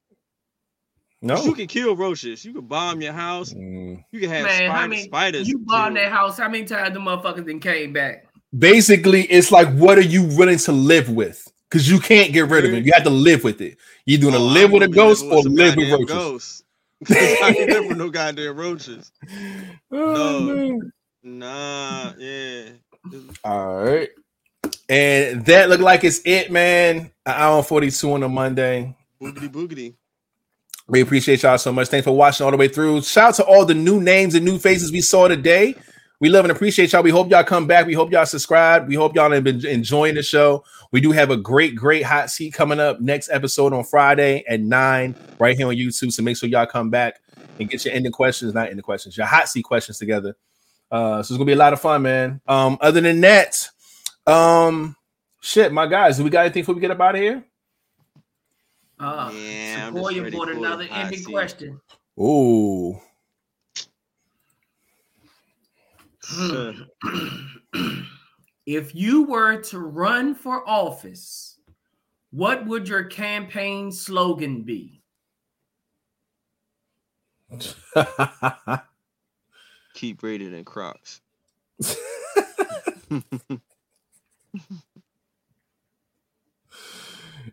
[1.22, 1.42] No.
[1.42, 2.44] You can kill roaches.
[2.44, 3.54] You can bomb your house.
[3.54, 4.04] Mm.
[4.12, 5.48] You can have Man, spider, how many spiders.
[5.48, 5.96] you bomb killed.
[5.96, 6.36] that house?
[6.38, 8.26] How many times the motherfuckers then came back?
[8.56, 11.46] Basically, it's like, what are you willing to live with?
[11.70, 12.84] Because you can't get rid of it.
[12.84, 13.78] You have to live with it.
[14.04, 16.06] You're gonna Oh, live with a ghost living or live with roaches.
[16.14, 16.64] Ghosts.
[17.08, 19.12] I can't no goddamn roaches.
[19.90, 20.40] Oh, No.
[20.54, 20.92] man.
[21.22, 22.64] Nah, yeah.
[23.44, 24.08] All right.
[24.88, 26.98] And that looked like it's it, man.
[26.98, 28.96] An hour and 42 on a Monday.
[29.20, 29.94] Boogity boogity.
[30.88, 31.88] We appreciate y'all so much.
[31.88, 33.02] Thanks for watching all the way through.
[33.02, 35.74] Shout out to all the new names and new faces we saw today.
[36.20, 37.04] We love and appreciate y'all.
[37.04, 37.86] We hope y'all come back.
[37.86, 38.88] We hope y'all subscribe.
[38.88, 40.64] We hope y'all have been enjoying the show.
[40.90, 44.60] We do have a great, great hot seat coming up next episode on Friday at
[44.60, 46.12] nine, right here on YouTube.
[46.12, 47.20] So make sure y'all come back
[47.60, 50.36] and get your ending questions, not ending questions, your hot seat questions together.
[50.90, 52.40] Uh, so it's gonna be a lot of fun, man.
[52.48, 53.68] Um, other than that,
[54.26, 54.96] um,
[55.40, 57.44] shit, my guys, do we got anything before we get up out of here?
[58.98, 61.80] Uh, Yeah, I'm Sequoia just ready brought another ending question.
[62.18, 62.98] Ooh,
[68.66, 71.58] if you were to run for office,
[72.30, 75.02] what would your campaign slogan be?
[79.94, 81.22] Keep rated in Crocs.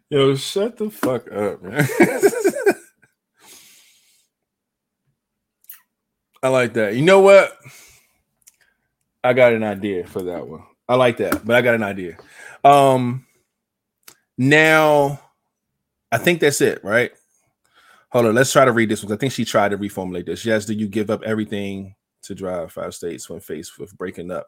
[0.09, 1.87] Yo, shut the fuck up, man.
[6.43, 6.95] I like that.
[6.95, 7.57] You know what?
[9.25, 10.63] I got an idea for that one.
[10.87, 12.17] I like that, but I got an idea.
[12.63, 13.25] Um
[14.37, 15.19] now
[16.11, 17.11] I think that's it, right?
[18.11, 19.11] Hold on, let's try to read this one.
[19.11, 20.45] I think she tried to reformulate this.
[20.45, 24.47] Yes, do you give up everything to drive five states when faced with breaking up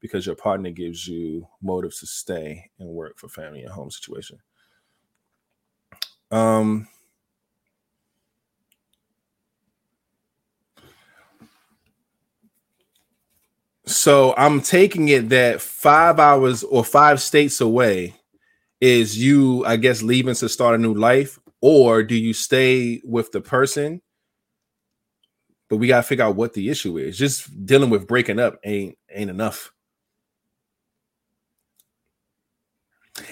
[0.00, 4.38] because your partner gives you motive to stay and work for family and home situation?
[6.30, 6.88] Um,
[14.06, 18.14] so I'm taking it that five hours or five states away
[18.80, 23.32] is you, I guess, leaving to start a new life, or do you stay with
[23.32, 24.00] the person?
[25.68, 27.18] But we gotta figure out what the issue is.
[27.18, 29.72] Just dealing with breaking up ain't ain't enough.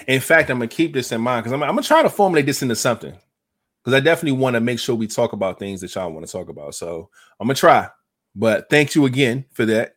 [0.09, 2.47] In fact, I'm gonna keep this in mind because I'm, I'm gonna try to formulate
[2.47, 3.17] this into something.
[3.81, 6.31] Because I definitely want to make sure we talk about things that y'all want to
[6.33, 6.75] talk about.
[6.75, 7.87] So I'm gonna try.
[8.35, 9.94] But thank you again for that.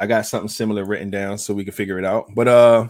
[0.00, 2.34] I got something similar written down so we can figure it out.
[2.34, 2.88] But uh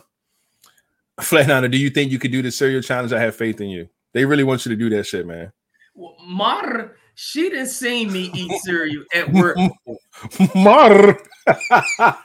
[1.20, 3.12] Flatliner, do you think you could do the cereal challenge?
[3.12, 3.88] I have faith in you.
[4.14, 5.52] They really want you to do that shit, man.
[5.94, 9.58] Well, Mar, she didn't see me eat cereal at work.
[10.54, 11.20] Mar.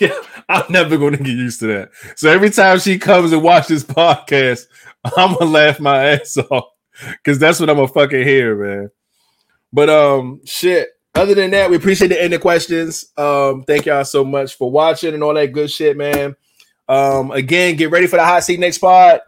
[0.00, 1.90] yeah, I'm never going to get used to that.
[2.16, 4.66] So every time she comes and watch this podcast,
[5.16, 6.64] I'm gonna laugh my ass off
[7.12, 8.90] because that's what I'm gonna fucking hear, man.
[9.72, 10.88] But um, shit.
[11.18, 13.06] Other than that, we appreciate the end of questions.
[13.16, 16.36] Um, thank y'all so much for watching and all that good shit, man.
[16.88, 19.20] Um, again, get ready for the hot seat next pod.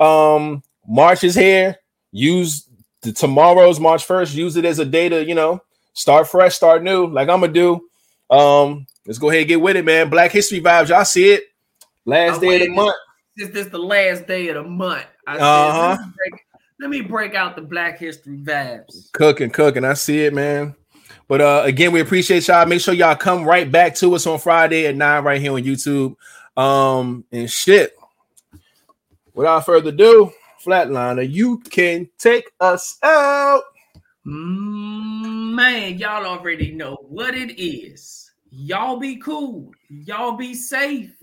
[0.00, 1.76] Um, March is here.
[2.12, 2.66] Use
[3.02, 4.34] the tomorrow's March 1st.
[4.34, 5.60] Use it as a day to, you know,
[5.92, 7.88] start fresh, start new, like I'm gonna do.
[8.30, 10.08] Um, let's go ahead and get with it, man.
[10.08, 11.44] Black History vibes, y'all see it.
[12.06, 12.96] Last I'm day of the month.
[13.36, 15.88] Since this the last day of the month, I Uh-huh.
[15.90, 16.46] let, me break,
[16.80, 19.12] let me break out the Black History vibes.
[19.12, 19.84] Cooking, cooking.
[19.84, 20.74] I see it, man.
[21.28, 22.66] But uh again, we appreciate y'all.
[22.66, 25.62] Make sure y'all come right back to us on Friday at nine right here on
[25.62, 26.16] YouTube.
[26.56, 27.96] Um and shit.
[29.34, 30.32] Without further ado,
[30.64, 33.62] Flatliner, you can take us out.
[34.26, 38.32] Mm, Man, y'all already know what it is.
[38.50, 39.70] Y'all be cool.
[39.88, 41.14] Y'all be safe.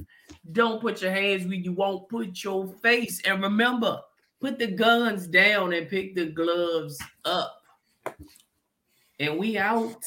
[0.53, 3.21] Don't put your hands where you won't put your face.
[3.25, 3.99] And remember,
[4.39, 7.57] put the guns down and pick the gloves up.
[9.21, 10.03] And we out.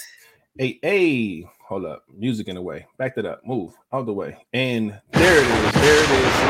[0.58, 2.02] Hey, hey, hold up.
[2.12, 2.84] Music in the way.
[2.98, 3.46] Back that up.
[3.46, 4.44] Move out the way.
[4.52, 5.72] And there it is.
[5.74, 6.44] There it is.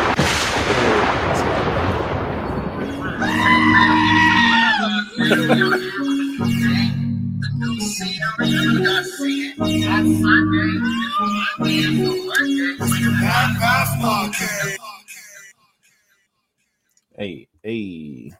[17.18, 18.32] Hey, hey.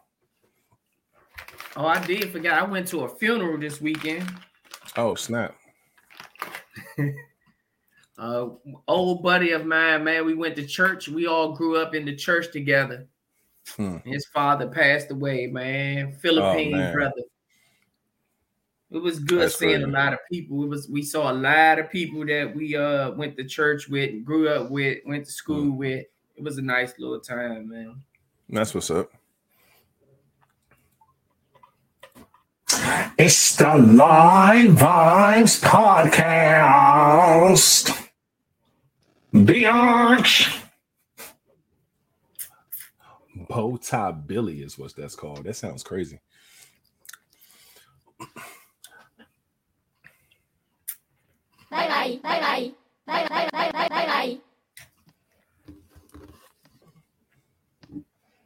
[1.77, 2.53] Oh, I did forget.
[2.53, 4.31] I went to a funeral this weekend.
[4.97, 5.55] Oh, snap.
[8.17, 8.47] Uh,
[8.87, 10.25] old buddy of mine, man.
[10.25, 11.09] We went to church.
[11.09, 13.07] We all grew up in the church together.
[13.75, 13.97] Hmm.
[14.05, 16.13] His father passed away, man.
[16.21, 16.93] Philippine man.
[16.93, 17.23] brother.
[18.91, 19.83] It was good That's seeing crazy.
[19.89, 20.63] a lot of people.
[20.63, 24.23] It was we saw a lot of people that we uh went to church with,
[24.23, 25.77] grew up with, went to school Hmm.
[25.77, 26.05] with.
[26.37, 28.01] It was a nice little time, man.
[28.47, 29.11] That's what's up.
[33.17, 37.05] It's the Live Vibes Podcast.
[39.33, 40.61] Biatch.
[43.47, 45.43] Bow tie Billy is what that's called.
[45.43, 46.19] That sounds crazy.
[51.69, 52.71] Bye bye, bye bye,
[53.05, 54.37] bye bye, bye bye, bye bye.